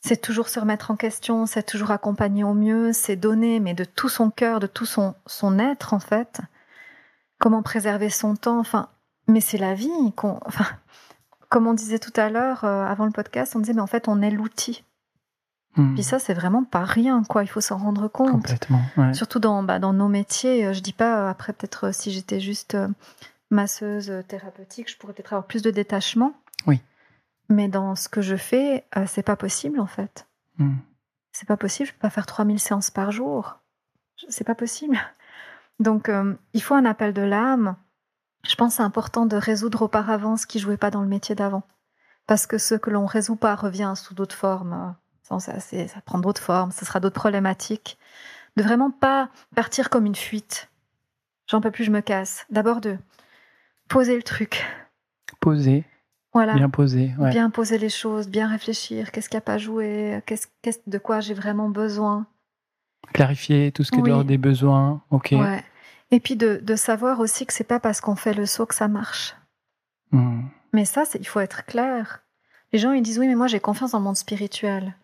c'est 0.00 0.20
toujours 0.20 0.48
se 0.48 0.58
remettre 0.58 0.90
en 0.90 0.96
question, 0.96 1.44
c'est 1.44 1.64
toujours 1.64 1.90
accompagner 1.90 2.44
au 2.44 2.54
mieux, 2.54 2.92
c'est 2.94 3.16
donner, 3.16 3.60
mais 3.60 3.74
de 3.74 3.84
tout 3.84 4.08
son 4.08 4.30
cœur, 4.30 4.58
de 4.58 4.66
tout 4.66 4.86
son, 4.86 5.14
son 5.26 5.58
être, 5.58 5.92
en 5.92 5.98
fait 5.98 6.40
comment 7.38 7.62
préserver 7.62 8.10
son 8.10 8.36
temps. 8.36 8.58
Enfin, 8.58 8.88
mais 9.28 9.40
c'est 9.40 9.58
la 9.58 9.74
vie. 9.74 9.90
Enfin, 10.16 10.66
comme 11.48 11.66
on 11.66 11.74
disait 11.74 11.98
tout 11.98 12.12
à 12.16 12.30
l'heure 12.30 12.64
euh, 12.64 12.84
avant 12.84 13.04
le 13.04 13.12
podcast, 13.12 13.54
on 13.56 13.60
disait 13.60 13.74
mais 13.74 13.80
en 13.80 13.86
fait 13.86 14.08
on 14.08 14.22
est 14.22 14.30
l'outil. 14.30 14.84
Hmm. 15.76 15.94
Puis 15.94 16.02
ça 16.02 16.18
c'est 16.18 16.34
vraiment 16.34 16.64
pas 16.64 16.84
rien 16.84 17.22
quoi. 17.28 17.44
Il 17.44 17.48
faut 17.48 17.60
s'en 17.60 17.78
rendre 17.78 18.08
compte. 18.08 18.32
Complètement. 18.32 18.82
Surtout 19.12 19.38
dans 19.38 19.62
bah, 19.62 19.78
dans 19.78 19.92
nos 19.92 20.08
métiers. 20.08 20.66
Euh, 20.66 20.72
je 20.72 20.80
dis 20.80 20.92
pas 20.92 21.20
euh, 21.20 21.30
après 21.30 21.52
peut-être 21.52 21.94
si 21.94 22.10
j'étais 22.10 22.40
juste 22.40 22.76
masseuse 23.50 24.12
thérapeutique, 24.28 24.90
je 24.90 24.96
pourrais 24.98 25.12
peut-être 25.12 25.32
avoir 25.32 25.46
plus 25.46 25.62
de 25.62 25.70
détachement. 25.70 26.34
Oui. 26.66 26.80
Mais 27.48 27.68
dans 27.68 27.94
ce 27.94 28.10
que 28.10 28.20
je 28.20 28.36
fais, 28.36 28.84
c'est 29.06 29.22
pas 29.22 29.36
possible 29.36 29.80
en 29.80 29.86
fait. 29.86 30.26
Hmm. 30.58 30.76
C'est 31.32 31.46
pas 31.46 31.56
possible. 31.56 31.86
Je 31.86 31.92
peux 31.92 32.00
pas 32.00 32.10
faire 32.10 32.26
3000 32.26 32.58
séances 32.58 32.90
par 32.90 33.10
jour. 33.10 33.58
C'est 34.28 34.44
pas 34.44 34.54
possible. 34.54 34.98
Donc, 35.80 36.08
euh, 36.08 36.34
il 36.52 36.62
faut 36.62 36.74
un 36.74 36.84
appel 36.84 37.12
de 37.12 37.22
l'âme. 37.22 37.76
Je 38.44 38.54
pense 38.54 38.72
que 38.72 38.76
c'est 38.76 38.82
important 38.82 39.26
de 39.26 39.36
résoudre 39.36 39.82
auparavant 39.82 40.36
ce 40.36 40.46
qui 40.46 40.58
jouait 40.58 40.76
pas 40.76 40.90
dans 40.90 41.02
le 41.02 41.08
métier 41.08 41.34
d'avant. 41.34 41.62
Parce 42.26 42.46
que 42.46 42.58
ce 42.58 42.74
que 42.74 42.90
l'on 42.90 43.06
résout 43.06 43.36
pas 43.36 43.54
revient 43.54 43.94
sous 43.96 44.14
d'autres 44.14 44.36
formes. 44.36 44.94
Ça, 45.22 45.38
ça 45.38 46.00
prend 46.04 46.18
d'autres 46.18 46.42
formes, 46.42 46.72
ce 46.72 46.84
sera 46.84 47.00
d'autres 47.00 47.20
problématiques. 47.20 47.98
De 48.56 48.62
vraiment 48.62 48.90
pas 48.90 49.28
partir 49.54 49.90
comme 49.90 50.06
une 50.06 50.14
fuite. 50.14 50.70
J'en 51.46 51.60
peux 51.60 51.70
plus, 51.70 51.84
je 51.84 51.90
me 51.90 52.00
casse. 52.00 52.46
D'abord 52.50 52.80
de 52.80 52.98
poser 53.88 54.16
le 54.16 54.22
truc. 54.22 54.66
Poser. 55.40 55.84
Voilà. 56.32 56.54
Bien 56.54 56.68
poser. 56.68 57.14
Bien 57.18 57.50
poser 57.50 57.78
les 57.78 57.88
choses, 57.88 58.28
bien 58.28 58.48
réfléchir. 58.48 59.12
Qu'est-ce 59.12 59.28
qui 59.28 59.36
a 59.36 59.40
pas 59.40 59.58
joué? 59.58 60.22
Qu'est-ce, 60.26 60.78
de 60.86 60.98
quoi 60.98 61.20
j'ai 61.20 61.34
vraiment 61.34 61.68
besoin? 61.68 62.26
Clarifier 63.12 63.72
tout 63.72 63.84
ce 63.84 63.90
qui 63.90 63.98
est 63.98 64.02
dehors 64.02 64.24
des 64.24 64.38
besoins. 64.38 65.02
Ok. 65.10 65.28
Ouais. 65.32 65.64
Et 66.10 66.20
puis 66.20 66.36
de, 66.36 66.60
de, 66.62 66.76
savoir 66.76 67.20
aussi 67.20 67.44
que 67.44 67.52
c'est 67.52 67.64
pas 67.64 67.80
parce 67.80 68.00
qu'on 68.00 68.16
fait 68.16 68.34
le 68.34 68.46
saut 68.46 68.66
que 68.66 68.74
ça 68.74 68.88
marche. 68.88 69.36
Hmm. 70.10 70.46
Mais 70.72 70.84
ça, 70.84 71.04
il 71.14 71.26
faut 71.26 71.40
être 71.40 71.64
clair. 71.66 72.24
Les 72.72 72.78
gens 72.78 72.92
ils 72.92 73.02
disent 73.02 73.18
oui, 73.18 73.28
mais 73.28 73.34
moi 73.34 73.46
j'ai 73.46 73.60
confiance 73.60 73.92
dans 73.92 73.98
le 73.98 74.04
monde 74.04 74.16
spirituel. 74.16 74.94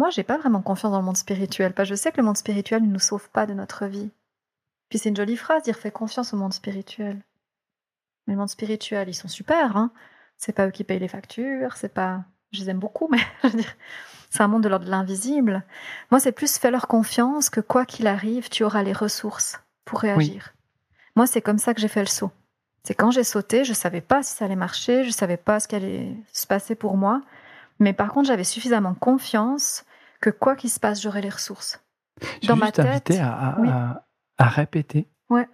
Moi, 0.00 0.08
j'ai 0.08 0.22
pas 0.22 0.38
vraiment 0.38 0.62
confiance 0.62 0.92
dans 0.92 1.00
le 1.00 1.04
monde 1.04 1.18
spirituel. 1.18 1.74
Parce 1.74 1.86
que 1.86 1.94
je 1.94 2.00
sais 2.00 2.10
que 2.10 2.16
le 2.16 2.22
monde 2.22 2.38
spirituel 2.38 2.82
ne 2.82 2.90
nous 2.90 2.98
sauve 2.98 3.28
pas 3.28 3.44
de 3.44 3.52
notre 3.52 3.84
vie. 3.84 4.10
Puis 4.88 4.98
c'est 4.98 5.10
une 5.10 5.16
jolie 5.16 5.36
phrase, 5.36 5.62
dire 5.62 5.76
fais 5.76 5.90
confiance 5.90 6.32
au 6.32 6.38
monde 6.38 6.54
spirituel. 6.54 7.20
Mais 8.26 8.32
le 8.32 8.38
monde 8.38 8.48
spirituel, 8.48 9.10
ils 9.10 9.14
sont 9.14 9.28
super, 9.28 9.76
hein. 9.76 9.92
C'est 10.38 10.54
pas 10.54 10.66
eux 10.66 10.70
qui 10.70 10.84
payent 10.84 11.00
les 11.00 11.08
factures, 11.08 11.76
c'est 11.76 11.92
pas. 11.92 12.24
Je 12.50 12.60
les 12.60 12.70
aime 12.70 12.78
beaucoup, 12.78 13.08
mais 13.12 13.20
je 13.42 13.48
veux 13.48 13.58
dire, 13.58 13.76
c'est 14.30 14.42
un 14.42 14.48
monde 14.48 14.62
de 14.62 14.70
l'ordre 14.70 14.86
de 14.86 14.90
l'invisible. 14.90 15.64
Moi, 16.10 16.18
c'est 16.18 16.32
plus 16.32 16.56
fais 16.56 16.70
leur 16.70 16.88
confiance 16.88 17.50
que 17.50 17.60
quoi 17.60 17.84
qu'il 17.84 18.06
arrive, 18.06 18.48
tu 18.48 18.64
auras 18.64 18.82
les 18.82 18.94
ressources 18.94 19.60
pour 19.90 20.00
réagir. 20.00 20.54
Moi, 21.16 21.26
c'est 21.26 21.42
comme 21.42 21.58
ça 21.58 21.74
que 21.74 21.80
j'ai 21.80 21.88
fait 21.88 22.00
le 22.00 22.06
saut. 22.06 22.30
C'est 22.84 22.94
quand 22.94 23.10
j'ai 23.10 23.24
sauté, 23.24 23.64
je 23.64 23.72
savais 23.72 24.00
pas 24.00 24.22
si 24.22 24.34
ça 24.34 24.44
allait 24.44 24.54
marcher, 24.54 25.02
je 25.02 25.10
savais 25.10 25.36
pas 25.36 25.58
ce 25.58 25.66
qui 25.66 25.74
allait 25.74 26.14
se 26.32 26.46
passer 26.46 26.76
pour 26.76 26.96
moi, 26.96 27.22
mais 27.80 27.92
par 27.92 28.12
contre, 28.12 28.28
j'avais 28.28 28.44
suffisamment 28.44 28.94
confiance 28.94 29.84
que 30.20 30.30
quoi 30.30 30.54
qu'il 30.54 30.70
se 30.70 30.78
passe, 30.78 31.02
j'aurais 31.02 31.22
les 31.22 31.28
ressources. 31.28 31.82
Dans 32.46 32.54
ma 32.54 32.70
tête, 32.70 33.10
à, 33.20 34.04
à, 34.38 34.48
répéter 34.48 35.08
ouais. 35.28 35.48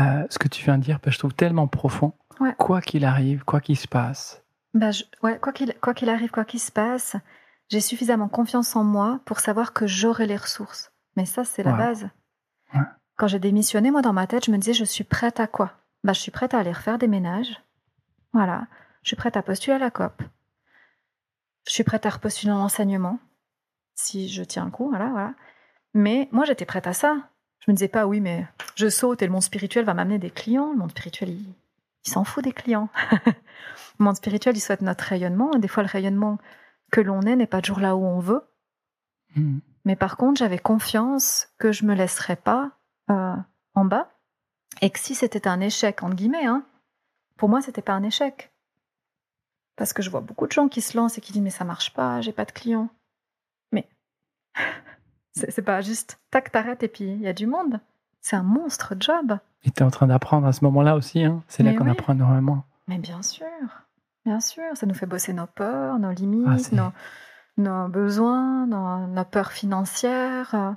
Euh, 0.00 0.26
ce 0.30 0.38
que 0.38 0.48
tu 0.48 0.64
viens 0.64 0.78
de 0.78 0.82
dire, 0.82 0.98
parce 0.98 1.12
que 1.12 1.14
je 1.14 1.18
trouve 1.20 1.34
tellement 1.34 1.68
profond. 1.68 2.12
Quoi 2.58 2.80
qu'il 2.80 3.04
arrive, 3.04 3.44
quoi 3.44 3.60
qu'il 3.60 3.78
se 3.78 3.88
passe. 3.88 4.42
Bah, 4.74 4.90
ouais, 5.22 5.38
quoi 5.38 5.52
qu'il 5.52 5.74
quoi 5.80 5.94
qu'il 5.94 6.10
arrive, 6.10 6.30
quoi 6.30 6.44
qu'il 6.44 6.60
se 6.60 6.72
passe, 6.72 7.16
j'ai 7.70 7.80
suffisamment 7.80 8.28
confiance 8.28 8.74
en 8.76 8.84
moi 8.84 9.20
pour 9.24 9.38
savoir 9.38 9.72
que 9.72 9.86
j'aurai 9.86 10.26
les 10.26 10.36
ressources. 10.36 10.92
Mais 11.16 11.24
ça, 11.24 11.44
c'est 11.44 11.62
la 11.62 11.72
base. 11.72 12.08
Quand 13.16 13.28
j'ai 13.28 13.38
démissionné, 13.38 13.90
moi, 13.90 14.02
dans 14.02 14.12
ma 14.12 14.26
tête, 14.26 14.44
je 14.44 14.50
me 14.50 14.58
disais, 14.58 14.74
je 14.74 14.84
suis 14.84 15.04
prête 15.04 15.40
à 15.40 15.46
quoi? 15.46 15.72
Bah, 16.04 16.12
Je 16.12 16.20
suis 16.20 16.30
prête 16.30 16.54
à 16.54 16.58
aller 16.58 16.72
refaire 16.72 16.98
des 16.98 17.08
ménages. 17.08 17.62
Voilà. 18.32 18.66
Je 19.02 19.08
suis 19.08 19.16
prête 19.16 19.36
à 19.36 19.42
postuler 19.42 19.76
à 19.76 19.78
la 19.78 19.90
COP. 19.90 20.22
Je 21.66 21.72
suis 21.72 21.84
prête 21.84 22.06
à 22.06 22.10
repostuler 22.10 22.52
dans 22.52 22.58
l'enseignement, 22.58 23.18
si 23.94 24.28
je 24.28 24.42
tiens 24.44 24.66
le 24.66 24.70
coup, 24.70 24.88
voilà, 24.88 25.08
voilà. 25.08 25.34
Mais 25.94 26.28
moi, 26.30 26.44
j'étais 26.44 26.66
prête 26.66 26.86
à 26.86 26.92
ça. 26.92 27.16
Je 27.60 27.70
me 27.70 27.76
disais 27.76 27.88
pas, 27.88 28.06
oui, 28.06 28.20
mais 28.20 28.46
je 28.76 28.88
saute 28.88 29.22
et 29.22 29.26
le 29.26 29.32
monde 29.32 29.42
spirituel 29.42 29.84
va 29.84 29.94
m'amener 29.94 30.18
des 30.18 30.30
clients. 30.30 30.70
Le 30.72 30.78
monde 30.78 30.90
spirituel, 30.90 31.30
il, 31.30 31.54
il 32.04 32.10
s'en 32.10 32.22
fout 32.22 32.44
des 32.44 32.52
clients. 32.52 32.88
le 33.26 34.04
monde 34.04 34.16
spirituel, 34.16 34.56
il 34.56 34.60
souhaite 34.60 34.82
notre 34.82 35.04
rayonnement. 35.04 35.52
Et 35.54 35.58
des 35.58 35.66
fois, 35.66 35.82
le 35.82 35.88
rayonnement, 35.88 36.38
que 36.92 37.00
l'on 37.00 37.22
est 37.22 37.36
n'est 37.36 37.46
pas 37.46 37.62
toujours 37.62 37.80
là 37.80 37.96
où 37.96 38.04
on 38.04 38.20
veut. 38.20 38.42
Hmm. 39.34 39.58
Mais 39.84 39.96
par 39.96 40.16
contre, 40.16 40.38
j'avais 40.38 40.58
confiance 40.58 41.48
que 41.58 41.72
je 41.72 41.84
me 41.84 41.94
laisserais 41.94 42.36
pas 42.36 42.75
euh, 43.10 43.36
en 43.74 43.84
bas 43.84 44.10
et 44.82 44.90
que 44.90 44.98
si 44.98 45.14
c'était 45.14 45.48
un 45.48 45.60
échec, 45.60 46.02
entre 46.02 46.16
guillemets, 46.16 46.46
hein, 46.46 46.64
pour 47.36 47.48
moi, 47.48 47.60
c'était 47.60 47.82
pas 47.82 47.92
un 47.92 48.02
échec. 48.02 48.52
Parce 49.76 49.92
que 49.92 50.02
je 50.02 50.10
vois 50.10 50.20
beaucoup 50.20 50.46
de 50.46 50.52
gens 50.52 50.68
qui 50.68 50.80
se 50.80 50.96
lancent 50.96 51.18
et 51.18 51.20
qui 51.20 51.32
disent 51.32 51.42
mais 51.42 51.50
ça 51.50 51.64
marche 51.64 51.92
pas, 51.92 52.20
j'ai 52.20 52.32
pas 52.32 52.44
de 52.44 52.52
clients. 52.52 52.88
Mais 53.72 53.88
c'est 55.32 55.62
pas 55.62 55.80
juste 55.82 56.18
tac, 56.30 56.50
t'arrêtes 56.50 56.82
et 56.82 56.88
puis 56.88 57.04
il 57.04 57.20
y 57.20 57.28
a 57.28 57.34
du 57.34 57.46
monde. 57.46 57.80
C'est 58.20 58.36
un 58.36 58.42
monstre 58.42 58.94
job. 58.98 59.38
Et 59.62 59.70
tu 59.70 59.82
es 59.82 59.86
en 59.86 59.90
train 59.90 60.06
d'apprendre 60.06 60.46
à 60.46 60.52
ce 60.52 60.64
moment-là 60.64 60.96
aussi. 60.96 61.22
Hein. 61.24 61.42
C'est 61.48 61.62
là 61.62 61.74
qu'on 61.74 61.88
apprend 61.88 62.14
énormément. 62.14 62.64
Mais 62.88 62.98
bien 62.98 63.22
sûr. 63.22 63.46
Bien 64.24 64.40
sûr, 64.40 64.64
ça 64.74 64.86
nous 64.86 64.94
fait 64.94 65.06
bosser 65.06 65.32
nos 65.32 65.46
peurs, 65.46 66.00
nos 66.00 66.10
limites, 66.10 66.72
ah, 66.76 66.92
nos, 67.56 67.88
besoins, 67.88 68.66
nos, 68.66 69.24
peurs 69.24 69.52
financières, 69.52 70.54
euh, 70.54 70.72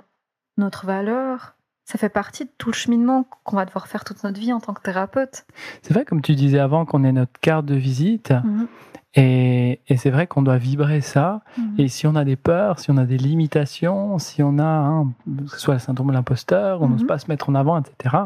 notre 0.56 0.86
valeur. 0.86 1.56
Ça 1.90 1.98
fait 1.98 2.08
partie 2.08 2.44
de 2.44 2.50
tout 2.56 2.68
le 2.68 2.74
cheminement 2.74 3.26
qu'on 3.42 3.56
va 3.56 3.64
devoir 3.64 3.88
faire 3.88 4.04
toute 4.04 4.22
notre 4.22 4.38
vie 4.38 4.52
en 4.52 4.60
tant 4.60 4.74
que 4.74 4.80
thérapeute. 4.80 5.44
C'est 5.82 5.92
vrai, 5.92 6.04
comme 6.04 6.22
tu 6.22 6.36
disais 6.36 6.60
avant, 6.60 6.84
qu'on 6.84 7.02
est 7.02 7.10
notre 7.10 7.32
carte 7.40 7.66
de 7.66 7.74
visite. 7.74 8.30
Mhm. 8.30 8.68
Et, 9.16 9.80
c'est 9.96 10.10
vrai 10.10 10.28
qu'on 10.28 10.42
doit 10.42 10.56
vibrer 10.56 11.00
ça. 11.00 11.42
Mhm. 11.58 11.74
Et 11.78 11.88
si 11.88 12.06
on 12.06 12.14
a 12.14 12.24
des 12.24 12.36
peurs, 12.36 12.78
si 12.78 12.92
on 12.92 12.96
a 12.96 13.06
des 13.06 13.18
limitations, 13.18 14.20
si 14.20 14.40
on 14.40 14.60
a, 14.60 14.62
hein, 14.62 15.08
que 15.26 15.50
ce 15.50 15.58
soit 15.58 15.74
le 15.74 15.80
syndrome 15.80 16.06
de 16.06 16.12
l'imposteur, 16.12 16.80
on 16.80 16.88
n'ose 16.88 17.00
mhm. 17.00 17.08
pas 17.08 17.18
se 17.18 17.26
mettre 17.26 17.50
en 17.50 17.56
avant, 17.56 17.80
etc., 17.80 18.16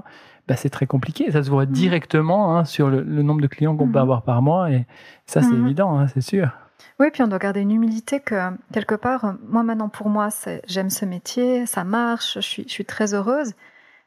bah, 0.47 0.57
c'est 0.57 0.69
très 0.69 0.85
compliqué. 0.85 1.31
Ça 1.31 1.43
se 1.43 1.49
voit 1.49 1.65
directement 1.65 2.59
hein, 2.59 2.67
sur 2.67 2.91
le, 2.91 3.03
nombre 3.23 3.41
de 3.41 3.47
clients 3.47 3.75
qu'on 3.75 3.89
peut 3.89 3.99
avoir 3.99 4.25
par 4.25 4.43
mois. 4.43 4.71
Et 4.71 4.85
ça, 5.25 5.41
c'est 5.41 5.55
évident, 5.55 5.99
hein, 5.99 6.07
c'est 6.09 6.21
sûr. 6.21 6.51
Oui, 7.01 7.11
puis 7.11 7.23
on 7.23 7.29
doit 7.29 7.39
garder 7.39 7.61
une 7.61 7.73
humilité 7.73 8.21
que, 8.21 8.51
quelque 8.73 8.95
part, 8.95 9.35
moi 9.47 9.63
maintenant, 9.63 9.89
pour 9.89 10.09
moi, 10.09 10.29
j'aime 10.67 10.91
ce 10.91 11.05
métier, 11.05 11.67
ça 11.67 11.85
marche, 11.85 12.35
je 12.35 12.41
suis, 12.41 12.65
je 12.65 12.73
suis 12.73 12.85
très 12.85 13.15
heureuse. 13.15 13.55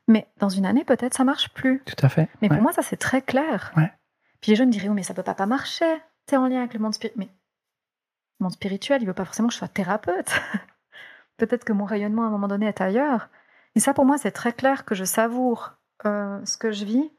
Mais 0.08 0.28
dans 0.38 0.50
une 0.50 0.66
année, 0.66 0.86
peut-être, 0.86 1.14
ça 1.14 1.26
marche 1.26 1.50
plus. 1.50 1.84
Tout 1.86 2.06
à 2.06 2.10
fait. 2.10 2.30
Mais 2.42 2.48
pour 2.48 2.62
moi, 2.62 2.72
ça, 2.72 2.82
c'est 2.82 2.98
très 2.98 3.22
clair. 3.22 3.74
Ouais. 3.76 3.92
Puis 4.42 4.52
les 4.52 4.56
gens 4.56 4.66
me 4.66 4.72
diraient, 4.72 4.90
oh, 4.90 4.94
mais 4.94 5.04
ça 5.04 5.14
peut 5.14 5.24
pas, 5.24 5.34
pas 5.34 5.46
marcher. 5.46 6.02
C'est 6.28 6.38
en 6.38 6.48
lien 6.48 6.60
avec 6.60 6.74
le 6.74 6.80
monde 6.80 6.94
spirituel. 6.94 7.28
Mais 7.28 7.34
le 8.40 8.44
monde 8.46 8.54
spirituel, 8.54 9.02
il 9.02 9.08
veut 9.08 9.14
pas 9.14 9.26
forcément 9.26 9.50
que 9.50 9.54
je 9.54 9.60
sois 9.60 9.68
thérapeute. 9.68 10.32
peut-être 11.38 11.66
que 11.66 11.74
mon 11.74 11.86
rayonnement 11.86 12.24
à 12.24 12.28
un 12.28 12.32
moment 12.32 12.48
donné 12.48 12.68
est 12.68 12.82
ailleurs. 12.82 13.30
Et 13.76 13.80
ça, 13.80 13.94
pour 13.94 14.06
moi, 14.06 14.18
c'est 14.18 14.32
très 14.32 14.54
clair 14.54 14.86
que 14.86 14.96
je 14.96 15.04
savoure 15.04 15.74
euh, 16.06 16.44
ce 16.46 16.58
que 16.58 16.72
je 16.72 16.86
vis, 16.86 17.12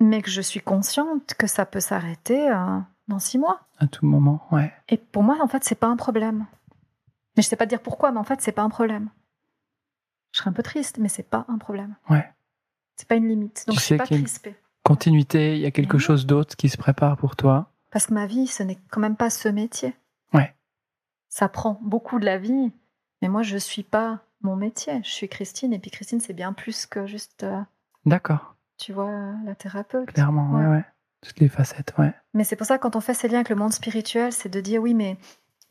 mais 0.00 0.22
que 0.22 0.30
je 0.30 0.40
suis 0.40 0.60
consciente 0.60 1.34
que 1.34 1.46
ça 1.46 1.66
peut 1.66 1.80
s'arrêter 1.80 2.50
euh, 2.50 2.78
dans 3.08 3.18
six 3.18 3.38
mois. 3.38 3.60
À 3.78 3.86
tout 3.86 4.06
moment, 4.06 4.46
ouais. 4.50 4.72
Et 4.88 4.96
pour 4.96 5.22
moi, 5.22 5.38
en 5.40 5.48
fait, 5.48 5.64
c'est 5.64 5.74
pas 5.74 5.86
un 5.86 5.96
problème. 5.96 6.46
Mais 7.36 7.42
je 7.42 7.48
sais 7.48 7.56
pas 7.56 7.66
dire 7.66 7.80
pourquoi, 7.80 8.12
mais 8.12 8.18
en 8.18 8.24
fait, 8.24 8.40
c'est 8.40 8.52
pas 8.52 8.62
un 8.62 8.70
problème. 8.70 9.10
Je 10.32 10.38
serais 10.40 10.50
un 10.50 10.52
peu 10.52 10.62
triste, 10.62 10.98
mais 10.98 11.08
c'est 11.08 11.22
pas 11.28 11.44
un 11.48 11.58
problème. 11.58 11.96
Ouais. 12.08 12.28
C'est 12.96 13.08
pas 13.08 13.16
une 13.16 13.28
limite. 13.28 13.64
Donc 13.66 13.76
je 13.78 13.84
suis 13.84 13.96
pas 13.96 14.06
crispée. 14.06 14.56
Continuité, 14.82 15.56
il 15.56 15.60
y 15.60 15.66
a 15.66 15.70
quelque 15.70 15.98
chose 15.98 16.26
d'autre 16.26 16.56
qui 16.56 16.68
se 16.68 16.76
prépare 16.76 17.16
pour 17.16 17.36
toi. 17.36 17.72
Parce 17.90 18.06
que 18.06 18.14
ma 18.14 18.26
vie, 18.26 18.46
ce 18.46 18.62
n'est 18.62 18.78
quand 18.90 19.00
même 19.00 19.16
pas 19.16 19.30
ce 19.30 19.48
métier. 19.48 19.94
Ouais. 20.32 20.54
Ça 21.28 21.48
prend 21.48 21.78
beaucoup 21.82 22.18
de 22.18 22.24
la 22.24 22.38
vie, 22.38 22.72
mais 23.20 23.28
moi, 23.28 23.42
je 23.42 23.56
suis 23.56 23.82
pas 23.82 24.20
mon 24.42 24.56
métier. 24.56 25.02
Je 25.02 25.10
suis 25.10 25.28
Christine, 25.28 25.72
et 25.72 25.78
puis 25.78 25.90
Christine, 25.90 26.20
c'est 26.20 26.32
bien 26.32 26.52
plus 26.52 26.86
que 26.86 27.06
juste. 27.06 27.42
Euh, 27.42 27.60
D'accord. 28.04 28.56
Tu 28.78 28.92
vois, 28.92 29.32
la 29.44 29.54
thérapeute. 29.54 30.12
Clairement, 30.12 30.52
ouais, 30.52 30.66
ouais. 30.66 30.84
Toutes 31.22 31.40
les 31.40 31.48
facettes, 31.48 31.94
ouais. 31.98 32.14
Mais 32.34 32.44
c'est 32.44 32.56
pour 32.56 32.66
ça, 32.66 32.78
quand 32.78 32.96
on 32.96 33.00
fait 33.00 33.14
ces 33.14 33.28
liens 33.28 33.38
avec 33.38 33.48
le 33.48 33.56
monde 33.56 33.72
spirituel, 33.72 34.32
c'est 34.32 34.48
de 34.48 34.60
dire 34.60 34.82
oui, 34.82 34.94
mais 34.94 35.16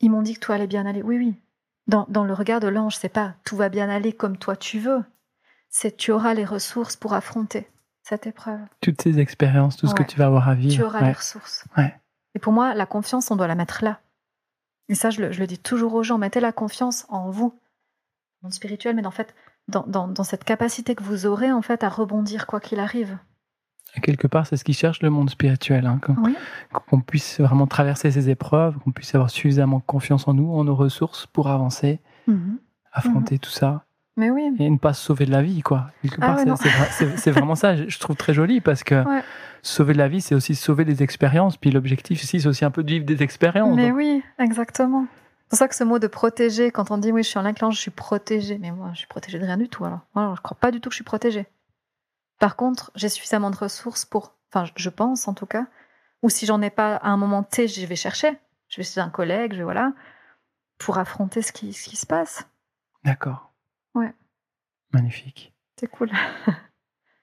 ils 0.00 0.10
m'ont 0.10 0.22
dit 0.22 0.34
que 0.34 0.40
tout 0.40 0.52
allait 0.52 0.66
bien 0.66 0.86
aller. 0.86 1.02
Oui, 1.02 1.16
oui. 1.16 1.34
Dans, 1.86 2.06
dans 2.08 2.24
le 2.24 2.34
regard 2.34 2.60
de 2.60 2.68
l'ange, 2.68 2.96
c'est 2.96 3.08
pas 3.08 3.34
tout 3.44 3.56
va 3.56 3.68
bien 3.68 3.88
aller 3.88 4.12
comme 4.12 4.36
toi 4.36 4.56
tu 4.56 4.78
veux. 4.78 5.04
C'est 5.68 5.96
tu 5.96 6.10
auras 6.10 6.34
les 6.34 6.44
ressources 6.44 6.96
pour 6.96 7.14
affronter 7.14 7.68
cette 8.02 8.26
épreuve. 8.26 8.60
Toutes 8.80 9.02
ces 9.02 9.18
expériences, 9.18 9.76
tout 9.76 9.86
ce 9.86 9.94
que 9.94 10.02
tu 10.02 10.18
vas 10.18 10.26
avoir 10.26 10.48
à 10.48 10.54
vivre. 10.54 10.74
Tu 10.74 10.82
auras 10.82 11.00
les 11.00 11.12
ressources. 11.12 11.64
Ouais. 11.76 11.94
Et 12.34 12.38
pour 12.38 12.52
moi, 12.52 12.74
la 12.74 12.86
confiance, 12.86 13.30
on 13.30 13.36
doit 13.36 13.46
la 13.46 13.54
mettre 13.54 13.82
là. 13.82 14.00
Et 14.88 14.94
ça, 14.94 15.10
je 15.10 15.22
le, 15.22 15.32
je 15.32 15.40
le 15.40 15.46
dis 15.46 15.58
toujours 15.58 15.94
aux 15.94 16.02
gens, 16.02 16.18
mettez 16.18 16.40
la 16.40 16.52
confiance 16.52 17.06
en 17.08 17.30
vous, 17.30 17.58
monde 18.42 18.52
spirituel, 18.52 18.94
mais 18.94 19.06
en 19.06 19.10
fait, 19.10 19.34
dans, 19.68 19.84
dans, 19.86 20.06
dans, 20.06 20.22
cette 20.22 20.44
capacité 20.44 20.94
que 20.94 21.02
vous 21.02 21.26
aurez 21.26 21.50
en 21.50 21.62
fait 21.62 21.82
à 21.82 21.88
rebondir 21.88 22.46
quoi 22.46 22.60
qu'il 22.60 22.78
arrive. 22.78 23.18
Quelque 24.00 24.26
part, 24.26 24.46
c'est 24.46 24.56
ce 24.56 24.64
qui 24.64 24.74
cherche 24.74 25.02
le 25.02 25.10
monde 25.10 25.30
spirituel, 25.30 25.86
hein, 25.86 26.00
qu'on 26.72 27.00
puisse 27.00 27.40
vraiment 27.40 27.66
traverser 27.66 28.10
ces 28.10 28.30
épreuves, 28.30 28.76
qu'on 28.78 28.92
puisse 28.92 29.14
avoir 29.14 29.30
suffisamment 29.30 29.80
confiance 29.80 30.28
en 30.28 30.34
nous, 30.34 30.52
en 30.52 30.64
nos 30.64 30.74
ressources 30.74 31.26
pour 31.26 31.48
avancer, 31.48 32.00
mhm. 32.26 32.58
affronter 32.92 33.36
mhm. 33.36 33.40
tout 33.40 33.50
ça. 33.50 33.84
Mais 34.16 34.30
oui. 34.30 34.50
Et 34.58 34.70
ne 34.70 34.78
pas 34.78 34.94
se 34.94 35.04
sauver 35.04 35.26
de 35.26 35.30
la 35.30 35.42
vie, 35.42 35.60
quoi. 35.60 35.90
Ah 36.22 36.36
c'est 37.16 37.30
vraiment 37.30 37.54
ça, 37.54 37.76
je 37.76 37.98
trouve 37.98 38.16
très 38.16 38.32
joli 38.32 38.62
parce 38.62 38.82
que 38.82 39.04
sauver 39.62 39.92
de 39.92 39.98
la 39.98 40.08
vie, 40.08 40.22
c'est 40.22 40.34
aussi 40.34 40.54
sauver 40.54 40.86
des 40.86 41.02
expériences. 41.02 41.58
Puis 41.58 41.70
l'objectif 41.70 42.22
ici, 42.22 42.40
c'est 42.40 42.48
aussi 42.48 42.64
un 42.64 42.70
peu 42.70 42.82
de 42.82 42.90
vivre 42.90 43.04
des 43.04 43.22
expériences. 43.22 43.76
Mais 43.76 43.90
oui, 43.90 44.22
exactement. 44.38 45.06
C'est 45.46 45.50
pour 45.50 45.58
ça 45.58 45.68
que 45.68 45.74
ce 45.76 45.84
mot 45.84 45.98
de 45.98 46.06
protéger, 46.06 46.70
quand 46.70 46.90
on 46.90 46.98
dit 46.98 47.12
oui, 47.12 47.22
je 47.22 47.28
suis 47.28 47.38
en 47.38 47.44
inclin, 47.44 47.70
je 47.70 47.78
suis 47.78 47.90
protégée. 47.90 48.58
Mais 48.58 48.70
moi, 48.70 48.90
je 48.94 48.98
suis 48.98 49.06
protégée 49.06 49.38
de 49.38 49.44
rien 49.44 49.58
du 49.58 49.68
tout. 49.68 49.84
Alors, 49.84 50.00
alors 50.14 50.34
je 50.34 50.40
crois 50.40 50.56
pas 50.58 50.70
du 50.70 50.80
tout 50.80 50.88
que 50.88 50.94
je 50.94 50.98
suis 50.98 51.04
protégée. 51.04 51.46
Par 52.38 52.56
contre, 52.56 52.90
j'ai 52.94 53.08
suffisamment 53.08 53.50
de 53.50 53.56
ressources 53.56 54.04
pour, 54.04 54.34
enfin, 54.50 54.70
je 54.76 54.88
pense 54.90 55.28
en 55.28 55.34
tout 55.34 55.46
cas, 55.46 55.66
ou 56.22 56.30
si 56.30 56.46
j'en 56.46 56.60
ai 56.62 56.70
pas 56.70 56.96
à 56.96 57.08
un 57.08 57.16
moment 57.16 57.42
T, 57.42 57.68
je 57.68 57.86
vais 57.86 57.96
chercher. 57.96 58.38
Je 58.68 58.78
vais 58.78 58.82
chez 58.82 59.00
un 59.00 59.10
collègue, 59.10 59.52
je 59.52 59.58
vais 59.58 59.64
voilà, 59.64 59.92
pour 60.78 60.98
affronter 60.98 61.42
ce 61.42 61.52
qui, 61.52 61.72
ce 61.72 61.88
qui 61.88 61.96
se 61.96 62.06
passe. 62.06 62.48
D'accord. 63.04 63.52
Ouais. 63.94 64.12
Magnifique. 64.92 65.54
C'est 65.78 65.86
cool. 65.86 66.10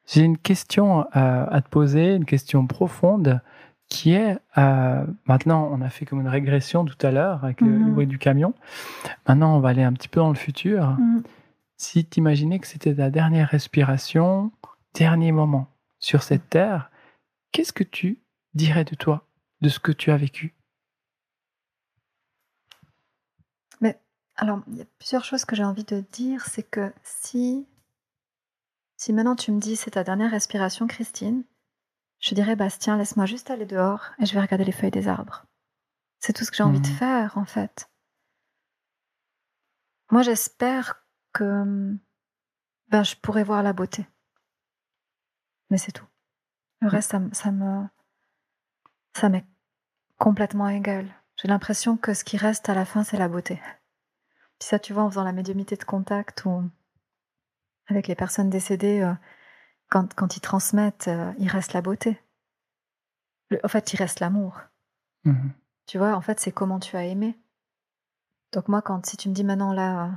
J'ai 0.05 0.21
une 0.21 0.37
question 0.37 1.05
à, 1.11 1.61
te 1.61 1.69
poser, 1.69 2.15
une 2.15 2.25
question 2.25 2.67
profonde, 2.67 3.41
qui 3.87 4.13
est, 4.13 4.37
euh, 4.57 5.05
maintenant 5.25 5.69
on 5.71 5.81
a 5.81 5.89
fait 5.89 6.05
comme 6.05 6.19
une 6.19 6.27
régression 6.27 6.83
tout 6.83 6.97
à 7.05 7.11
l'heure 7.11 7.43
avec 7.45 7.61
le, 7.61 7.69
mhm. 7.69 7.93
bruit 7.93 8.07
du 8.07 8.17
camion, 8.17 8.53
maintenant 9.27 9.55
on 9.55 9.59
va 9.59 9.69
aller 9.69 9.83
un 9.83 9.93
petit 9.93 10.09
peu 10.09 10.19
dans 10.19 10.29
le 10.29 10.35
futur. 10.35 10.97
Mhm. 10.99 11.23
Si 11.77 12.05
tu 12.05 12.19
imaginais 12.19 12.59
que 12.59 12.67
c'était 12.67 12.95
ta 12.95 13.09
dernière 13.09 13.47
respiration, 13.49 14.51
dernier 14.93 15.31
moment 15.31 15.67
sur 15.99 16.23
cette 16.23 16.49
terre, 16.49 16.91
qu'est-ce 17.51 17.73
que 17.73 17.83
tu 17.83 18.21
dirais 18.53 18.85
de 18.85 18.95
toi, 18.95 19.27
de 19.61 19.69
ce 19.69 19.79
que 19.79 19.91
tu 19.91 20.11
as 20.11 20.17
vécu? 20.17 20.55
Mais 23.81 23.99
alors, 24.35 24.61
il 24.67 24.77
y 24.77 24.81
a 24.81 24.85
plusieurs 24.99 25.25
choses 25.25 25.45
que 25.45 25.55
j'ai 25.55 25.63
envie 25.63 25.85
de 25.85 26.01
dire, 26.11 26.45
c'est 26.45 26.63
que 26.63 26.93
si 27.03 27.67
si 28.97 29.11
maintenant 29.11 29.35
tu 29.35 29.51
me 29.51 29.59
dis 29.59 29.75
c'est 29.75 29.91
ta 29.91 30.03
dernière 30.03 30.31
respiration, 30.31 30.87
Christine, 30.87 31.43
je 32.19 32.35
dirais 32.35 32.55
Bastien, 32.55 32.95
laisse-moi 32.95 33.25
juste 33.25 33.49
aller 33.49 33.65
dehors 33.65 34.11
et 34.19 34.25
je 34.25 34.33
vais 34.33 34.39
regarder 34.39 34.63
les 34.63 34.71
feuilles 34.71 34.91
des 34.91 35.09
arbres. 35.09 35.45
C'est 36.19 36.31
tout 36.31 36.45
ce 36.45 36.51
que 36.51 36.57
j'ai 36.57 36.63
envie 36.63 36.79
de 36.79 36.87
mmh. 36.87 36.91
faire, 36.91 37.37
en 37.37 37.43
fait. 37.43 37.89
Moi, 40.09 40.21
j'espère 40.21 41.05
que 41.33 41.93
ben, 42.87 43.03
je 43.03 43.15
pourrai 43.17 43.43
voir 43.43 43.61
la 43.61 43.73
beauté. 43.73 44.05
Mais 45.69 45.77
c'est 45.77 45.91
tout. 45.91 46.07
Le 46.81 46.87
reste, 46.87 47.11
ça, 47.11 47.21
ça 47.31 47.51
me. 47.51 47.87
Ça 49.15 49.29
m'est 49.29 49.45
complètement 50.17 50.69
égal. 50.69 51.07
J'ai 51.37 51.47
l'impression 51.47 51.97
que 51.97 52.13
ce 52.13 52.23
qui 52.23 52.37
reste 52.37 52.69
à 52.69 52.73
la 52.73 52.85
fin, 52.85 53.03
c'est 53.03 53.17
la 53.17 53.27
beauté. 53.27 53.61
Puis 54.59 54.69
ça, 54.69 54.79
tu 54.79 54.93
vois, 54.93 55.03
en 55.03 55.09
faisant 55.09 55.23
la 55.23 55.31
médiumité 55.31 55.75
de 55.75 55.83
contact 55.83 56.45
ou 56.45 56.63
avec 57.87 58.07
les 58.07 58.15
personnes 58.15 58.49
décédées, 58.49 59.01
euh, 59.01 59.13
quand, 59.89 60.13
quand, 60.13 60.37
ils 60.37 60.41
transmettent, 60.41 61.07
euh, 61.07 61.33
il 61.37 61.49
reste 61.49 61.73
la 61.73 61.81
beauté. 61.81 62.19
en 63.63 63.67
fait, 63.67 63.93
il 63.93 63.97
reste 63.97 64.19
l'amour. 64.19 64.61
Mhm. 65.25 65.51
Tu 65.85 65.97
vois, 65.97 66.15
en 66.15 66.21
fait, 66.21 66.39
c'est 66.39 66.51
comment 66.51 66.79
tu 66.79 66.95
as 66.95 67.05
aimé. 67.05 67.37
Donc 68.53 68.67
moi, 68.67 68.81
quand 68.81 69.05
si 69.05 69.17
tu 69.17 69.29
me 69.29 69.33
dis 69.33 69.43
maintenant 69.43 69.73
là, 69.73 70.11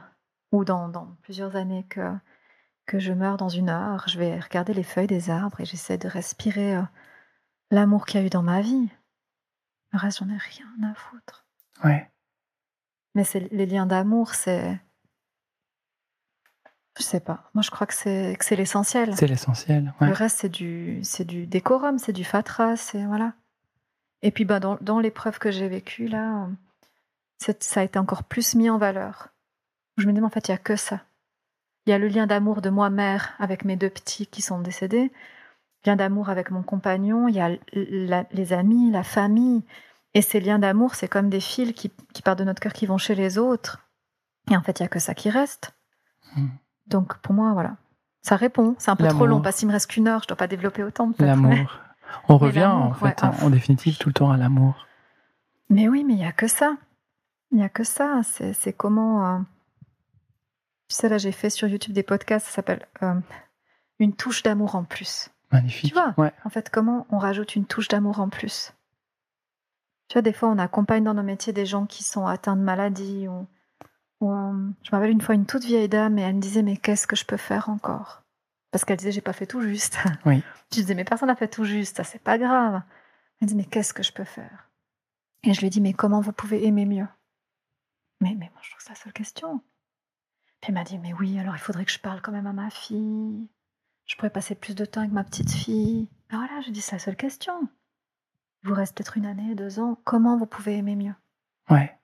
ou 0.53 0.64
dans, 0.64 0.88
dans, 0.88 1.07
plusieurs 1.22 1.57
années 1.57 1.86
que, 1.88 2.12
que 2.87 2.99
je 2.99 3.12
meurs 3.12 3.37
dans 3.37 3.49
une 3.49 3.68
heure, 3.68 4.09
je 4.09 4.18
vais 4.18 4.39
regarder 4.39 4.72
les 4.72 4.82
feuilles 4.82 5.07
des 5.07 5.30
arbres 5.30 5.61
et 5.61 5.64
j'essaie 5.64 5.99
de 5.99 6.09
respirer 6.09 6.76
euh, 6.76 6.82
l'amour 7.70 8.07
qu'il 8.07 8.20
y 8.20 8.22
a 8.22 8.26
eu 8.26 8.30
dans 8.30 8.43
ma 8.43 8.61
vie. 8.61 8.89
Le 9.93 9.99
reste, 9.99 10.18
j'en 10.18 10.28
ai 10.28 10.37
rien 10.37 10.91
à 10.91 10.95
foutre. 10.95 11.47
Ouais. 11.84 12.11
Mais 13.14 13.24
les 13.51 13.66
liens 13.66 13.87
d'amour, 13.87 14.34
c'est 14.34 14.78
je 16.99 17.03
sais 17.03 17.20
pas. 17.20 17.51
Moi, 17.53 17.62
je 17.62 17.70
crois 17.70 17.87
que 17.87 17.95
c'est 17.95 18.37
que 18.39 18.45
c'est 18.45 18.57
l'essentiel. 18.57 19.14
C'est 19.16 19.26
l'essentiel. 19.26 19.93
Le 20.01 20.12
reste, 20.12 20.39
c'est 20.41 20.49
du 20.49 21.01
c'est 21.03 21.24
du 21.24 21.47
décorum, 21.47 21.99
c'est 21.99 22.12
du 22.12 22.24
fatras, 22.24 22.76
c'est 22.76 23.05
voilà. 23.05 23.34
Et 24.22 24.30
puis, 24.30 24.45
bah, 24.45 24.61
dans, 24.61 24.78
dans 24.80 24.99
l'épreuve 24.99 25.39
que 25.39 25.51
j'ai 25.51 25.68
vécue 25.68 26.09
là, 26.09 26.49
ça 27.39 27.80
a 27.80 27.84
été 27.84 27.99
encore 27.99 28.24
plus 28.24 28.55
mis 28.55 28.70
en 28.70 28.78
valeur. 28.78 29.28
Je 29.99 30.07
me 30.07 30.12
dis, 30.12 30.20
en 30.20 30.30
fait, 30.30 30.49
il 30.49 30.53
y 30.53 30.55
a 30.55 30.59
que 30.59 30.76
ça. 30.76 31.05
Il 31.87 31.91
y 31.91 31.93
a 31.93 31.99
le 31.99 32.09
lien 32.09 32.26
d'amour 32.26 32.62
de 32.62 32.70
moi 32.70 32.91
mère 32.91 33.34
avec 33.39 33.64
mes 33.64 33.76
deux 33.76 33.91
petits 33.91 34.26
qui 34.26 34.43
sont 34.43 34.61
décédés, 34.61 35.12
lien 35.84 35.97
d'amour 35.97 36.28
avec 36.28 36.51
mon 36.51 36.62
compagnon, 36.62 37.28
il 37.28 37.37
y 37.37 37.41
a 37.41 37.51
les 37.72 38.53
amis, 38.53 38.91
la 38.91 39.05
famille. 39.05 39.62
Et 40.14 40.22
ces 40.22 40.41
liens 40.41 40.59
d'amour, 40.59 40.95
c'est 40.95 41.09
comme 41.09 41.28
des 41.28 41.41
fils 41.41 41.72
qui, 41.72 41.93
qui 42.12 42.22
partent 42.22 42.39
de 42.39 42.45
notre 42.45 42.61
cœur 42.61 42.72
qui 42.72 42.87
vont 42.87 42.99
chez 42.99 43.14
les 43.14 43.39
autres. 43.39 43.87
Et 44.51 44.57
en 44.57 44.62
fait, 44.62 44.80
il 44.80 44.82
y 44.82 44.87
a 44.87 44.89
que 44.89 44.99
ça 44.99 45.14
qui 45.14 45.30
reste. 45.30 45.74
Hmm. 46.37 46.49
Donc 46.87 47.18
pour 47.18 47.34
moi, 47.34 47.53
voilà. 47.53 47.76
Ça 48.22 48.37
répond. 48.37 48.74
C'est 48.78 48.91
un 48.91 48.97
peu 48.97 49.07
trop 49.07 49.26
long 49.26 49.41
parce 49.41 49.57
qu'il 49.57 49.68
me 49.68 49.72
reste 49.72 49.91
qu'une 49.91 50.09
heure. 50.09 50.22
Je 50.22 50.28
dois 50.28 50.37
pas 50.37 50.49
développer 50.49 50.82
autant. 50.82 51.12
L'amour. 51.18 51.55
On 52.28 52.39
revient 52.39 52.66
en 52.66 52.93
fait, 52.95 53.22
en, 53.22 53.51
définitive, 53.51 53.99
tout 53.99 54.09
le 54.09 54.14
temps 54.14 54.30
à 54.30 54.37
l'amour. 54.37 54.87
Mais 55.70 55.89
oui, 55.89 56.05
mais 56.05 56.14
il 56.14 56.20
y 56.20 56.24
a 56.24 56.32
que 56.32 56.49
ça. 56.49 56.76
Il 57.53 57.59
y 57.59 57.62
a 57.62 57.68
que 57.68 57.84
ça. 57.84 58.22
C'est 58.24 58.72
comment. 58.72 59.26
Euh, 59.26 59.39
tu 60.89 60.97
sais, 60.97 61.09
là, 61.09 61.18
j'ai 61.18 61.32
fait 61.32 61.51
sur 61.51 61.68
YouTube 61.68 61.93
des 61.93 62.03
podcasts. 62.03 62.47
Ça 62.47 62.53
s'appelle 62.53 62.87
euh, 63.03 63.14
Une 63.99 64.14
touche 64.14 64.43
d'amour 64.43 64.74
en 64.74 64.84
plus. 64.84 65.30
Magnifique. 65.53 65.91
Tu 65.91 65.95
vois, 65.95 66.14
ouais. 66.16 66.32
en 66.45 66.51
fait, 66.51 66.70
comment 66.70 67.07
on 67.11 67.18
rajoute 67.18 67.57
une 67.57 67.66
touche 67.66 67.89
d'amour 67.89 68.20
en 68.20 68.28
plus? 68.28 68.72
Tu 70.09 70.14
vois, 70.14 70.22
des 70.22 70.32
fois, 70.32 70.49
on 70.49 70.59
accompagne 70.59 71.05
dans 71.05 71.14
nos 71.14 71.22
métiers 71.22 71.53
des 71.53 71.66
gens 71.66 71.87
qui 71.87 72.05
sont 72.05 72.26
atteints 72.26 72.57
de 72.57 72.62
maladies 72.62 73.28
ou 73.28 73.47
euh, 74.22 74.72
je 74.82 74.91
me 74.91 74.93
rappelle 74.93 75.11
une 75.11 75.20
fois 75.20 75.34
une 75.34 75.47
toute 75.47 75.64
vieille 75.64 75.89
dame 75.89 76.18
et 76.18 76.22
elle 76.22 76.37
me 76.37 76.41
disait 76.41 76.62
mais 76.62 76.76
qu'est-ce 76.76 77.07
que 77.07 77.16
je 77.16 77.24
peux 77.24 77.37
faire 77.37 77.68
encore? 77.68 78.22
Parce 78.70 78.84
qu'elle 78.84 78.97
disait 78.97 79.12
j'ai 79.12 79.20
pas 79.20 79.32
fait 79.32 79.47
tout 79.47 79.61
juste. 79.61 79.99
Oui. 80.24 80.43
je 80.72 80.80
disais 80.80 80.95
mais 80.95 81.05
personne 81.05 81.28
n'a 81.28 81.37
fait 81.37 81.49
tout 81.49 81.64
juste, 81.64 81.99
ça 81.99 82.05
c'est 82.05 82.22
pas 82.22 82.39
grave. 82.39 82.82
Elle 83.41 83.49
dit 83.49 83.55
mais 83.55 83.64
qu'est-ce 83.64 83.93
que 83.93 84.03
je 84.03 84.12
peux 84.12 84.24
faire? 84.24 84.70
Et 85.43 85.53
je 85.53 85.61
lui 85.61 85.66
ai 85.66 85.70
dit 85.70 85.80
mais 85.80 85.93
comment 85.93 86.20
vous 86.20 86.32
pouvez 86.32 86.66
aimer 86.66 86.87
mieux? 86.87 87.07
Mais, 88.20 88.34
mais 88.39 88.51
moi 88.53 88.61
je 88.62 88.70
trouve 88.70 88.78
que 88.78 88.84
c'est 88.84 88.91
la 88.91 88.97
seule 88.97 89.12
question. 89.12 89.61
Elle 90.66 90.74
m'a 90.74 90.82
dit 90.82 90.98
mais 90.98 91.12
oui 91.12 91.38
alors 91.38 91.54
il 91.54 91.60
faudrait 91.60 91.84
que 91.84 91.92
je 91.92 92.00
parle 92.00 92.20
quand 92.20 92.32
même 92.32 92.46
à 92.46 92.52
ma 92.52 92.70
fille. 92.70 93.48
Je 94.04 94.16
pourrais 94.16 94.30
passer 94.30 94.54
plus 94.54 94.74
de 94.74 94.84
temps 94.84 95.00
avec 95.00 95.12
ma 95.12 95.22
petite 95.22 95.50
fille. 95.50 96.08
Ben 96.30 96.38
voilà, 96.38 96.60
je 96.60 96.70
dis 96.70 96.80
c'est 96.80 96.96
la 96.96 96.98
seule 96.98 97.16
question. 97.16 97.52
Il 98.62 98.68
vous 98.68 98.74
reste 98.74 98.96
peut-être 98.96 99.16
une 99.16 99.26
année, 99.26 99.54
deux 99.54 99.78
ans. 99.78 99.96
Comment 100.04 100.36
vous 100.36 100.46
pouvez 100.46 100.76
aimer 100.76 100.96
mieux? 100.96 101.14
Ouais. 101.70 101.96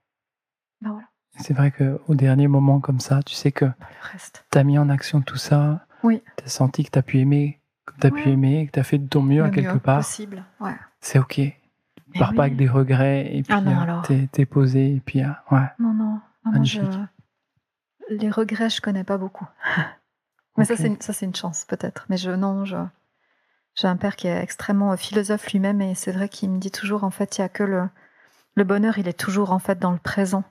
Ben 0.80 0.90
voilà. 0.90 1.06
C'est 1.38 1.54
vrai 1.54 1.72
qu'au 1.72 2.14
dernier 2.14 2.46
moment 2.46 2.78
comme 2.78 3.00
ça, 3.00 3.22
tu 3.22 3.34
sais 3.34 3.50
que 3.50 3.64
tu 4.50 4.58
as 4.58 4.64
mis 4.64 4.78
en 4.78 4.88
action 4.90 5.22
tout 5.22 5.36
ça. 5.36 5.84
Oui. 6.04 6.22
Tu 6.36 6.44
as 6.44 6.48
senti 6.48 6.84
que 6.84 6.90
tu 6.90 6.98
as 6.98 7.02
pu 7.02 7.18
aimer 7.18 7.58
comme 7.84 7.98
tu 7.98 8.06
as 8.06 8.10
pu 8.10 8.28
aimer, 8.30 8.66
que 8.66 8.72
tu 8.72 8.78
as 8.78 8.84
fait 8.84 8.98
de 8.98 9.08
ton 9.08 9.22
mieux 9.22 9.42
à 9.42 9.50
quelque 9.50 9.78
part. 9.78 9.98
possible, 9.98 10.44
ouais. 10.60 10.76
C'est 11.00 11.18
OK. 11.18 11.34
Tu 11.34 12.18
pars 12.18 12.34
pas 12.34 12.44
avec 12.44 12.56
des 12.56 12.68
regrets 12.68 13.34
et 13.34 13.42
puis 13.42 13.52
ah 13.52 14.02
t'es, 14.30 14.46
posé 14.46 14.94
et 14.96 15.00
puis 15.00 15.22
euh, 15.22 15.30
ouais. 15.50 15.66
Non, 15.78 15.94
non. 15.94 16.20
Les 18.16 18.30
regrets, 18.30 18.70
je 18.70 18.80
connais 18.80 19.04
pas 19.04 19.18
beaucoup. 19.18 19.46
Mais 20.56 20.64
ça, 20.64 20.76
c'est 20.76 21.24
une, 21.24 21.34
chance, 21.34 21.64
peut-être. 21.64 22.04
Mais 22.08 22.18
je, 22.18 22.30
non, 22.30 22.64
je, 22.66 22.76
j'ai 23.74 23.88
un 23.88 23.96
père 23.96 24.16
qui 24.16 24.28
est 24.28 24.42
extrêmement 24.42 24.94
philosophe 24.96 25.50
lui-même 25.50 25.80
et 25.80 25.94
c'est 25.94 26.12
vrai 26.12 26.28
qu'il 26.28 26.50
me 26.50 26.58
dit 26.58 26.70
toujours, 26.70 27.04
en 27.04 27.10
fait, 27.10 27.38
il 27.38 27.40
y 27.40 27.44
a 27.44 27.48
que 27.48 27.62
le, 27.62 27.88
le 28.54 28.64
bonheur, 28.64 28.98
il 28.98 29.08
est 29.08 29.18
toujours, 29.18 29.52
en 29.52 29.58
fait, 29.58 29.78
dans 29.78 29.92
le 29.92 29.98
présent. 29.98 30.44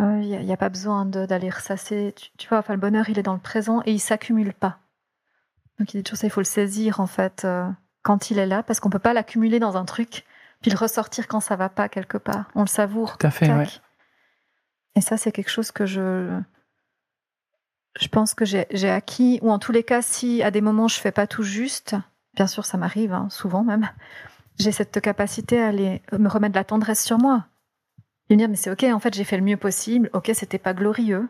Euh, 0.00 0.20
il 0.22 0.44
n'y 0.44 0.52
a, 0.52 0.56
pas 0.56 0.68
besoin 0.68 1.06
d'aller 1.06 1.50
ressasser. 1.50 2.14
Tu, 2.38 2.48
vois, 2.48 2.58
enfin, 2.58 2.74
le 2.74 2.80
bonheur, 2.80 3.08
il 3.08 3.18
est 3.18 3.22
dans 3.22 3.34
le 3.34 3.40
présent 3.40 3.82
et 3.84 3.92
il 3.92 4.00
s'accumule 4.00 4.52
pas. 4.52 4.78
Donc, 5.78 5.92
il 5.92 5.98
dit 5.98 6.02
toujours 6.04 6.18
ça, 6.18 6.26
il 6.26 6.30
faut 6.30 6.40
le 6.40 6.44
saisir, 6.44 7.00
en 7.00 7.06
fait, 7.06 7.44
euh, 7.44 7.68
quand 8.02 8.30
il 8.30 8.38
est 8.38 8.46
là, 8.46 8.62
parce 8.62 8.78
qu'on 8.78 8.90
peut 8.90 8.98
pas 8.98 9.12
l'accumuler 9.12 9.58
dans 9.58 9.76
un 9.76 9.84
truc, 9.84 10.24
puis 10.62 10.70
le 10.70 10.76
ressortir 10.76 11.26
quand 11.26 11.40
ça 11.40 11.56
va 11.56 11.68
pas 11.68 11.88
quelque 11.88 12.18
part. 12.18 12.46
On 12.54 12.62
le 12.62 12.68
savoure. 12.68 13.16
Tout 13.16 13.26
à 13.26 13.30
fait, 13.30 13.52
ouais. 13.52 13.66
Et 14.96 15.00
ça, 15.00 15.16
c'est 15.16 15.32
quelque 15.32 15.50
chose 15.50 15.70
que 15.70 15.86
je, 15.86 16.38
je 18.00 18.08
pense 18.08 18.34
que 18.34 18.44
j'ai 18.44 18.90
acquis, 18.90 19.38
ou 19.42 19.50
en 19.50 19.58
tous 19.58 19.72
les 19.72 19.82
cas, 19.82 20.02
si 20.02 20.42
à 20.42 20.50
des 20.50 20.60
moments 20.60 20.88
je 20.88 20.98
fais 20.98 21.12
pas 21.12 21.26
tout 21.26 21.42
juste, 21.42 21.96
bien 22.34 22.46
sûr, 22.46 22.64
ça 22.64 22.78
m'arrive, 22.78 23.12
hein, 23.12 23.28
souvent 23.30 23.64
même, 23.64 23.88
j'ai 24.58 24.72
cette 24.72 25.00
capacité 25.00 25.60
à 25.60 25.68
aller 25.68 26.02
me 26.16 26.28
remettre 26.28 26.52
de 26.52 26.58
la 26.58 26.64
tendresse 26.64 27.04
sur 27.04 27.18
moi. 27.18 27.46
Et 28.30 28.34
me 28.34 28.38
dire, 28.38 28.48
mais 28.48 28.56
c'est 28.56 28.70
ok, 28.70 28.84
en 28.84 29.00
fait, 29.00 29.14
j'ai 29.14 29.24
fait 29.24 29.36
le 29.36 29.42
mieux 29.42 29.56
possible. 29.56 30.08
Ok, 30.12 30.30
c'était 30.32 30.58
pas 30.58 30.72
glorieux, 30.72 31.28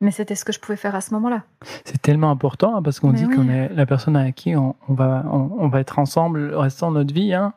mais 0.00 0.10
c'était 0.10 0.34
ce 0.34 0.44
que 0.44 0.52
je 0.52 0.58
pouvais 0.58 0.76
faire 0.76 0.94
à 0.94 1.00
ce 1.00 1.14
moment-là. 1.14 1.44
C'est 1.84 2.02
tellement 2.02 2.30
important 2.30 2.76
hein, 2.76 2.82
parce 2.82 2.98
qu'on 2.98 3.12
dit 3.12 3.28
qu'on 3.28 3.48
est 3.48 3.68
la 3.68 3.86
personne 3.86 4.16
avec 4.16 4.34
qui 4.34 4.56
on, 4.56 4.74
va, 4.88 5.24
on, 5.30 5.68
va 5.68 5.80
être 5.80 5.98
ensemble 5.98 6.48
le 6.48 6.58
restant 6.58 6.90
de 6.90 6.98
notre 6.98 7.14
vie. 7.14 7.32
Hein 7.32 7.52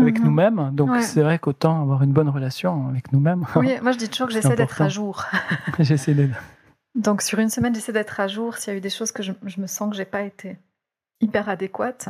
avec 0.00 0.18
mhm. 0.18 0.24
nous-mêmes. 0.24 0.70
Donc 0.72 1.00
c'est 1.00 1.22
vrai 1.22 1.38
qu'autant 1.38 1.82
avoir 1.82 2.02
une 2.02 2.12
bonne 2.12 2.28
relation 2.28 2.88
avec 2.88 3.12
nous-mêmes. 3.12 3.44
Oui, 3.56 3.76
moi 3.82 3.92
je 3.92 3.98
dis 3.98 4.08
toujours 4.08 4.28
que 4.28 4.32
j'essaie 4.32 4.56
d'être 4.56 4.82
à 4.82 4.88
jour. 4.88 5.24
j'essaie 5.78 6.14
d'être. 6.14 6.38
Donc 6.94 7.22
sur 7.22 7.38
une 7.38 7.48
semaine, 7.48 7.74
j'essaie 7.74 7.92
d'être 7.92 8.20
à 8.20 8.26
jour 8.28 8.56
s'il 8.56 8.72
y 8.72 8.74
a 8.74 8.78
eu 8.78 8.80
des 8.80 8.90
choses 8.90 9.12
que 9.12 9.22
je, 9.22 9.32
me 9.58 9.66
sens 9.66 9.90
que 9.90 9.96
j'ai 9.96 10.04
pas 10.04 10.22
été 10.22 10.58
hyper 11.20 11.48
adéquate. 11.48 12.08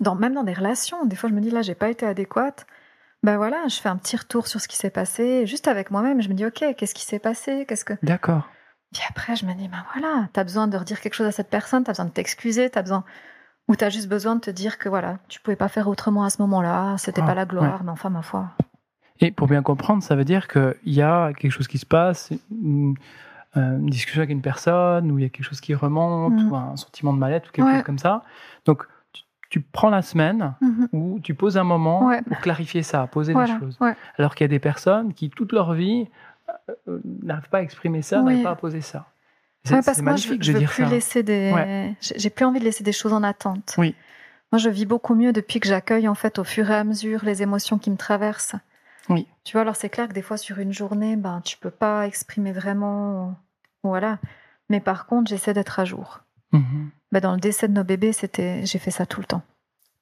Dans, 0.00 0.14
même 0.14 0.34
dans 0.34 0.44
des 0.44 0.52
relations, 0.54 1.04
des 1.04 1.16
fois 1.16 1.28
je 1.28 1.34
me 1.34 1.40
dis 1.40 1.50
là 1.50 1.62
j'ai 1.62 1.74
pas 1.74 1.88
été 1.88 2.06
adéquate. 2.06 2.66
Ben 3.22 3.36
voilà, 3.36 3.68
je 3.68 3.76
fais 3.76 3.88
un 3.88 3.96
petit 3.96 4.16
retour 4.16 4.48
sur 4.48 4.60
ce 4.60 4.66
qui 4.66 4.76
s'est 4.76 4.90
passé, 4.90 5.46
juste 5.46 5.68
avec 5.68 5.92
moi-même. 5.92 6.20
Je 6.20 6.28
me 6.28 6.34
dis 6.34 6.44
ok, 6.44 6.74
qu'est-ce 6.76 6.94
qui 6.94 7.04
s'est 7.04 7.20
passé? 7.20 7.64
Qu'est-ce 7.68 7.84
que 7.84 7.94
D'accord. 8.02 8.48
Puis 8.92 9.02
après 9.08 9.36
je 9.36 9.46
me 9.46 9.54
dis 9.54 9.68
ben 9.68 9.84
voilà, 9.94 10.28
t'as 10.32 10.44
besoin 10.44 10.66
de 10.66 10.76
redire 10.76 11.00
quelque 11.00 11.14
chose 11.14 11.26
à 11.26 11.32
cette 11.32 11.50
personne, 11.50 11.84
t'as 11.84 11.92
besoin 11.92 12.06
de 12.06 12.10
t'excuser, 12.10 12.68
t'as 12.70 12.82
besoin 12.82 13.04
ou 13.68 13.76
tu 13.76 13.84
as 13.84 13.90
juste 13.90 14.08
besoin 14.08 14.34
de 14.34 14.40
te 14.40 14.50
dire 14.50 14.78
que 14.78 14.88
voilà, 14.88 15.18
tu 15.28 15.40
pouvais 15.40 15.56
pas 15.56 15.68
faire 15.68 15.88
autrement 15.88 16.24
à 16.24 16.30
ce 16.30 16.42
moment-là, 16.42 16.96
c'était 16.98 17.22
ah, 17.22 17.26
pas 17.26 17.34
la 17.34 17.46
gloire, 17.46 17.84
mais 17.84 17.90
enfin, 17.90 18.10
ma 18.10 18.22
foi. 18.22 18.50
Et 19.20 19.30
pour 19.30 19.46
bien 19.46 19.62
comprendre, 19.62 20.02
ça 20.02 20.16
veut 20.16 20.24
dire 20.24 20.48
qu'il 20.48 20.74
y 20.84 21.02
a 21.02 21.32
quelque 21.32 21.52
chose 21.52 21.68
qui 21.68 21.78
se 21.78 21.86
passe, 21.86 22.32
une, 22.50 22.94
discussion 23.80 24.20
avec 24.20 24.30
une 24.30 24.40
personne, 24.40 25.10
ou 25.12 25.18
il 25.18 25.22
y 25.22 25.26
a 25.26 25.28
quelque 25.28 25.44
chose 25.44 25.60
qui 25.60 25.74
remonte, 25.74 26.32
mm. 26.32 26.50
ou 26.50 26.56
un 26.56 26.76
sentiment 26.76 27.12
de 27.12 27.18
mal-être, 27.18 27.50
ou 27.50 27.52
quelque 27.52 27.72
chose 27.72 27.82
comme 27.82 27.98
ça. 27.98 28.24
Donc, 28.64 28.84
tu, 29.50 29.60
prends 29.60 29.90
la 29.90 30.00
semaine 30.00 30.54
mm-hmm. 30.62 30.88
où 30.92 31.20
tu 31.20 31.34
poses 31.34 31.58
un 31.58 31.64
moment 31.64 32.10
pour 32.26 32.38
clarifier 32.38 32.82
ça, 32.82 33.06
poser 33.06 33.34
des 33.34 33.46
choses. 33.46 33.78
Alors 34.16 34.34
qu'il 34.34 34.44
y 34.44 34.46
a 34.46 34.48
des 34.48 34.58
personnes 34.58 35.12
qui, 35.12 35.28
toute 35.30 35.52
leur 35.52 35.74
vie, 35.74 36.08
euh, 36.48 36.72
euh, 36.88 37.00
n'arrivent 37.22 37.50
pas 37.50 37.58
à 37.58 37.62
exprimer 37.62 38.02
ça, 38.02 38.22
n'arrivent 38.22 38.42
pas 38.42 38.50
à 38.50 38.56
poser 38.56 38.80
ça. 38.80 39.06
Ouais, 39.70 39.80
parce 39.84 39.98
que 39.98 40.02
moi, 40.02 40.16
je, 40.16 40.34
je 40.40 40.52
veux 40.52 40.66
plus 40.66 40.84
laisser 40.86 41.22
des. 41.22 41.94
J'ai 42.00 42.30
plus 42.30 42.44
envie 42.44 42.58
de 42.58 42.64
laisser 42.64 42.84
des 42.84 42.92
choses 42.92 43.12
en 43.12 43.22
attente. 43.22 43.74
Oui. 43.78 43.94
Moi, 44.50 44.58
je 44.58 44.68
vis 44.68 44.84
beaucoup 44.84 45.14
mieux 45.14 45.32
depuis 45.32 45.60
que 45.60 45.68
j'accueille 45.68 46.08
en 46.08 46.14
fait 46.14 46.38
au 46.38 46.44
fur 46.44 46.70
et 46.70 46.74
à 46.74 46.84
mesure 46.84 47.24
les 47.24 47.42
émotions 47.42 47.78
qui 47.78 47.90
me 47.90 47.96
traversent. 47.96 48.56
Oui. 49.08 49.26
Tu 49.44 49.52
vois, 49.52 49.62
alors 49.62 49.76
c'est 49.76 49.88
clair 49.88 50.08
que 50.08 50.12
des 50.12 50.22
fois 50.22 50.36
sur 50.36 50.58
une 50.58 50.72
journée, 50.72 51.16
ben 51.16 51.40
tu 51.42 51.56
peux 51.56 51.70
pas 51.70 52.06
exprimer 52.06 52.52
vraiment, 52.52 53.34
voilà. 53.82 54.18
Mais 54.68 54.80
par 54.80 55.06
contre, 55.06 55.30
j'essaie 55.30 55.54
d'être 55.54 55.80
à 55.80 55.84
jour. 55.84 56.20
Mm-hmm. 56.52 56.88
Ben, 57.12 57.20
dans 57.20 57.32
le 57.32 57.40
décès 57.40 57.66
de 57.66 57.72
nos 57.72 57.84
bébés, 57.84 58.12
c'était, 58.12 58.64
j'ai 58.64 58.78
fait 58.78 58.90
ça 58.90 59.06
tout 59.06 59.20
le 59.20 59.26
temps. 59.26 59.42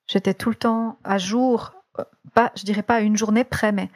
J'étais 0.07 0.35
tout 0.35 0.51
le 0.51 0.57
temps 0.57 0.99
à 1.05 1.19
jour, 1.19 1.73
euh, 1.99 2.05
pas, 2.35 2.53
je 2.57 2.65
dirais 2.65 2.83
pas 2.83 2.97
à 2.97 3.01
une 3.01 3.17
journée 3.17 3.45
près, 3.45 3.73
mais 3.73 3.89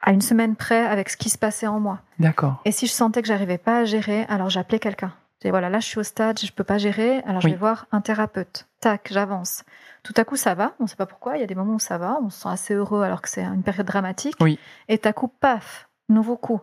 à 0.00 0.12
une 0.12 0.22
semaine 0.22 0.56
près 0.56 0.84
avec 0.86 1.10
ce 1.10 1.16
qui 1.16 1.30
se 1.30 1.38
passait 1.38 1.66
en 1.66 1.80
moi. 1.80 2.00
D'accord. 2.18 2.60
Et 2.64 2.72
si 2.72 2.86
je 2.86 2.92
sentais 2.92 3.22
que 3.22 3.28
j'arrivais 3.28 3.58
pas 3.58 3.78
à 3.80 3.84
gérer, 3.84 4.24
alors 4.28 4.50
j'appelais 4.50 4.78
quelqu'un. 4.78 5.12
Et 5.42 5.50
voilà, 5.50 5.70
là 5.70 5.80
je 5.80 5.86
suis 5.86 5.98
au 5.98 6.02
stade, 6.02 6.38
je 6.38 6.52
peux 6.52 6.64
pas 6.64 6.78
gérer, 6.78 7.20
alors 7.20 7.40
je 7.40 7.48
vais 7.48 7.54
voir 7.54 7.86
un 7.92 8.02
thérapeute. 8.02 8.66
Tac, 8.80 9.08
j'avance. 9.10 9.64
Tout 10.02 10.12
à 10.16 10.24
coup 10.24 10.36
ça 10.36 10.54
va, 10.54 10.74
on 10.80 10.86
sait 10.86 10.96
pas 10.96 11.06
pourquoi, 11.06 11.36
il 11.36 11.40
y 11.40 11.44
a 11.44 11.46
des 11.46 11.54
moments 11.54 11.74
où 11.74 11.78
ça 11.80 11.96
va, 11.96 12.18
on 12.22 12.28
se 12.28 12.40
sent 12.40 12.48
assez 12.48 12.74
heureux 12.74 13.02
alors 13.02 13.22
que 13.22 13.28
c'est 13.28 13.42
une 13.42 13.62
période 13.62 13.86
dramatique. 13.86 14.36
Oui. 14.40 14.58
Et 14.88 14.98
tout 14.98 15.08
à 15.08 15.12
coup, 15.12 15.28
paf, 15.28 15.88
nouveau 16.08 16.36
coup. 16.36 16.60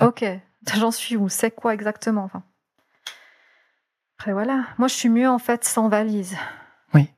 Ok, 0.00 0.24
j'en 0.74 0.90
suis 0.90 1.16
où 1.16 1.28
C'est 1.28 1.50
quoi 1.50 1.74
exactement 1.74 2.24
enfin. 2.24 2.42
Après 4.18 4.32
voilà, 4.32 4.64
moi 4.78 4.88
je 4.88 4.94
suis 4.94 5.10
mieux 5.10 5.28
en 5.28 5.38
fait 5.38 5.64
sans 5.64 5.88
valise. 5.88 6.36
Oui. 6.94 7.10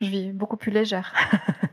Je 0.00 0.08
vis 0.08 0.32
beaucoup 0.32 0.56
plus 0.56 0.72
légère. 0.72 1.14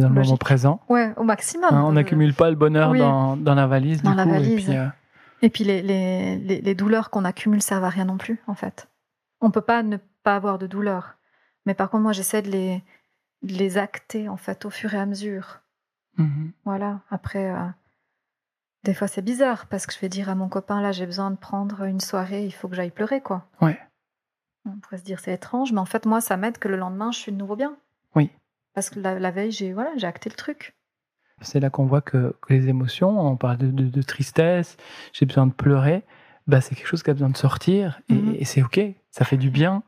dans 0.00 0.08
le 0.08 0.14
moment 0.14 0.36
présent. 0.36 0.80
Ouais, 0.88 1.12
au 1.16 1.24
maximum. 1.24 1.72
Hein, 1.72 1.84
on 1.84 1.92
n'accumule 1.92 2.34
pas 2.34 2.50
le 2.50 2.56
bonheur 2.56 2.92
dans, 2.94 3.36
dans, 3.36 3.54
la 3.54 3.66
valise. 3.66 4.02
Dans 4.02 4.12
du 4.12 4.16
la 4.16 4.24
coup, 4.24 4.30
valise. 4.30 4.70
Euh, 4.70 4.86
et 5.42 5.50
puis, 5.50 5.64
les, 5.64 5.82
les, 5.82 6.60
les, 6.60 6.74
douleurs 6.74 7.10
qu'on 7.10 7.24
accumule 7.24 7.62
servent 7.62 7.84
à 7.84 7.88
rien 7.88 8.06
non 8.06 8.16
plus, 8.16 8.40
en 8.46 8.54
fait. 8.54 8.88
On 9.40 9.50
peut 9.50 9.60
pas 9.60 9.82
ne 9.82 9.98
pas 10.22 10.36
avoir 10.36 10.58
de 10.58 10.66
douleurs. 10.66 11.16
Mais 11.66 11.74
par 11.74 11.90
contre, 11.90 12.02
moi, 12.02 12.12
j'essaie 12.12 12.42
de 12.42 12.50
les, 12.50 12.82
les 13.42 13.78
acter, 13.78 14.28
en 14.28 14.36
fait, 14.36 14.64
au 14.64 14.70
fur 14.70 14.94
et 14.94 14.98
à 14.98 15.06
mesure. 15.06 15.60
Mm-hmm. 16.18 16.50
Voilà. 16.64 17.00
Après, 17.10 17.50
euh, 17.50 17.66
des 18.84 18.94
fois, 18.94 19.08
c'est 19.08 19.22
bizarre 19.22 19.66
parce 19.66 19.86
que 19.86 19.92
je 19.92 19.98
vais 19.98 20.08
dire 20.08 20.28
à 20.28 20.34
mon 20.34 20.48
copain, 20.48 20.80
là, 20.80 20.92
j'ai 20.92 21.06
besoin 21.06 21.30
de 21.30 21.36
prendre 21.36 21.82
une 21.82 22.00
soirée, 22.00 22.44
il 22.44 22.52
faut 22.52 22.68
que 22.68 22.76
j'aille 22.76 22.90
pleurer, 22.90 23.20
quoi. 23.20 23.46
Ouais. 23.60 23.78
On 24.64 24.78
pourrait 24.78 24.98
se 24.98 25.04
dire, 25.04 25.20
c'est 25.20 25.32
étrange, 25.32 25.72
mais 25.72 25.80
en 25.80 25.86
fait, 25.86 26.06
moi, 26.06 26.20
ça 26.20 26.36
m'aide 26.36 26.58
que 26.58 26.68
le 26.68 26.76
lendemain, 26.76 27.12
je 27.12 27.18
suis 27.18 27.32
de 27.32 27.36
nouveau 27.36 27.56
bien. 27.56 27.76
Oui. 28.14 28.30
Parce 28.76 28.90
que 28.90 29.00
la, 29.00 29.30
veille, 29.30 29.52
j'ai 29.52 29.72
voilà, 29.72 29.88
j'ai 29.96 30.06
acté 30.06 30.28
le 30.28 30.34
truc. 30.36 30.76
C'est 31.40 31.60
là 31.60 31.70
qu'on 31.70 31.86
voit 31.86 32.02
que, 32.02 32.36
les 32.50 32.68
émotions, 32.68 33.18
on 33.18 33.34
parle 33.34 33.56
de, 33.56 34.02
tristesse, 34.02 34.76
j'ai 35.14 35.24
besoin 35.24 35.46
de 35.46 35.52
pleurer, 35.52 36.04
bah, 36.46 36.60
c'est 36.60 36.74
quelque 36.74 36.86
chose 36.86 37.02
qui 37.02 37.08
a 37.08 37.14
besoin 37.14 37.30
de 37.30 37.38
sortir 37.38 37.98
et, 38.10 38.14
mhm. 38.14 38.44
c'est 38.44 38.62
ok, 38.62 38.78
ça 39.10 39.24
fait 39.24 39.38
du 39.38 39.48
bien 39.48 39.82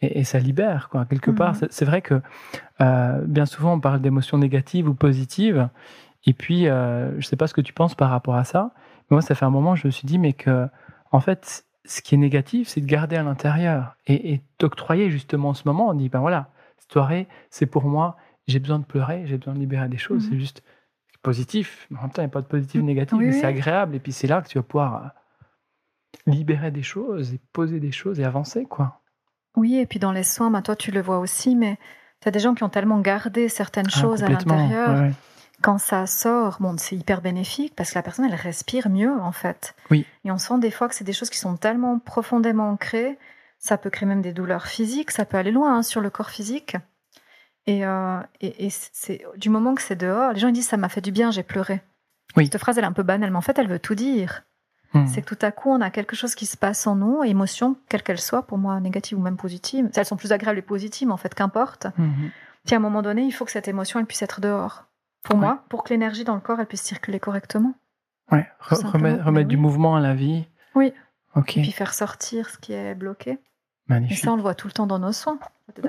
et, 0.00 0.24
ça 0.24 0.38
libère 0.38 0.88
quoi 0.88 1.04
quelque 1.04 1.30
part. 1.30 1.52
Mhm. 1.54 1.68
C'est 1.70 1.84
vrai 1.84 2.00
que 2.00 2.22
euh, 2.80 3.20
bien 3.26 3.44
souvent 3.44 3.74
on 3.74 3.80
parle 3.80 4.00
d'émotions 4.00 4.38
négatives 4.38 4.88
ou 4.88 4.94
positives 4.94 5.68
et 6.24 6.32
puis 6.32 6.66
euh, 6.66 7.10
je 7.12 7.16
ne 7.16 7.22
sais 7.22 7.36
pas 7.36 7.46
ce 7.46 7.52
que 7.52 7.60
tu 7.60 7.74
penses 7.74 7.94
par 7.94 8.08
rapport 8.08 8.36
à 8.36 8.44
ça, 8.44 8.72
mais 9.10 9.16
moi 9.16 9.20
ça 9.22 9.34
fait 9.34 9.44
un 9.44 9.50
moment 9.50 9.74
je 9.74 9.86
me 9.86 9.90
suis 9.90 10.06
dit 10.06 10.18
mais 10.18 10.32
que 10.32 10.66
en 11.12 11.20
fait 11.20 11.66
ce 11.84 12.00
qui 12.00 12.14
est 12.14 12.18
négatif 12.18 12.68
c'est 12.68 12.80
de 12.80 12.86
garder 12.86 13.16
à 13.16 13.22
l'intérieur 13.22 13.96
et, 14.06 14.40
d'octroyer 14.58 15.10
justement 15.10 15.52
ce 15.52 15.68
moment. 15.68 15.90
On 15.90 15.94
dit 15.94 16.08
ben 16.08 16.20
voilà 16.20 16.48
cette 16.78 16.92
soirée 16.92 17.28
c'est 17.50 17.66
pour 17.66 17.84
moi 17.84 18.16
j'ai 18.50 18.58
besoin 18.58 18.78
de 18.78 18.84
pleurer, 18.84 19.24
j'ai 19.26 19.38
besoin 19.38 19.54
de 19.54 19.58
libérer 19.58 19.88
des 19.88 19.98
choses. 19.98 20.24
C'est 20.24 20.34
mhm. 20.34 20.40
juste 20.40 20.62
positif. 21.22 21.88
En 21.96 22.02
même 22.02 22.10
temps, 22.10 22.22
il 22.22 22.26
n'y 22.26 22.30
a 22.30 22.32
pas 22.32 22.42
de 22.42 22.46
positif, 22.46 22.82
négatif, 22.82 23.18
mais 23.18 23.32
c'est 23.32 23.46
agréable. 23.46 23.96
Et 23.96 24.00
puis 24.00 24.12
c'est 24.12 24.26
là 24.26 24.42
que 24.42 24.48
tu 24.48 24.58
vas 24.58 24.62
pouvoir 24.62 25.04
euh, 25.04 25.08
libérer 26.26 26.70
des 26.70 26.82
choses 26.82 27.34
et 27.34 27.40
poser 27.52 27.80
des 27.80 27.92
choses 27.92 28.20
et 28.20 28.24
avancer, 28.24 28.64
quoi. 28.64 29.00
Oui, 29.56 29.76
et 29.76 29.86
puis 29.86 29.98
dans 29.98 30.12
les 30.12 30.22
soins, 30.22 30.50
bah, 30.50 30.62
toi 30.62 30.76
tu 30.76 30.90
le 30.90 31.00
vois 31.00 31.18
aussi, 31.18 31.56
mais 31.56 31.78
tu 32.20 32.28
as 32.28 32.30
des 32.30 32.38
gens 32.38 32.54
qui 32.54 32.62
ont 32.62 32.68
tellement 32.68 33.00
gardé 33.00 33.48
certaines 33.48 33.88
ah, 33.92 34.00
choses 34.00 34.22
à 34.22 34.28
l'intérieur. 34.28 35.10
Quand 35.62 35.76
ça 35.76 36.06
sort, 36.06 36.56
bon, 36.60 36.76
c'est 36.78 36.96
hyper 36.96 37.20
bénéfique 37.20 37.74
parce 37.76 37.90
que 37.90 37.98
la 37.98 38.02
personne, 38.02 38.24
elle 38.24 38.34
respire 38.34 38.88
mieux, 38.88 39.12
en 39.12 39.32
fait. 39.32 39.74
Oui. 39.90 40.06
Et 40.24 40.30
on 40.30 40.38
sent 40.38 40.58
des 40.58 40.70
fois 40.70 40.88
que 40.88 40.94
c'est 40.94 41.04
des 41.04 41.12
choses 41.12 41.28
qui 41.28 41.38
sont 41.38 41.56
tellement 41.56 41.98
profondément 41.98 42.70
ancrées, 42.70 43.18
ça 43.58 43.76
peut 43.76 43.90
créer 43.90 44.08
même 44.08 44.22
des 44.22 44.32
douleurs 44.32 44.66
physiques, 44.66 45.10
ça 45.10 45.26
peut 45.26 45.36
aller 45.36 45.50
loin 45.50 45.76
hein, 45.76 45.82
sur 45.82 46.00
le 46.00 46.08
corps 46.08 46.30
physique. 46.30 46.76
Euh, 47.68 48.20
et, 48.40 48.66
et, 48.66 48.70
c'est 48.70 49.22
du 49.36 49.48
moment 49.48 49.74
que 49.74 49.82
c'est 49.82 49.96
dehors, 49.96 50.32
les 50.32 50.40
gens 50.40 50.48
ils 50.48 50.52
disent 50.52 50.68
ça 50.68 50.76
m'a 50.76 50.88
fait 50.88 51.00
du 51.00 51.12
bien, 51.12 51.30
j'ai 51.30 51.42
pleuré. 51.42 51.82
Oui. 52.36 52.48
Cette 52.50 52.58
phrase 52.58 52.78
elle 52.78 52.84
est 52.84 52.88
un 52.88 52.92
peu 52.92 53.02
banale, 53.02 53.30
mais 53.30 53.36
en 53.36 53.42
fait 53.42 53.58
elle 53.58 53.68
veut 53.68 53.78
tout 53.78 53.94
dire. 53.94 54.42
Hmm. 54.92 55.06
C'est 55.06 55.22
que 55.22 55.34
tout 55.34 55.46
à 55.46 55.52
coup 55.52 55.70
on 55.70 55.80
a 55.80 55.90
quelque 55.90 56.16
chose 56.16 56.34
qui 56.34 56.46
se 56.46 56.56
passe 56.56 56.86
en 56.86 56.96
nous, 56.96 57.22
émotion, 57.22 57.76
quelle 57.88 58.02
qu'elle 58.02 58.20
soit, 58.20 58.42
pour 58.42 58.58
moi 58.58 58.80
négative 58.80 59.18
ou 59.18 59.22
même 59.22 59.36
positive. 59.36 59.88
Elles 59.94 60.06
sont 60.06 60.16
plus 60.16 60.32
agréables 60.32 60.58
et 60.58 60.62
positives 60.62 61.10
en 61.10 61.16
fait, 61.16 61.34
qu'importe. 61.34 61.86
Hmm. 61.96 62.30
Puis 62.64 62.74
à 62.74 62.78
un 62.78 62.80
moment 62.80 63.02
donné, 63.02 63.22
il 63.22 63.30
faut 63.30 63.44
que 63.44 63.52
cette 63.52 63.68
émotion 63.68 64.00
elle 64.00 64.06
puisse 64.06 64.22
être 64.22 64.40
dehors. 64.40 64.86
Pour 65.22 65.36
moi, 65.36 65.64
pour 65.68 65.84
que 65.84 65.90
l'énergie 65.90 66.24
dans 66.24 66.34
le 66.34 66.40
corps 66.40 66.58
elle 66.58 66.66
puisse 66.66 66.82
circuler 66.82 67.20
correctement. 67.20 67.74
Ouais, 68.32 68.48
remettre, 68.60 69.48
du 69.48 69.56
mouvement 69.56 69.96
à 69.96 70.00
la 70.00 70.14
vie. 70.14 70.46
Oui. 70.74 70.92
Ok. 71.36 71.56
Et 71.56 71.62
puis 71.62 71.72
faire 71.72 71.94
sortir 71.94 72.48
ce 72.48 72.58
qui 72.58 72.72
est 72.72 72.94
bloqué. 72.94 73.38
Magnifique. 73.86 74.18
Et 74.18 74.20
ça 74.20 74.32
on 74.32 74.36
le 74.36 74.42
voit 74.42 74.54
tout 74.54 74.66
le 74.66 74.72
temps 74.72 74.86
dans 74.86 74.98
nos 74.98 75.12
soins. 75.12 75.38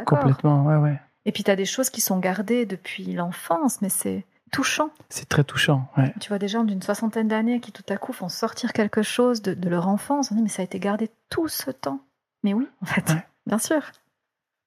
Complètement, 0.06 0.66
ouais, 0.66 0.76
ouais. 0.76 1.00
Et 1.26 1.32
puis 1.32 1.44
tu 1.44 1.52
as 1.52 1.56
des 1.56 1.66
choses 1.66 1.90
qui 1.90 2.02
sont 2.02 2.20
gardées 2.20 2.66
depuis 2.66 3.14
l'enfance, 3.14 3.82
mais 3.82 3.90
c'est 3.90 4.26
touchant. 4.52 4.90
C'est 5.10 5.30
très 5.30 5.44
touchant, 5.44 5.90
ouais. 5.98 6.14
Tu 6.20 6.30
vois 6.30 6.40
des 6.40 6.48
gens 6.48 6.64
d'une 6.64 6.82
soixantaine 6.82 7.28
d'années 7.28 7.60
qui 7.60 7.72
tout 7.72 7.84
à 7.90 7.98
coup 7.98 8.14
font 8.14 8.30
sortir 8.30 8.74
quelque 8.74 9.02
chose 9.02 9.42
de, 9.42 9.70
leur 9.70 9.88
enfance. 9.88 10.32
On 10.32 10.36
dit 10.36 10.42
mais 10.42 10.50
ça 10.50 10.62
a 10.62 10.66
été 10.66 10.80
gardé 10.80 11.10
tout 11.30 11.48
ce 11.48 11.72
temps. 11.72 12.02
Mais 12.44 12.54
oui, 12.54 12.68
en 12.82 12.86
fait, 12.86 13.14
bien 13.46 13.60
sûr. 13.60 13.82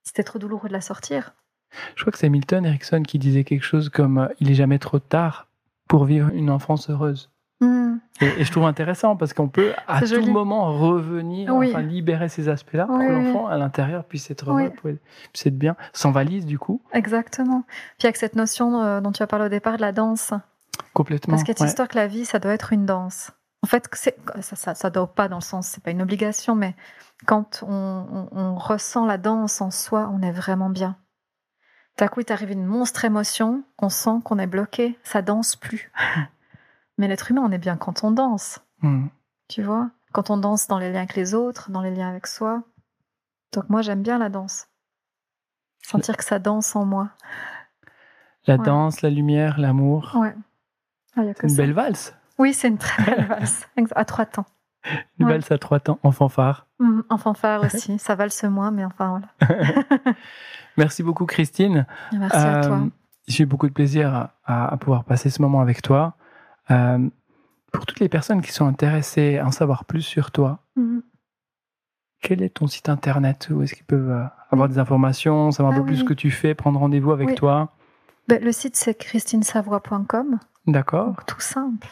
C'était 0.05 0.23
trop 0.23 0.39
douloureux 0.39 0.69
de 0.69 0.75
la 0.75 0.81
sortir. 0.81 1.35
Je 1.97 2.03
crois 2.03 2.13
que 2.13 2.19
c'est 2.19 2.29
Milton 2.29 2.65
Erickson 2.65 3.03
qui 3.03 3.19
disait 3.19 3.45
quelque 3.45 3.65
chose 3.65 3.89
comme 3.89 4.19
euh, 4.19 4.29
il 4.39 4.51
est 4.51 4.55
jamais 4.55 4.79
trop 4.79 5.01
tard 5.01 5.49
pour 5.89 6.05
vivre 6.05 6.29
une 6.33 6.51
enfance 6.51 6.89
heureuse. 6.89 7.31
Mmh. 7.61 7.97
Et, 8.21 8.45
je 8.45 8.51
trouve 8.51 8.65
intéressant 8.65 9.17
parce 9.17 9.33
qu'on 9.33 9.49
peut 9.49 9.73
à 9.87 10.03
tout 10.03 10.27
moment 10.27 10.77
revenir, 10.79 11.55
enfin 11.55 11.83
libérer 11.83 12.29
ces 12.29 12.49
aspects-là 12.49 12.87
pour 12.87 12.99
que 12.99 13.05
l'enfant 13.05 13.47
à 13.47 13.57
l'intérieur 13.57 14.05
puisse 14.05 14.31
être 14.31 14.51
heureux, 14.51 14.73
puisse 15.33 15.47
être 15.47 15.59
bien, 15.59 15.77
sans 15.93 16.11
valise 16.11 16.47
du 16.47 16.59
coup. 16.59 16.83
Exactement. 16.93 17.65
Puis 17.99 18.07
avec 18.07 18.17
cette 18.17 18.37
notion 18.37 18.81
euh, 18.81 19.01
dont 19.01 19.13
tu 19.13 19.23
as 19.23 19.27
parlé 19.27 19.47
au 19.47 19.49
départ 19.49 19.77
de 19.77 19.83
la 19.83 19.93
danse. 19.93 20.33
Complètement. 20.93 21.33
Parce 21.33 21.45
qu'il 21.45 21.59
y 21.59 21.63
a 21.63 21.67
histoire 21.67 21.89
que 21.89 21.97
la 21.97 22.07
vie, 22.07 22.25
ça 22.25 22.39
doit 22.39 22.53
être 22.53 22.73
une 22.73 22.87
danse. 22.87 23.31
En 23.63 23.67
fait, 23.67 23.89
ça, 23.95 24.57
ça, 24.57 24.75
ça 24.75 24.91
doit 24.91 25.15
pas 25.15 25.29
dans 25.29 25.39
le 25.39 25.43
sens, 25.43 25.69
c'est 25.69 25.83
pas 25.83 25.91
une 25.91 26.03
obligation, 26.03 26.55
mais 26.55 26.75
quand 27.27 27.65
on, 27.67 28.55
ressent 28.57 29.07
la 29.07 29.19
danse 29.19 29.61
en 29.61 29.71
soi, 29.71 30.11
on 30.13 30.23
est 30.23 30.33
vraiment 30.33 30.71
bien. 30.71 30.97
D'un 31.99 32.09
coup, 32.09 32.21
il 32.21 32.25
t'arrive 32.25 32.51
une 32.51 32.67
monstre 32.67 33.05
émotion, 33.05 33.63
on 33.79 33.89
sent 33.89 34.19
qu'on 34.25 34.39
est 34.39 34.47
bloqué, 34.47 34.99
ça 35.03 35.23
danse 35.23 35.57
plus. 35.57 35.91
Mais 36.99 37.09
l'être 37.09 37.31
humain, 37.31 37.43
on 37.45 37.51
est 37.51 37.59
bien 37.59 37.77
quand 37.77 38.05
on 38.05 38.11
danse. 38.11 38.61
Hmm. 38.83 39.07
Tu 39.49 39.63
vois? 39.63 39.91
Quand 40.13 40.31
on 40.31 40.37
danse 40.37 40.69
dans 40.69 40.79
les 40.79 40.93
liens 40.93 41.01
avec 41.01 41.17
les 41.17 41.35
autres, 41.35 41.71
dans 41.71 41.83
les 41.83 41.91
liens 41.91 42.09
avec 42.09 42.27
soi. 42.27 42.63
Donc 43.53 43.69
moi, 43.69 43.83
j'aime 43.83 44.03
bien 44.03 44.19
la 44.19 44.29
danse. 44.29 44.69
Sentir 45.83 46.17
que 46.17 46.25
ça 46.25 46.39
danse 46.39 46.75
en 46.77 46.85
moi. 46.85 47.11
La 48.47 48.59
danse, 48.59 49.03
la 49.03 49.11
lumière, 49.11 49.59
l'amour. 49.59 50.17
Ouais. 50.17 50.35
Ah, 51.17 51.23
une 51.43 51.57
belle 51.57 51.73
valse. 51.73 52.15
Oui, 52.39 52.53
c'est 52.53 52.69
une 52.69 52.79
très 52.79 53.05
belle 53.05 53.27
valse. 53.29 53.67
à 53.95 54.05
trois 54.05 54.27
temps. 54.27 54.47
Une 55.19 55.29
valse 55.29 55.51
à 55.51 55.59
trois 55.59 55.81
temps, 55.81 55.99
en 56.03 56.13
fanfare. 56.13 56.67
Mmh, 56.79 57.01
en 57.09 57.19
fanfare 57.19 57.63
aussi. 57.65 57.99
ça 57.99 58.15
valse 58.15 58.45
moins, 58.45 58.71
mais 58.71 58.85
enfin 58.85 59.23
voilà. 59.41 59.55
Merci 60.77 61.03
beaucoup, 61.03 61.27
Christine. 61.27 61.87
Merci 62.13 62.37
à 62.37 62.61
toi. 62.61 62.77
Euh, 62.77 62.91
j'ai 63.27 63.45
eu 63.45 63.47
beaucoup 63.47 63.69
de 63.69 63.73
plaisir 63.73 64.29
à, 64.45 64.77
pouvoir 64.79 65.05
passer 65.05 65.31
ce 65.31 65.41
moment 65.41 65.61
avec 65.61 65.81
toi. 65.81 66.17
Euh, 66.71 67.09
pour 67.73 67.87
toutes 67.87 68.01
les 68.01 68.09
personnes 68.09 68.41
qui 68.41 68.53
sont 68.53 68.67
intéressées 68.67 69.39
à 69.39 69.47
en 69.47 69.51
savoir 69.51 69.85
plus 69.85 70.03
sur 70.03 70.31
toi, 70.31 70.61
mmh. 70.77 71.01
quel 72.21 72.43
est 72.43 72.51
ton 72.51 72.67
site 72.67 72.89
internet 72.89 73.49
Où 73.51 73.63
est-ce 73.63 73.75
qu'ils 73.75 73.85
peuvent 73.85 74.11
euh, 74.11 74.25
avoir 74.51 74.69
des 74.69 74.79
informations, 74.79 75.51
savoir 75.51 75.75
un 75.75 75.77
ah 75.77 75.81
peu 75.81 75.87
plus 75.87 75.99
ce 75.99 76.05
que 76.05 76.15
tu 76.15 76.31
fais, 76.31 76.55
prendre 76.55 76.79
rendez-vous 76.79 77.13
avec 77.13 77.35
toi? 77.35 77.73
Ben, 78.29 78.43
Le 78.43 78.53
site, 78.53 78.77
c'est 78.77 78.95
christinesavoie.com. 78.95 80.39
D'accord. 80.67 81.17
tout 81.27 81.41
simple. 81.41 81.89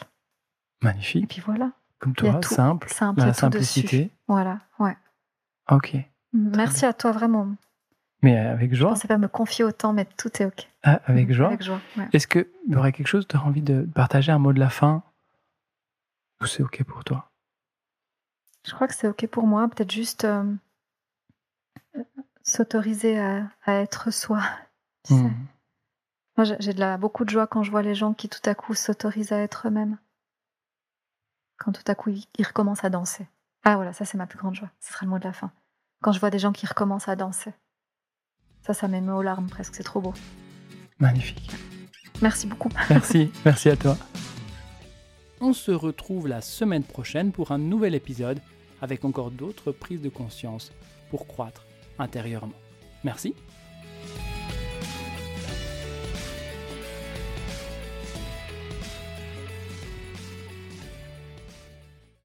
Magnifique. 0.81 1.23
Et 1.23 1.27
puis 1.27 1.41
voilà. 1.45 1.71
Comme 1.99 2.13
toi, 2.13 2.41
simple, 2.41 2.89
simple, 2.89 3.21
la 3.21 3.33
simplicité. 3.33 4.11
Voilà, 4.27 4.59
ouais. 4.79 4.97
Ok. 5.71 5.95
Merci 6.33 6.85
à 6.85 6.93
toi 6.93 7.11
vraiment. 7.11 7.55
Mais 8.23 8.37
avec 8.37 8.73
joie. 8.73 8.91
Je 8.91 8.93
pensais 8.95 9.07
pas 9.07 9.17
me 9.17 9.27
confier 9.27 9.65
autant, 9.65 9.91
mais 9.91 10.05
tout 10.05 10.31
est 10.41 10.45
ok. 10.45 10.67
Ah, 10.81 11.01
avec 11.05 11.31
joie. 11.31 11.47
Avec 11.47 11.61
joie. 11.61 11.81
Est-ce 12.13 12.25
qu'il 12.25 12.47
y 12.69 12.75
aurait 12.75 12.93
quelque 12.93 13.07
chose, 13.07 13.27
tu 13.27 13.35
as 13.35 13.43
envie 13.43 13.61
de 13.61 13.81
partager 13.93 14.31
un 14.31 14.39
mot 14.39 14.53
de 14.53 14.59
la 14.59 14.69
fin? 14.69 15.03
Ou 16.41 16.45
c'est 16.45 16.63
ok 16.63 16.83
pour 16.83 17.03
toi? 17.03 17.29
Je 18.65 18.73
crois 18.73 18.87
que 18.87 18.95
c'est 18.95 19.09
ok 19.09 19.27
pour 19.27 19.45
moi. 19.45 19.67
Peut-être 19.67 19.91
juste 19.91 20.23
euh, 20.23 20.43
s'autoriser 22.43 23.19
à, 23.19 23.49
être 23.67 24.09
soi. 24.09 24.41
Hmm. 25.09 25.31
Moi, 26.37 26.45
j'ai 26.59 26.73
de 26.73 26.97
beaucoup 26.97 27.25
de 27.25 27.29
joie 27.29 27.45
quand 27.45 27.61
je 27.61 27.71
vois 27.71 27.81
les 27.81 27.93
gens 27.93 28.13
qui 28.13 28.29
tout 28.29 28.49
à 28.49 28.55
coup 28.55 28.73
s'autorisent 28.73 29.33
à 29.33 29.39
être 29.39 29.67
eux-mêmes. 29.67 29.97
Quand 31.57 31.73
tout 31.73 31.83
à 31.87 31.95
coup 31.95 32.09
ils 32.09 32.47
recommencent 32.47 32.85
à 32.85 32.89
danser. 32.89 33.27
Ah 33.63 33.75
voilà, 33.75 33.91
ça 33.91 34.05
c'est 34.05 34.17
ma 34.17 34.27
plus 34.27 34.39
grande 34.39 34.55
joie. 34.55 34.69
Ce 34.79 34.93
sera 34.93 35.05
le 35.05 35.09
mot 35.09 35.19
de 35.19 35.25
la 35.25 35.33
fin. 35.33 35.51
Quand 36.01 36.13
je 36.13 36.19
vois 36.19 36.29
des 36.29 36.39
gens 36.39 36.53
qui 36.53 36.65
recommencent 36.65 37.07
à 37.09 37.15
danser. 37.15 37.53
Ça, 38.65 38.73
ça 38.73 38.87
m'émeut 38.87 39.13
aux 39.13 39.21
larmes 39.21 39.47
presque, 39.47 39.75
c'est 39.75 39.83
trop 39.83 40.01
beau. 40.01 40.13
Magnifique. 40.99 41.51
Merci 42.21 42.47
beaucoup. 42.47 42.69
Merci, 42.89 43.31
merci 43.43 43.69
à 43.69 43.75
toi. 43.75 43.97
On 45.41 45.51
se 45.51 45.71
retrouve 45.71 46.29
la 46.29 46.39
semaine 46.39 46.83
prochaine 46.83 47.33
pour 47.33 47.51
un 47.51 47.57
nouvel 47.57 47.95
épisode 47.95 48.39
avec 48.81 49.03
encore 49.03 49.31
d'autres 49.31 49.73
prises 49.73 50.01
de 50.01 50.09
conscience 50.09 50.71
pour 51.09 51.27
croître 51.27 51.65
intérieurement. 51.99 52.53
Merci 53.03 53.35